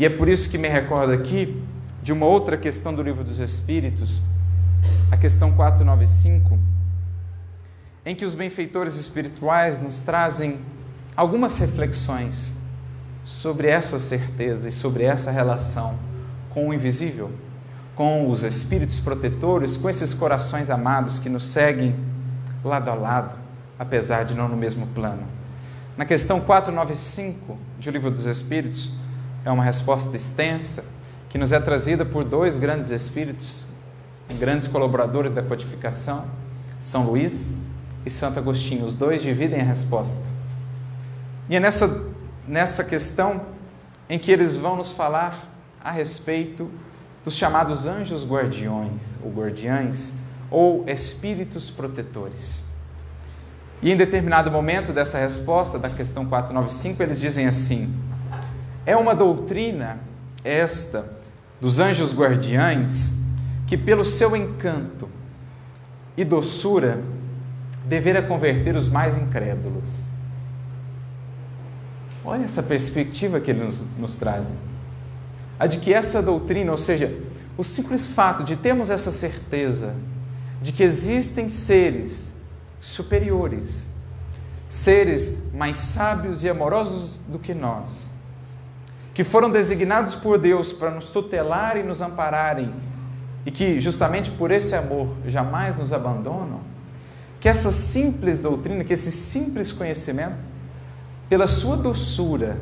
E 0.00 0.06
é 0.06 0.08
por 0.08 0.30
isso 0.30 0.48
que 0.48 0.56
me 0.56 0.66
recordo 0.66 1.12
aqui 1.12 1.62
de 2.02 2.10
uma 2.10 2.24
outra 2.24 2.56
questão 2.56 2.94
do 2.94 3.02
livro 3.02 3.22
dos 3.22 3.38
Espíritos, 3.38 4.18
a 5.10 5.16
questão 5.18 5.52
495, 5.52 6.58
em 8.06 8.14
que 8.14 8.24
os 8.24 8.34
benfeitores 8.34 8.96
espirituais 8.96 9.82
nos 9.82 10.00
trazem 10.00 10.58
algumas 11.14 11.58
reflexões 11.58 12.54
sobre 13.26 13.68
essa 13.68 14.00
certeza 14.00 14.70
e 14.70 14.72
sobre 14.72 15.04
essa 15.04 15.30
relação 15.30 15.98
com 16.48 16.70
o 16.70 16.72
invisível, 16.72 17.30
com 17.94 18.30
os 18.30 18.42
espíritos 18.42 18.98
protetores, 19.00 19.76
com 19.76 19.90
esses 19.90 20.14
corações 20.14 20.70
amados 20.70 21.18
que 21.18 21.28
nos 21.28 21.44
seguem 21.44 21.94
lado 22.64 22.88
a 22.88 22.94
lado, 22.94 23.36
apesar 23.78 24.24
de 24.24 24.32
não 24.34 24.48
no 24.48 24.56
mesmo 24.56 24.86
plano. 24.94 25.24
Na 25.94 26.06
questão 26.06 26.40
495 26.40 27.58
de 27.78 27.90
O 27.90 27.92
Livro 27.92 28.10
dos 28.10 28.24
Espíritos, 28.24 28.90
é 29.44 29.50
uma 29.50 29.64
resposta 29.64 30.16
extensa 30.16 30.84
que 31.28 31.38
nos 31.38 31.52
é 31.52 31.60
trazida 31.60 32.04
por 32.04 32.24
dois 32.24 32.58
grandes 32.58 32.90
espíritos, 32.90 33.66
grandes 34.38 34.66
colaboradores 34.66 35.32
da 35.32 35.42
codificação, 35.42 36.26
São 36.80 37.04
Luís 37.04 37.58
e 38.04 38.10
Santo 38.10 38.38
Agostinho. 38.38 38.84
Os 38.84 38.94
dois 38.94 39.22
dividem 39.22 39.60
a 39.60 39.64
resposta. 39.64 40.24
E 41.48 41.56
é 41.56 41.60
nessa, 41.60 42.06
nessa 42.46 42.84
questão 42.84 43.42
em 44.08 44.18
que 44.18 44.30
eles 44.30 44.56
vão 44.56 44.76
nos 44.76 44.90
falar 44.90 45.48
a 45.82 45.90
respeito 45.90 46.70
dos 47.24 47.34
chamados 47.34 47.86
anjos 47.86 48.26
guardiões, 48.26 49.16
ou 49.22 49.30
guardiães, 49.32 50.14
ou 50.50 50.88
espíritos 50.88 51.70
protetores. 51.70 52.64
E 53.82 53.90
em 53.90 53.96
determinado 53.96 54.50
momento 54.50 54.92
dessa 54.92 55.18
resposta, 55.18 55.78
da 55.78 55.88
questão 55.88 56.26
495, 56.26 57.02
eles 57.02 57.20
dizem 57.20 57.46
assim: 57.46 57.94
é 58.84 58.96
uma 58.96 59.14
doutrina 59.14 59.98
esta 60.44 61.10
dos 61.60 61.78
anjos 61.78 62.14
guardiães 62.14 63.20
que, 63.66 63.76
pelo 63.76 64.04
seu 64.04 64.34
encanto 64.34 65.08
e 66.16 66.24
doçura, 66.24 67.02
deverá 67.86 68.22
converter 68.22 68.76
os 68.76 68.88
mais 68.88 69.16
incrédulos. 69.18 70.04
Olha 72.24 72.44
essa 72.44 72.62
perspectiva 72.62 73.40
que 73.40 73.50
eles 73.50 73.62
nos, 73.62 73.98
nos 73.98 74.16
trazem. 74.16 74.54
A 75.58 75.66
de 75.66 75.78
que 75.78 75.92
essa 75.92 76.22
doutrina, 76.22 76.70
ou 76.72 76.78
seja, 76.78 77.14
o 77.56 77.64
simples 77.64 78.08
fato 78.08 78.42
de 78.42 78.56
termos 78.56 78.90
essa 78.90 79.12
certeza 79.12 79.94
de 80.62 80.72
que 80.72 80.82
existem 80.82 81.48
seres 81.48 82.32
superiores, 82.80 83.94
seres 84.68 85.52
mais 85.52 85.78
sábios 85.78 86.42
e 86.44 86.48
amorosos 86.48 87.18
do 87.28 87.38
que 87.38 87.54
nós, 87.54 88.09
que 89.12 89.24
foram 89.24 89.50
designados 89.50 90.14
por 90.14 90.38
Deus 90.38 90.72
para 90.72 90.90
nos 90.90 91.10
tutelar 91.10 91.76
e 91.76 91.82
nos 91.82 92.00
ampararem, 92.00 92.72
e 93.44 93.50
que 93.50 93.80
justamente 93.80 94.30
por 94.30 94.50
esse 94.50 94.74
amor 94.74 95.08
jamais 95.26 95.76
nos 95.76 95.92
abandonam, 95.92 96.60
que 97.40 97.48
essa 97.48 97.72
simples 97.72 98.40
doutrina, 98.40 98.84
que 98.84 98.92
esse 98.92 99.10
simples 99.10 99.72
conhecimento, 99.72 100.36
pela 101.28 101.46
sua 101.46 101.76
doçura, 101.76 102.58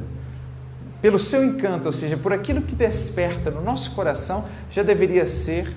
pelo 1.03 1.19
seu 1.19 1.45
encanto, 1.45 1.87
ou 1.87 1.93
seja, 1.93 2.17
por 2.17 2.33
aquilo 2.33 2.63
que 2.63 2.75
desperta 2.75 3.51
no 3.51 3.63
nosso 3.63 3.93
coração, 3.93 4.47
já 4.71 4.83
deveria 4.83 5.27
ser 5.27 5.75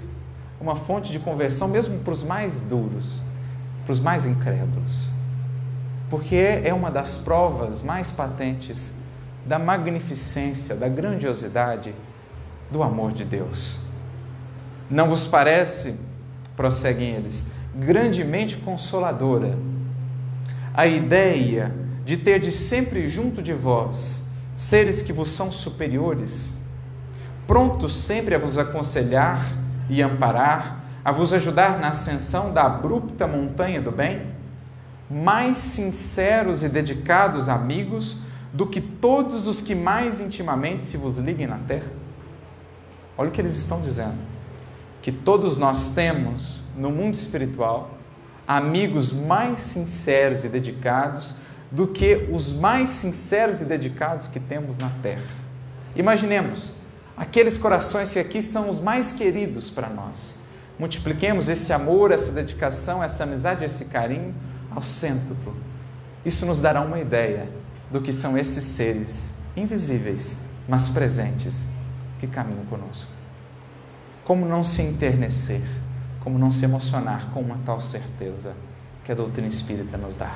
uma 0.60 0.76
fonte 0.76 1.12
de 1.12 1.20
conversão 1.20 1.68
mesmo 1.68 2.00
para 2.00 2.14
os 2.14 2.24
mais 2.24 2.60
duros, 2.62 3.24
para 3.86 3.94
os 3.94 4.00
mais 4.00 4.26
incrédulos. 4.26 5.10
Porque 6.10 6.36
é 6.36 6.74
uma 6.74 6.92
das 6.92 7.18
provas 7.18 7.82
mais 7.82 8.12
patentes 8.12 8.96
da 9.46 9.58
magnificência, 9.58 10.76
da 10.76 10.88
grandiosidade 10.88 11.94
do 12.70 12.84
amor 12.84 13.12
de 13.12 13.26
Deus. 13.26 13.80
Não 14.90 15.08
vos 15.08 15.26
parece, 15.26 16.00
prosseguem 16.56 17.16
eles, 17.16 17.46
grandemente 17.76 18.58
consoladora 18.58 19.58
a 20.74 20.88
ideia 20.88 21.74
de 22.06 22.18
ter 22.18 22.40
de 22.40 22.52
sempre 22.52 23.08
junto 23.08 23.42
de 23.42 23.54
vós 23.54 24.24
seres 24.54 25.02
que 25.02 25.14
vos 25.14 25.30
são 25.30 25.52
superiores, 25.52 26.58
prontos 27.48 27.96
sempre 27.96 28.36
a 28.36 28.40
vos 28.40 28.58
aconselhar 28.58 29.42
e 29.90 30.02
amparar, 30.02 30.84
a 31.04 31.12
vos 31.12 31.34
ajudar 31.34 31.80
na 31.80 31.90
ascensão 31.90 32.54
da 32.54 32.64
abrupta 32.64 33.26
montanha 33.26 33.82
do 33.82 33.92
bem? 33.92 34.32
mais 35.12 35.58
sinceros 35.58 36.64
e 36.64 36.70
dedicados 36.70 37.50
amigos 37.50 38.16
do 38.54 38.68
que 38.68 38.82
todos 38.82 39.48
os 39.48 39.62
que 39.62 39.74
mais 39.74 40.20
intimamente 40.20 40.84
se 40.84 40.98
vos 40.98 41.18
liguem 41.18 41.48
na 41.48 41.58
terra? 41.58 41.92
Olha 43.18 43.30
o 43.30 43.32
que 43.32 43.40
eles 43.40 43.56
estão 43.58 43.82
dizendo. 43.82 44.18
Que 45.02 45.12
todos 45.12 45.58
nós 45.58 45.94
temos 45.94 46.60
no 46.76 46.90
mundo 46.90 47.16
espiritual 47.16 47.92
amigos 48.48 49.14
mais 49.14 49.62
sinceros 49.62 50.44
e 50.44 50.50
dedicados 50.50 51.36
do 51.72 51.88
que 51.88 52.28
os 52.32 52.52
mais 52.52 52.90
sinceros 52.90 53.62
e 53.62 53.66
dedicados 53.66 54.28
que 54.28 54.40
temos 54.40 54.78
na 54.78 54.90
terra. 55.02 55.24
Imaginemos 55.96 56.76
aqueles 57.16 57.58
corações 57.58 58.12
que 58.12 58.20
aqui 58.20 58.42
são 58.42 58.70
os 58.70 58.80
mais 58.80 59.14
queridos 59.14 59.70
para 59.70 59.90
nós. 59.90 60.36
Multipliquemos 60.78 61.48
esse 61.48 61.72
amor, 61.72 62.12
essa 62.12 62.32
dedicação, 62.32 63.02
essa 63.04 63.24
amizade, 63.24 63.64
esse 63.64 63.86
carinho 63.86 64.36
ao 64.70 64.82
cêntuplo. 64.82 65.56
Isso 66.26 66.46
nos 66.46 66.60
dará 66.60 66.82
uma 66.82 67.00
ideia 67.00 67.48
do 67.92 68.02
que 68.02 68.14
são 68.14 68.38
esses 68.38 68.64
seres 68.64 69.34
invisíveis, 69.56 70.38
mas 70.68 70.90
presentes, 70.90 71.68
que 72.20 72.28
caminham 72.28 72.64
conosco. 72.66 73.10
Como 74.24 74.46
não 74.46 74.64
se 74.64 74.82
enternecer, 74.82 75.64
como 76.22 76.38
não 76.38 76.52
se 76.52 76.64
emocionar 76.64 77.30
com 77.34 77.42
uma 77.42 77.58
tal 77.66 77.82
certeza 77.82 78.54
que 79.04 79.12
a 79.12 79.16
doutrina 79.16 79.48
espírita 79.48 79.98
nos 79.98 80.16
dá. 80.16 80.36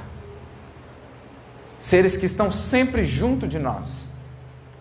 Seres 1.79 2.17
que 2.17 2.25
estão 2.25 2.49
sempre 2.49 3.03
junto 3.03 3.47
de 3.47 3.59
nós. 3.59 4.07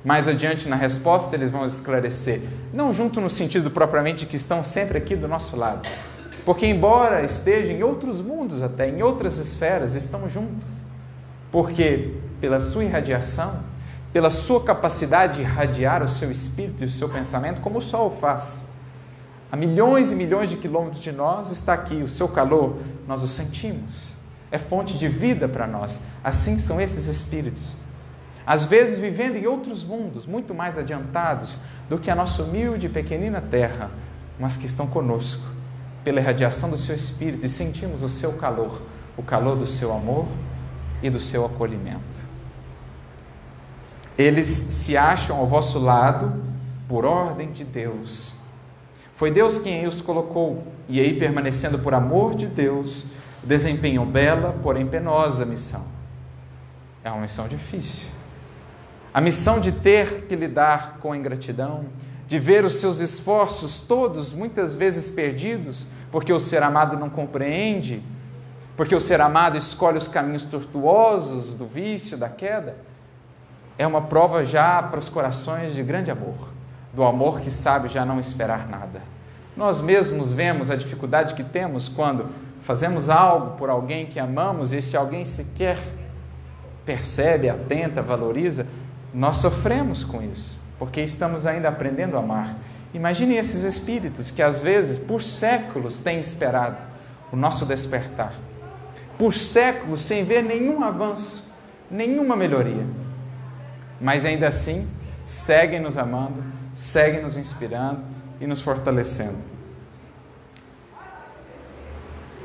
Mais 0.03 0.27
adiante 0.27 0.68
na 0.68 0.77
resposta 0.77 1.37
eles 1.37 1.51
vão 1.51 1.64
esclarecer, 1.64 2.43
não 2.72 2.93
junto 2.93 3.20
no 3.20 3.31
sentido 3.31 3.70
propriamente 3.70 4.27
que 4.27 4.37
estão 4.37 4.62
sempre 4.62 4.99
aqui 4.99 5.16
do 5.16 5.27
nosso 5.27 5.57
lado, 5.57 5.89
porque 6.45 6.66
embora 6.66 7.25
estejam 7.25 7.75
em 7.75 7.83
outros 7.83 8.20
mundos 8.20 8.62
até, 8.62 8.89
em 8.89 9.03
outras 9.03 9.39
esferas, 9.39 9.95
estão 9.95 10.29
juntos. 10.29 10.70
Porque 11.51 12.12
pela 12.41 12.61
sua 12.61 12.85
irradiação, 12.85 13.62
pela 14.12 14.30
sua 14.30 14.62
capacidade 14.62 15.37
de 15.37 15.43
irradiar 15.43 16.03
o 16.03 16.09
seu 16.09 16.30
espírito 16.30 16.85
e 16.85 16.87
o 16.87 16.91
seu 16.91 17.09
pensamento, 17.09 17.61
como 17.61 17.78
o 17.78 17.82
sol 17.82 18.11
faz. 18.11 18.72
A 19.51 19.57
milhões 19.57 20.12
e 20.12 20.16
milhões 20.16 20.51
de 20.51 20.57
quilômetros 20.57 21.03
de 21.03 21.12
nós 21.12 21.51
está 21.51 21.72
aqui, 21.74 22.03
o 22.03 22.09
seu 22.09 22.28
calor, 22.28 22.78
nós 23.07 23.22
o 23.22 23.28
sentimos. 23.28 24.16
É 24.51 24.59
fonte 24.59 24.97
de 24.99 25.09
vida 25.09 25.49
para 25.49 25.66
nós. 25.66 26.07
Assim 26.22 26.59
são 26.59 26.80
esses 26.80 27.07
espíritos. 27.07 27.76
Às 28.47 28.64
vezes 28.64 28.99
vivendo 28.99 29.37
em 29.37 29.47
outros 29.47 29.82
mundos, 29.82 30.26
muito 30.26 30.55
mais 30.55 30.76
adiantados 30.76 31.61
do 31.89 31.99
que 31.99 32.11
a 32.11 32.14
nossa 32.14 32.43
humilde 32.43 32.87
e 32.87 32.91
pequenina 32.91 33.41
terra, 33.41 33.91
mas 34.39 34.57
que 34.57 34.66
estão 34.66 34.87
conosco 34.87 35.45
pela 36.03 36.20
irradiação 36.20 36.68
do 36.68 36.76
seu 36.76 36.95
espírito 36.95 37.47
e 37.47 37.49
sentimos 37.49 38.03
o 38.03 38.09
seu 38.09 38.35
calor, 38.35 38.82
o 39.16 39.22
calor 39.22 39.57
do 39.57 39.66
seu 39.66 39.93
amor 39.93 40.26
e 41.03 41.09
do 41.09 41.18
seu 41.18 41.47
acolhimento. 41.47 42.24
Eles 44.16 44.48
se 44.48 44.96
acham 44.96 45.36
ao 45.38 45.46
vosso 45.46 45.78
lado 45.78 46.32
por 46.88 47.04
ordem 47.04 47.50
de 47.50 47.64
Deus. 47.64 48.34
Foi 49.16 49.30
Deus 49.30 49.58
quem 49.58 49.86
os 49.86 50.00
colocou, 50.00 50.64
e 50.88 51.00
aí, 51.00 51.18
permanecendo 51.18 51.78
por 51.78 51.94
amor 51.94 52.34
de 52.34 52.46
Deus, 52.46 53.06
desempenham 53.42 54.04
bela, 54.04 54.58
porém 54.62 54.86
penosa 54.86 55.44
missão. 55.44 55.84
É 57.02 57.10
uma 57.10 57.20
missão 57.20 57.46
difícil. 57.46 58.08
A 59.12 59.20
missão 59.20 59.60
de 59.60 59.70
ter 59.70 60.22
que 60.22 60.34
lidar 60.34 60.98
com 61.00 61.12
a 61.12 61.16
ingratidão, 61.16 61.86
de 62.26 62.38
ver 62.38 62.64
os 62.64 62.74
seus 62.74 63.00
esforços 63.00 63.80
todos 63.80 64.32
muitas 64.32 64.74
vezes 64.74 65.08
perdidos, 65.10 65.86
porque 66.10 66.32
o 66.32 66.40
ser 66.40 66.62
amado 66.62 66.96
não 66.96 67.10
compreende, 67.10 68.02
porque 68.76 68.94
o 68.94 69.00
ser 69.00 69.20
amado 69.20 69.56
escolhe 69.56 69.98
os 69.98 70.08
caminhos 70.08 70.44
tortuosos 70.44 71.54
do 71.54 71.66
vício, 71.66 72.16
da 72.16 72.28
queda, 72.28 72.76
é 73.79 73.87
uma 73.87 74.03
prova 74.03 74.45
já 74.45 74.83
para 74.83 74.99
os 74.99 75.09
corações 75.09 75.75
de 75.75 75.83
grande 75.83 76.11
amor, 76.11 76.49
do 76.93 77.03
amor 77.03 77.41
que 77.41 77.51
sabe 77.51 77.89
já 77.89 78.05
não 78.05 78.20
esperar 78.20 78.68
nada. 78.68 79.03
Nós 79.57 79.81
mesmos 79.81 80.33
vemos 80.33 80.70
a 80.70 80.77
dificuldade 80.77 81.35
que 81.35 81.45
temos 81.45 81.89
quando 81.89 82.27
fazemos 82.62 83.11
algo 83.11 83.57
por 83.57 83.70
alguém 83.70 84.07
que 84.07 84.18
amamos 84.18 84.72
e 84.72 84.81
se 84.81 84.97
alguém 84.97 85.25
sequer 85.25 85.79
percebe, 86.85 87.49
atenta, 87.49 88.03
valoriza, 88.03 88.66
nós 89.12 89.37
sofremos 89.39 90.03
com 90.03 90.22
isso, 90.22 90.61
porque 90.79 91.01
estamos 91.01 91.47
ainda 91.47 91.68
aprendendo 91.68 92.16
a 92.16 92.20
amar. 92.20 92.57
Imagine 92.93 93.37
esses 93.37 93.64
espíritos 93.64 94.31
que 94.31 94.43
às 94.43 94.61
vezes 94.61 94.99
por 94.99 95.22
séculos 95.22 95.99
têm 95.99 96.18
esperado 96.18 96.77
o 97.33 97.37
nosso 97.37 97.66
despertar 97.66 98.33
por 99.18 99.33
séculos 99.33 100.01
sem 100.01 100.25
ver 100.25 100.43
nenhum 100.43 100.83
avanço, 100.83 101.53
nenhuma 101.91 102.37
melhoria. 102.37 102.85
Mas 104.05 104.24
ainda 104.26 104.46
assim, 104.46 104.86
seguem 105.24 105.80
nos 105.80 105.96
amando, 105.96 106.44
seguem 106.74 107.22
nos 107.22 107.36
inspirando 107.36 108.00
e 108.38 108.46
nos 108.46 108.61
fortalecendo. 108.61 109.38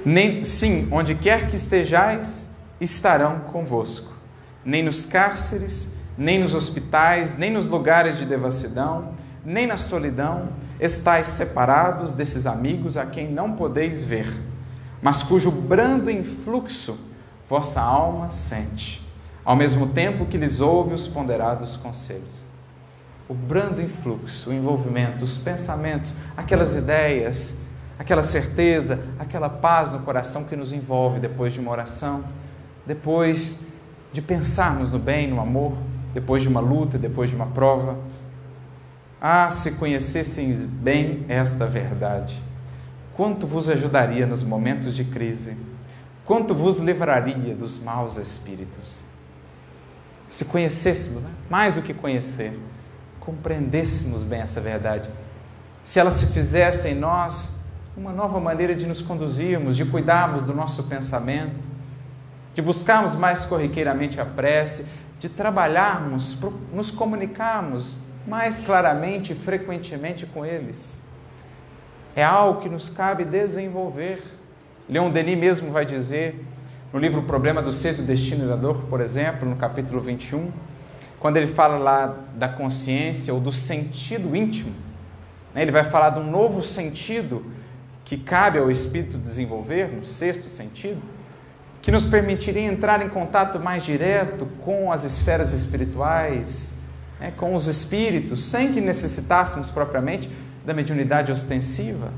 Nem, 0.05 0.43
sim, 0.45 0.87
onde 0.89 1.13
quer 1.13 1.49
que 1.49 1.57
estejais, 1.57 2.47
estarão 2.79 3.41
convosco. 3.51 4.13
Nem 4.63 4.81
nos 4.81 5.05
cárceres, 5.05 5.93
nem 6.17 6.39
nos 6.39 6.53
hospitais, 6.53 7.37
nem 7.37 7.51
nos 7.51 7.67
lugares 7.67 8.17
de 8.17 8.25
devassidão, 8.25 9.13
nem 9.43 9.67
na 9.67 9.77
solidão, 9.77 10.49
estáis 10.79 11.27
separados 11.27 12.13
desses 12.13 12.45
amigos 12.45 12.95
a 12.95 13.05
quem 13.05 13.29
não 13.29 13.51
podeis 13.51 14.05
ver 14.05 14.49
mas 15.01 15.23
cujo 15.23 15.49
brando 15.49 16.09
influxo 16.09 16.97
vossa 17.47 17.81
alma 17.81 18.29
sente, 18.29 19.01
ao 19.49 19.55
mesmo 19.55 19.87
tempo 19.87 20.27
que 20.27 20.37
lhes 20.37 20.61
ouve 20.61 20.93
os 20.93 21.07
ponderados 21.07 21.75
conselhos. 21.75 22.45
O 23.27 23.33
brando 23.33 23.81
influxo, 23.81 24.51
o 24.51 24.53
envolvimento, 24.53 25.23
os 25.23 25.39
pensamentos, 25.39 26.13
aquelas 26.37 26.75
ideias, 26.75 27.57
aquela 27.97 28.21
certeza, 28.21 29.03
aquela 29.17 29.49
paz 29.49 29.91
no 29.91 30.01
coração 30.01 30.43
que 30.43 30.55
nos 30.55 30.71
envolve 30.71 31.19
depois 31.19 31.51
de 31.51 31.59
uma 31.59 31.71
oração, 31.71 32.23
depois 32.85 33.65
de 34.13 34.21
pensarmos 34.21 34.91
no 34.91 34.99
bem, 34.99 35.27
no 35.27 35.41
amor, 35.41 35.75
depois 36.13 36.43
de 36.43 36.47
uma 36.47 36.59
luta, 36.59 36.99
depois 36.99 37.31
de 37.31 37.35
uma 37.35 37.47
prova. 37.47 37.97
Ah, 39.19 39.49
se 39.49 39.77
conhecessem 39.77 40.53
bem 40.53 41.25
esta 41.27 41.65
verdade 41.65 42.39
quanto 43.15 43.47
vos 43.47 43.67
ajudaria 43.67 44.27
nos 44.27 44.43
momentos 44.43 44.95
de 44.95 45.05
crise, 45.05 45.57
quanto 46.23 46.53
vos 46.53 46.79
livraria 46.79 47.55
dos 47.55 47.81
maus 47.81 48.15
espíritos. 48.15 49.08
Se 50.29 50.45
conhecêssemos, 50.45 51.21
né? 51.21 51.29
mais 51.49 51.73
do 51.73 51.81
que 51.81 51.93
conhecer, 51.93 52.57
compreendêssemos 53.19 54.23
bem 54.23 54.39
essa 54.39 54.61
verdade, 54.61 55.09
se 55.83 55.99
ela 55.99 56.11
se 56.11 56.31
fizesse 56.31 56.87
em 56.87 56.95
nós 56.95 57.59
uma 57.97 58.13
nova 58.13 58.39
maneira 58.39 58.73
de 58.73 58.85
nos 58.85 59.01
conduzirmos, 59.01 59.75
de 59.75 59.83
cuidarmos 59.83 60.41
do 60.41 60.53
nosso 60.53 60.83
pensamento, 60.83 61.67
de 62.53 62.61
buscarmos 62.61 63.15
mais 63.15 63.43
corriqueiramente 63.43 64.21
a 64.21 64.25
prece, 64.25 64.87
de 65.19 65.27
trabalharmos, 65.27 66.37
nos 66.73 66.89
comunicarmos 66.89 67.99
mais 68.25 68.61
claramente 68.65 69.33
e 69.33 69.35
frequentemente 69.35 70.25
com 70.25 70.45
eles 70.45 71.09
é 72.15 72.23
algo 72.23 72.61
que 72.61 72.69
nos 72.69 72.89
cabe 72.89 73.23
desenvolver. 73.23 74.21
Leon 74.87 75.11
Denis 75.11 75.37
mesmo 75.37 75.71
vai 75.71 75.85
dizer, 75.85 76.43
no 76.91 76.99
livro 76.99 77.21
Problema 77.21 77.61
do 77.61 77.71
Ser, 77.71 77.93
do 77.93 78.03
Destino 78.03 78.45
e 78.45 78.47
da 78.47 78.55
Dor, 78.55 78.81
por 78.89 78.99
exemplo, 78.99 79.47
no 79.47 79.55
capítulo 79.55 80.01
21, 80.01 80.51
quando 81.19 81.37
ele 81.37 81.47
fala 81.47 81.77
lá 81.77 82.15
da 82.33 82.47
consciência 82.47 83.33
ou 83.33 83.39
do 83.39 83.51
sentido 83.51 84.35
íntimo, 84.35 84.73
né, 85.53 85.61
ele 85.61 85.71
vai 85.71 85.83
falar 85.83 86.11
de 86.11 86.19
um 86.19 86.29
novo 86.29 86.61
sentido 86.63 87.45
que 88.03 88.17
cabe 88.17 88.57
ao 88.57 88.71
espírito 88.71 89.17
desenvolver, 89.19 89.91
um 89.99 90.03
sexto 90.03 90.49
sentido, 90.49 90.99
que 91.81 91.91
nos 91.91 92.05
permitiria 92.05 92.63
entrar 92.63 93.05
em 93.05 93.09
contato 93.09 93.59
mais 93.59 93.83
direto 93.83 94.47
com 94.65 94.91
as 94.91 95.03
esferas 95.03 95.53
espirituais, 95.53 96.75
né, 97.19 97.31
com 97.37 97.53
os 97.53 97.67
espíritos, 97.67 98.43
sem 98.45 98.73
que 98.73 98.81
necessitássemos 98.81 99.69
propriamente 99.69 100.29
da 100.65 100.73
mediunidade 100.73 101.31
ostensiva, 101.31 102.11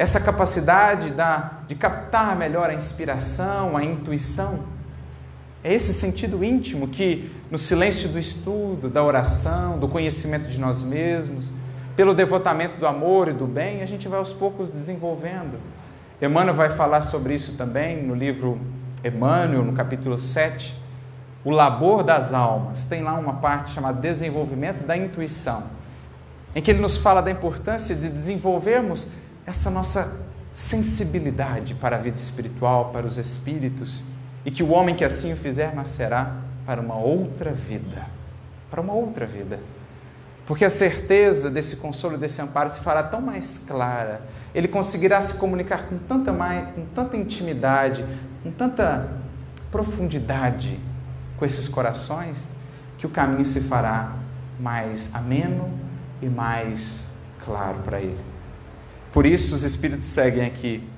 essa 0.00 0.18
capacidade 0.18 1.10
da, 1.10 1.58
de 1.68 1.74
captar 1.74 2.34
melhor 2.34 2.70
a 2.70 2.72
inspiração, 2.72 3.76
a 3.76 3.84
intuição, 3.84 4.60
é 5.62 5.74
esse 5.74 5.92
sentido 5.92 6.42
íntimo 6.42 6.88
que, 6.88 7.30
no 7.50 7.58
silêncio 7.58 8.08
do 8.08 8.18
estudo, 8.18 8.88
da 8.88 9.04
oração, 9.04 9.78
do 9.78 9.86
conhecimento 9.86 10.48
de 10.48 10.58
nós 10.58 10.82
mesmos, 10.82 11.52
pelo 11.94 12.14
devotamento 12.14 12.78
do 12.78 12.86
amor 12.86 13.28
e 13.28 13.34
do 13.34 13.46
bem, 13.46 13.82
a 13.82 13.86
gente 13.86 14.08
vai 14.08 14.18
aos 14.18 14.32
poucos 14.32 14.70
desenvolvendo. 14.70 15.60
Emmanuel 16.22 16.54
vai 16.54 16.70
falar 16.70 17.02
sobre 17.02 17.34
isso 17.34 17.58
também 17.58 18.02
no 18.02 18.14
livro 18.14 18.58
Emmanuel, 19.04 19.62
no 19.62 19.74
capítulo 19.74 20.18
7, 20.18 20.74
o 21.44 21.50
labor 21.50 22.02
das 22.02 22.32
almas. 22.32 22.86
Tem 22.86 23.02
lá 23.02 23.12
uma 23.12 23.34
parte 23.34 23.72
chamada 23.72 24.00
Desenvolvimento 24.00 24.82
da 24.82 24.96
Intuição 24.96 25.78
em 26.54 26.60
que 26.60 26.70
ele 26.70 26.80
nos 26.80 26.96
fala 26.96 27.20
da 27.20 27.30
importância 27.30 27.94
de 27.94 28.08
desenvolvermos 28.08 29.10
essa 29.46 29.70
nossa 29.70 30.16
sensibilidade 30.52 31.74
para 31.74 31.96
a 31.96 31.98
vida 31.98 32.16
espiritual, 32.16 32.90
para 32.92 33.06
os 33.06 33.16
espíritos, 33.18 34.02
e 34.44 34.50
que 34.50 34.62
o 34.62 34.70
homem 34.70 34.94
que 34.94 35.04
assim 35.04 35.32
o 35.32 35.36
fizer 35.36 35.74
nascerá 35.74 36.36
para 36.66 36.80
uma 36.80 36.96
outra 36.96 37.52
vida. 37.52 38.06
Para 38.70 38.80
uma 38.80 38.92
outra 38.92 39.26
vida. 39.26 39.60
Porque 40.46 40.64
a 40.64 40.70
certeza 40.70 41.50
desse 41.50 41.76
consolo, 41.76 42.18
desse 42.18 42.40
amparo 42.42 42.70
se 42.70 42.80
fará 42.80 43.02
tão 43.02 43.20
mais 43.20 43.58
clara. 43.58 44.22
Ele 44.54 44.66
conseguirá 44.66 45.20
se 45.20 45.34
comunicar 45.34 45.86
com 45.86 45.96
tanta, 45.98 46.32
mais, 46.32 46.68
com 46.74 46.84
tanta 46.86 47.16
intimidade, 47.16 48.04
com 48.42 48.50
tanta 48.50 49.08
profundidade 49.70 50.80
com 51.38 51.44
esses 51.44 51.68
corações, 51.68 52.46
que 52.98 53.06
o 53.06 53.10
caminho 53.10 53.46
se 53.46 53.60
fará 53.62 54.12
mais 54.58 55.14
ameno 55.14 55.70
e 56.20 56.26
mais 56.26 57.10
claro 57.44 57.78
para 57.84 58.00
ele. 58.00 58.18
Por 59.12 59.26
isso 59.26 59.54
os 59.54 59.62
Espíritos 59.62 60.06
seguem 60.06 60.44
aqui. 60.44 60.88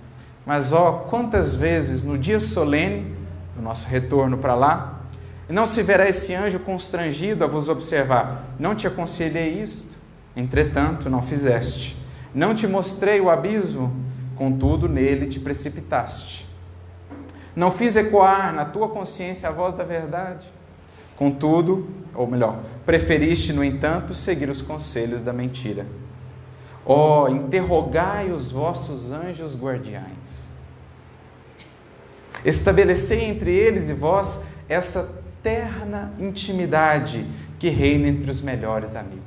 Mas 0.44 0.72
ó, 0.72 1.06
quantas 1.08 1.54
vezes 1.54 2.02
no 2.02 2.18
dia 2.18 2.40
solene 2.40 3.14
do 3.56 3.62
nosso 3.62 3.86
retorno 3.86 4.38
para 4.38 4.54
lá, 4.54 5.00
não 5.48 5.66
se 5.66 5.82
verá 5.82 6.08
esse 6.08 6.34
anjo 6.34 6.58
constrangido 6.58 7.44
a 7.44 7.46
vos 7.46 7.68
observar. 7.68 8.46
Não 8.58 8.74
te 8.74 8.86
aconselhei 8.86 9.62
isto, 9.62 9.96
entretanto 10.36 11.10
não 11.10 11.22
fizeste. 11.22 11.96
Não 12.34 12.54
te 12.54 12.66
mostrei 12.66 13.20
o 13.20 13.28
abismo, 13.28 13.94
contudo 14.36 14.88
nele 14.88 15.26
te 15.26 15.38
precipitaste. 15.38 16.46
Não 17.54 17.70
fiz 17.70 17.96
ecoar 17.96 18.52
na 18.54 18.64
tua 18.64 18.88
consciência 18.88 19.48
a 19.48 19.52
voz 19.52 19.74
da 19.74 19.84
verdade. 19.84 20.46
Contudo, 21.16 21.86
ou 22.14 22.26
melhor, 22.26 22.60
preferiste, 22.86 23.52
no 23.52 23.62
entanto, 23.62 24.14
seguir 24.14 24.48
os 24.48 24.62
conselhos 24.62 25.20
da 25.20 25.32
mentira. 25.32 25.86
Ó, 26.84 27.24
oh, 27.24 27.28
interrogai 27.28 28.30
os 28.32 28.50
vossos 28.50 29.12
anjos 29.12 29.56
guardiães. 29.56 30.52
Estabelecei 32.44 33.24
entre 33.24 33.52
eles 33.52 33.88
e 33.88 33.92
vós 33.92 34.44
essa 34.68 35.22
terna 35.42 36.12
intimidade 36.18 37.26
que 37.58 37.68
reina 37.68 38.08
entre 38.08 38.30
os 38.30 38.40
melhores 38.40 38.96
amigos. 38.96 39.22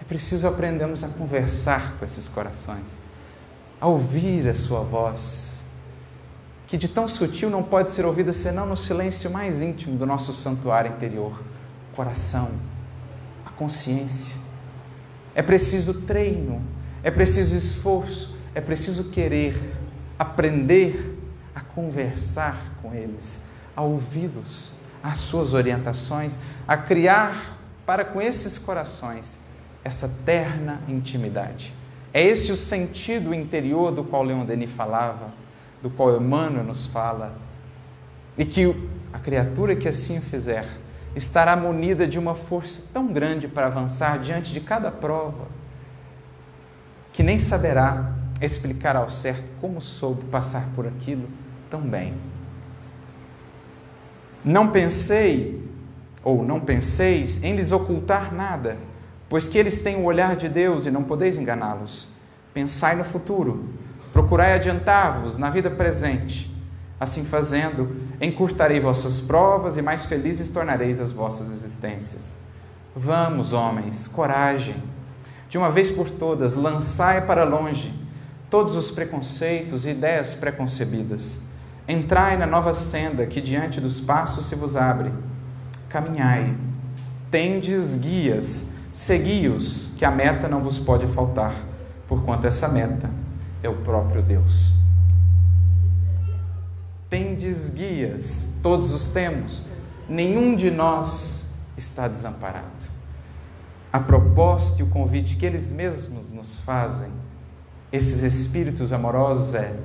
É 0.00 0.04
preciso 0.04 0.46
aprendermos 0.46 1.02
a 1.02 1.08
conversar 1.08 1.96
com 1.98 2.04
esses 2.04 2.28
corações, 2.28 2.98
a 3.80 3.86
ouvir 3.86 4.48
a 4.48 4.54
sua 4.54 4.80
voz, 4.80 5.64
que 6.66 6.76
de 6.76 6.88
tão 6.88 7.08
sutil 7.08 7.50
não 7.50 7.62
pode 7.62 7.90
ser 7.90 8.04
ouvida 8.04 8.32
senão 8.32 8.66
no 8.66 8.76
silêncio 8.76 9.30
mais 9.30 9.60
íntimo 9.60 9.96
do 9.96 10.06
nosso 10.06 10.32
santuário 10.32 10.92
interior, 10.92 11.40
coração, 11.94 12.50
a 13.44 13.50
consciência. 13.50 14.41
É 15.34 15.42
preciso 15.42 16.02
treino, 16.02 16.62
é 17.02 17.10
preciso 17.10 17.56
esforço, 17.56 18.36
é 18.54 18.60
preciso 18.60 19.10
querer 19.10 19.74
aprender 20.18 21.18
a 21.54 21.60
conversar 21.60 22.74
com 22.82 22.94
eles, 22.94 23.46
a 23.74 23.82
ouvi-los, 23.82 24.74
as 25.02 25.18
suas 25.18 25.54
orientações, 25.54 26.38
a 26.66 26.76
criar 26.76 27.58
para 27.84 28.04
com 28.04 28.20
esses 28.20 28.58
corações 28.58 29.40
essa 29.84 30.08
terna 30.24 30.80
intimidade. 30.88 31.74
É 32.14 32.22
esse 32.22 32.52
o 32.52 32.56
sentido 32.56 33.34
interior 33.34 33.90
do 33.90 34.04
qual 34.04 34.22
Leon 34.22 34.44
Denis 34.44 34.70
falava, 34.70 35.32
do 35.82 35.90
qual 35.90 36.16
Emmanuel 36.16 36.64
nos 36.64 36.86
fala, 36.86 37.34
e 38.36 38.44
que 38.44 38.74
a 39.12 39.18
criatura 39.18 39.74
que 39.74 39.88
assim 39.88 40.18
o 40.18 40.22
fizer 40.22 40.66
estará 41.14 41.56
munida 41.56 42.06
de 42.06 42.18
uma 42.18 42.34
força 42.34 42.82
tão 42.92 43.12
grande 43.12 43.46
para 43.48 43.66
avançar 43.66 44.18
diante 44.18 44.52
de 44.52 44.60
cada 44.60 44.90
prova, 44.90 45.46
que 47.12 47.22
nem 47.22 47.38
saberá 47.38 48.12
explicar 48.40 48.96
ao 48.96 49.10
certo 49.10 49.52
como 49.60 49.80
soube 49.80 50.24
passar 50.24 50.68
por 50.74 50.86
aquilo 50.86 51.28
tão 51.70 51.80
bem. 51.80 52.14
Não 54.44 54.68
pensei, 54.68 55.62
ou 56.24 56.42
não 56.44 56.60
penseis, 56.60 57.44
em 57.44 57.54
lhes 57.54 57.70
ocultar 57.70 58.34
nada, 58.34 58.76
pois 59.28 59.46
que 59.46 59.56
eles 59.56 59.82
têm 59.82 59.96
o 59.96 60.04
olhar 60.04 60.36
de 60.36 60.48
Deus 60.48 60.84
e 60.84 60.90
não 60.90 61.04
podeis 61.04 61.36
enganá-los. 61.36 62.08
Pensai 62.52 62.96
no 62.96 63.04
futuro, 63.04 63.68
procurai 64.12 64.52
adiantar-vos 64.54 65.38
na 65.38 65.48
vida 65.48 65.70
presente. 65.70 66.51
Assim 67.02 67.24
fazendo, 67.24 67.96
encurtarei 68.20 68.78
vossas 68.78 69.20
provas 69.20 69.76
e 69.76 69.82
mais 69.82 70.04
felizes 70.04 70.48
tornareis 70.48 71.00
as 71.00 71.10
vossas 71.10 71.50
existências. 71.50 72.38
Vamos, 72.94 73.52
homens, 73.52 74.06
coragem. 74.06 74.76
De 75.48 75.58
uma 75.58 75.70
vez 75.70 75.90
por 75.90 76.08
todas, 76.08 76.54
lançai 76.54 77.26
para 77.26 77.42
longe 77.42 77.92
todos 78.48 78.76
os 78.76 78.90
preconceitos 78.90 79.84
e 79.84 79.90
ideias 79.90 80.34
preconcebidas 80.34 81.42
Entrai 81.88 82.36
na 82.36 82.46
nova 82.46 82.74
senda 82.74 83.26
que 83.26 83.40
diante 83.40 83.80
dos 83.80 84.00
passos 84.00 84.46
se 84.46 84.54
vos 84.54 84.76
abre. 84.76 85.12
Caminhai. 85.88 86.54
Tendes 87.30 87.96
guias, 87.96 88.74
segui-os, 88.92 89.92
que 89.96 90.04
a 90.04 90.10
meta 90.10 90.46
não 90.46 90.60
vos 90.60 90.78
pode 90.78 91.06
faltar, 91.08 91.54
porquanto 92.06 92.46
essa 92.46 92.68
meta 92.68 93.10
é 93.62 93.68
o 93.68 93.76
próprio 93.76 94.22
Deus. 94.22 94.81
Tendes 97.12 97.68
guias, 97.68 98.58
todos 98.62 98.90
os 98.90 99.10
temos, 99.10 99.66
nenhum 100.08 100.56
de 100.56 100.70
nós 100.70 101.46
está 101.76 102.08
desamparado. 102.08 102.88
A 103.92 104.00
proposta 104.00 104.80
e 104.80 104.82
o 104.82 104.86
convite 104.86 105.36
que 105.36 105.44
eles 105.44 105.70
mesmos 105.70 106.32
nos 106.32 106.60
fazem, 106.60 107.10
esses 107.92 108.22
espíritos 108.22 108.94
amorosos, 108.94 109.54
é 109.54 109.76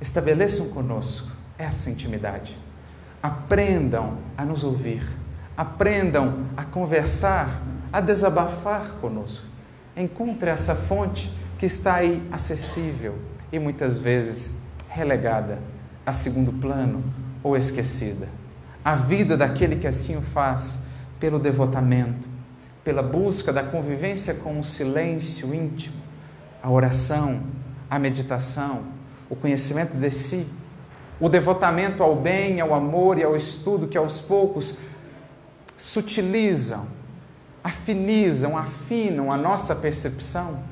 estabeleçam 0.00 0.70
conosco 0.70 1.30
essa 1.58 1.90
intimidade. 1.90 2.56
Aprendam 3.22 4.16
a 4.34 4.42
nos 4.42 4.64
ouvir, 4.64 5.06
aprendam 5.54 6.46
a 6.56 6.64
conversar, 6.64 7.60
a 7.92 8.00
desabafar 8.00 8.92
conosco. 8.92 9.44
Encontre 9.94 10.48
essa 10.48 10.74
fonte 10.74 11.30
que 11.58 11.66
está 11.66 11.96
aí 11.96 12.26
acessível 12.32 13.18
e 13.52 13.58
muitas 13.58 13.98
vezes 13.98 14.56
relegada 14.88 15.58
a 16.04 16.12
segundo 16.12 16.52
plano 16.52 17.02
ou 17.42 17.56
esquecida. 17.56 18.28
A 18.84 18.94
vida 18.94 19.36
daquele 19.36 19.76
que 19.76 19.86
assim 19.86 20.16
o 20.16 20.22
faz 20.22 20.84
pelo 21.20 21.38
devotamento, 21.38 22.28
pela 22.82 23.02
busca 23.02 23.52
da 23.52 23.62
convivência 23.62 24.34
com 24.34 24.58
o 24.58 24.64
silêncio 24.64 25.54
íntimo, 25.54 25.96
a 26.62 26.70
oração, 26.70 27.42
a 27.88 27.98
meditação, 27.98 28.82
o 29.30 29.36
conhecimento 29.36 29.96
de 29.96 30.10
si, 30.10 30.48
o 31.20 31.28
devotamento 31.28 32.02
ao 32.02 32.16
bem, 32.16 32.60
ao 32.60 32.74
amor 32.74 33.18
e 33.18 33.22
ao 33.22 33.36
estudo 33.36 33.86
que 33.86 33.96
aos 33.96 34.18
poucos 34.18 34.74
sutilizam, 35.76 36.86
afinizam, 37.62 38.58
afinam 38.58 39.30
a 39.30 39.36
nossa 39.36 39.76
percepção, 39.76 40.64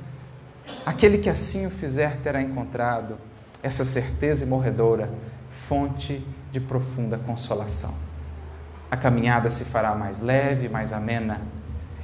aquele 0.84 1.18
que 1.18 1.30
assim 1.30 1.66
o 1.66 1.70
fizer 1.70 2.16
terá 2.22 2.42
encontrado 2.42 3.16
essa 3.62 3.84
certeza 3.84 4.44
imorredora, 4.44 5.10
fonte 5.50 6.24
de 6.50 6.60
profunda 6.60 7.18
consolação. 7.18 7.94
A 8.90 8.96
caminhada 8.96 9.50
se 9.50 9.64
fará 9.64 9.94
mais 9.94 10.20
leve, 10.20 10.68
mais 10.68 10.92
amena, 10.92 11.40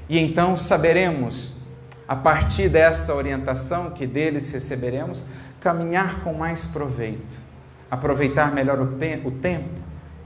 e 0.09 0.19
então 0.19 0.57
saberemos, 0.57 1.57
a 2.07 2.15
partir 2.15 2.69
dessa 2.69 3.15
orientação 3.15 3.91
que 3.91 4.07
deles 4.07 4.51
receberemos, 4.53 5.27
caminhar 5.61 6.21
com 6.23 6.33
mais 6.33 6.65
proveito, 6.65 7.39
aproveitar 7.91 8.53
melhor 8.53 8.81
o, 8.81 9.31
tempo, 9.33 9.69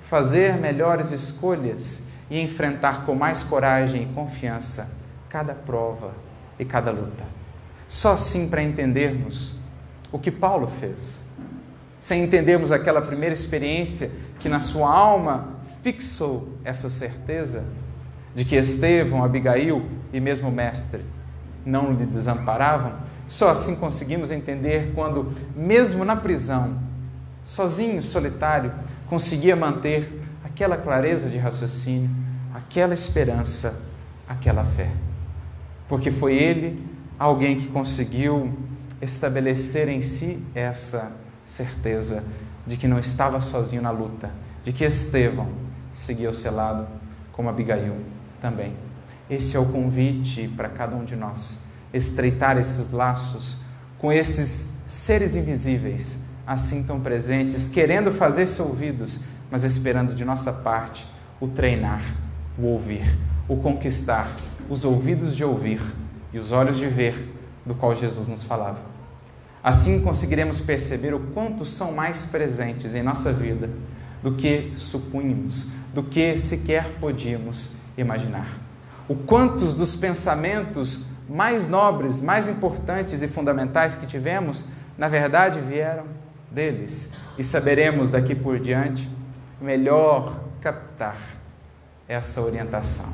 fazer 0.03 0.55
melhores 0.59 1.13
escolhas 1.13 2.11
e 2.29 2.39
enfrentar 2.39 3.07
com 3.07 3.15
mais 3.15 3.43
coragem 3.43 4.03
e 4.03 4.15
confiança 4.15 4.99
cada 5.29 5.55
prova 5.55 6.13
e 6.59 6.65
cada 6.65 6.91
luta. 6.91 7.25
Só 7.89 8.13
assim 8.13 8.49
para 8.49 8.63
entendermos 8.63 9.60
o 10.13 10.19
que 10.19 10.31
Paulo 10.31 10.67
fez. 10.67 11.23
Sem 11.99 12.25
entendermos 12.25 12.73
aquela 12.73 13.03
primeira 13.03 13.33
experiência 13.33 14.11
que 14.39 14.49
na 14.49 14.61
sua 14.61 14.91
alma 14.91 15.61
fixou 15.83 16.57
essa 16.65 16.89
certeza 16.89 17.65
de 18.35 18.45
que 18.45 18.57
Estevão, 18.57 19.25
Abigail 19.25 19.85
e 20.13 20.21
mesmo 20.21 20.49
o 20.49 20.53
mestre 20.53 21.05
não 21.65 21.93
lhe 21.93 22.07
desamparavam, 22.07 22.93
só 23.29 23.51
assim 23.51 23.77
conseguimos 23.77 24.31
entender 24.31 24.93
quando, 24.95 25.33
mesmo 25.55 26.05
na 26.05 26.17
prisão, 26.17 26.79
sozinho, 27.45 28.03
solitário, 28.03 28.73
conseguia 29.09 29.55
manter 29.55 30.21
aquela 30.45 30.77
clareza 30.77 31.29
de 31.29 31.39
raciocínio, 31.39 32.11
aquela 32.55 32.95
esperança, 32.95 33.83
aquela 34.29 34.65
fé. 34.65 34.91
Porque 35.89 36.11
foi 36.11 36.35
ele 36.37 36.85
alguém 37.19 37.57
que 37.57 37.69
conseguiu 37.69 38.53
estabelecer 39.01 39.89
em 39.89 40.03
si 40.03 40.43
essa 40.55 41.13
certeza 41.45 42.23
de 42.67 42.77
que 42.77 42.87
não 42.87 42.99
estava 42.99 43.41
sozinho 43.41 43.83
na 43.83 43.91
luta, 43.91 44.31
de 44.65 44.73
que 44.73 44.85
Estevão 44.85 45.49
seguia 45.93 46.31
o 46.31 46.35
seu 46.35 46.55
lado, 46.55 46.87
como 47.33 47.49
Abigail 47.49 47.97
também. 48.41 48.75
Esse 49.29 49.57
é 49.57 49.61
o 49.61 49.67
convite 49.67 50.49
para 50.49 50.69
cada 50.69 50.95
um 50.97 51.05
de 51.05 51.17
nós 51.17 51.61
estreitar 51.93 52.59
esses 52.59 52.91
laços 52.91 53.59
com 53.99 54.13
esses 54.13 54.83
seres 54.87 55.37
invisíveis, 55.37 56.25
assim 56.47 56.83
tão 56.83 57.01
presentes, 57.01 57.69
querendo 57.69 58.11
fazer-se 58.11 58.61
ouvidos, 58.63 59.21
mas 59.51 59.65
esperando 59.65 60.15
de 60.15 60.25
nossa 60.25 60.53
parte 60.53 61.07
o 61.41 61.49
treinar, 61.49 62.03
o 62.59 62.67
ouvir, 62.67 63.19
o 63.49 63.57
conquistar, 63.57 64.35
os 64.69 64.85
ouvidos 64.85 65.37
de 65.37 65.45
ouvir 65.45 65.81
e 66.33 66.39
os 66.39 66.53
olhos 66.53 66.79
de 66.79 66.87
ver, 66.87 67.37
do 67.65 67.75
qual 67.75 67.95
Jesus 67.95 68.29
nos 68.29 68.43
falava. 68.43 68.90
Assim 69.63 70.01
conseguiremos 70.01 70.61
perceber 70.61 71.13
o 71.13 71.21
quanto 71.35 71.65
são 71.65 71.93
mais 71.93 72.25
presentes 72.25 72.95
em 72.95 73.03
nossa 73.03 73.33
vida 73.33 73.69
do 74.23 74.33
que 74.33 74.73
supunhamos, 74.77 75.69
do 75.95 76.03
que 76.03 76.37
sequer 76.37 76.97
podíamos 77.01 77.73
imaginar. 77.97 78.59
O 79.09 79.15
quantos 79.15 79.75
dos 79.75 79.95
pensamentos 79.95 81.05
mais 81.29 81.69
nobres, 81.69 82.21
mais 82.21 82.49
importantes 82.49 83.23
e 83.23 83.29
fundamentais 83.29 83.97
que 83.97 84.07
tivemos, 84.07 84.65
na 84.97 85.09
verdade 85.09 85.61
vieram 85.61 86.05
deles. 86.51 87.13
E 87.39 87.45
saberemos 87.45 88.09
daqui 88.09 88.35
por 88.35 88.59
diante 88.59 89.09
melhor 89.61 90.41
captar 90.61 91.17
essa 92.09 92.41
orientação. 92.41 93.07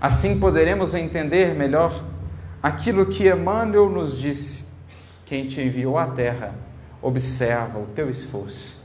Assim 0.00 0.40
poderemos 0.40 0.94
entender 0.94 1.54
melhor 1.54 2.04
aquilo 2.62 3.06
que 3.06 3.28
Emmanuel 3.28 3.88
nos 3.88 4.18
disse: 4.18 4.61
quem 5.24 5.46
te 5.46 5.60
enviou 5.60 5.98
à 5.98 6.06
terra, 6.06 6.54
observa 7.00 7.78
o 7.78 7.86
teu 7.86 8.08
esforço. 8.08 8.82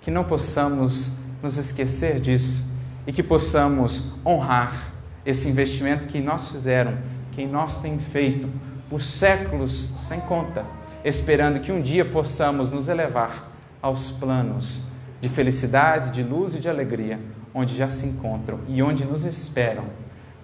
Que 0.00 0.10
não 0.10 0.24
possamos 0.24 1.18
nos 1.42 1.56
esquecer 1.56 2.20
disso 2.20 2.72
e 3.06 3.12
que 3.12 3.22
possamos 3.22 4.12
honrar 4.24 4.92
esse 5.24 5.48
investimento 5.48 6.06
que 6.06 6.20
nós 6.20 6.48
fizeram, 6.48 6.96
que 7.32 7.46
nós 7.46 7.80
tem 7.80 7.98
feito 7.98 8.48
por 8.88 9.02
séculos 9.02 9.72
sem 9.72 10.20
conta, 10.20 10.64
esperando 11.04 11.60
que 11.60 11.72
um 11.72 11.80
dia 11.80 12.04
possamos 12.04 12.72
nos 12.72 12.88
elevar 12.88 13.50
aos 13.80 14.10
planos 14.10 14.82
de 15.20 15.28
felicidade, 15.28 16.10
de 16.10 16.22
luz 16.22 16.54
e 16.54 16.58
de 16.58 16.68
alegria, 16.68 17.18
onde 17.54 17.76
já 17.76 17.88
se 17.88 18.06
encontram 18.06 18.60
e 18.68 18.82
onde 18.82 19.04
nos 19.04 19.24
esperam 19.24 19.84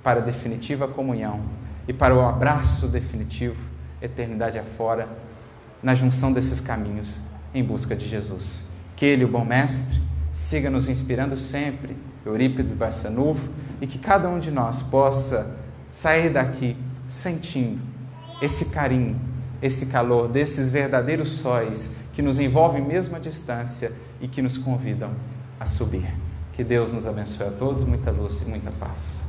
para 0.02 0.20
a 0.20 0.22
definitiva 0.22 0.86
comunhão 0.86 1.40
e 1.86 1.92
para 1.92 2.14
o 2.14 2.20
abraço 2.20 2.88
definitivo, 2.88 3.68
eternidade 4.00 4.58
afora, 4.58 5.08
na 5.82 5.94
junção 5.94 6.32
desses 6.32 6.60
caminhos 6.60 7.22
em 7.54 7.62
busca 7.62 7.94
de 7.94 8.06
Jesus. 8.06 8.68
Que 8.96 9.06
Ele, 9.06 9.24
o 9.24 9.28
bom 9.28 9.44
Mestre, 9.44 10.00
siga 10.32 10.70
nos 10.70 10.88
inspirando 10.88 11.36
sempre, 11.36 11.96
Eurípides 12.24 12.72
Barçanufo, 12.72 13.48
e 13.80 13.86
que 13.86 13.98
cada 13.98 14.28
um 14.28 14.38
de 14.38 14.50
nós 14.50 14.82
possa 14.82 15.56
sair 15.90 16.30
daqui 16.30 16.76
sentindo 17.08 17.80
esse 18.40 18.66
carinho, 18.66 19.20
esse 19.62 19.86
calor 19.86 20.28
desses 20.28 20.70
verdadeiros 20.70 21.30
sóis 21.32 21.96
que 22.12 22.22
nos 22.22 22.38
envolvem 22.38 22.84
mesmo 22.84 23.16
à 23.16 23.18
distância 23.18 23.92
e 24.20 24.28
que 24.28 24.42
nos 24.42 24.58
convidam 24.58 25.12
a 25.58 25.66
subir. 25.66 26.12
Que 26.52 26.64
Deus 26.64 26.92
nos 26.92 27.06
abençoe 27.06 27.46
a 27.46 27.50
todos, 27.50 27.84
muita 27.84 28.10
luz 28.10 28.42
e 28.42 28.44
muita 28.44 28.70
paz. 28.72 29.27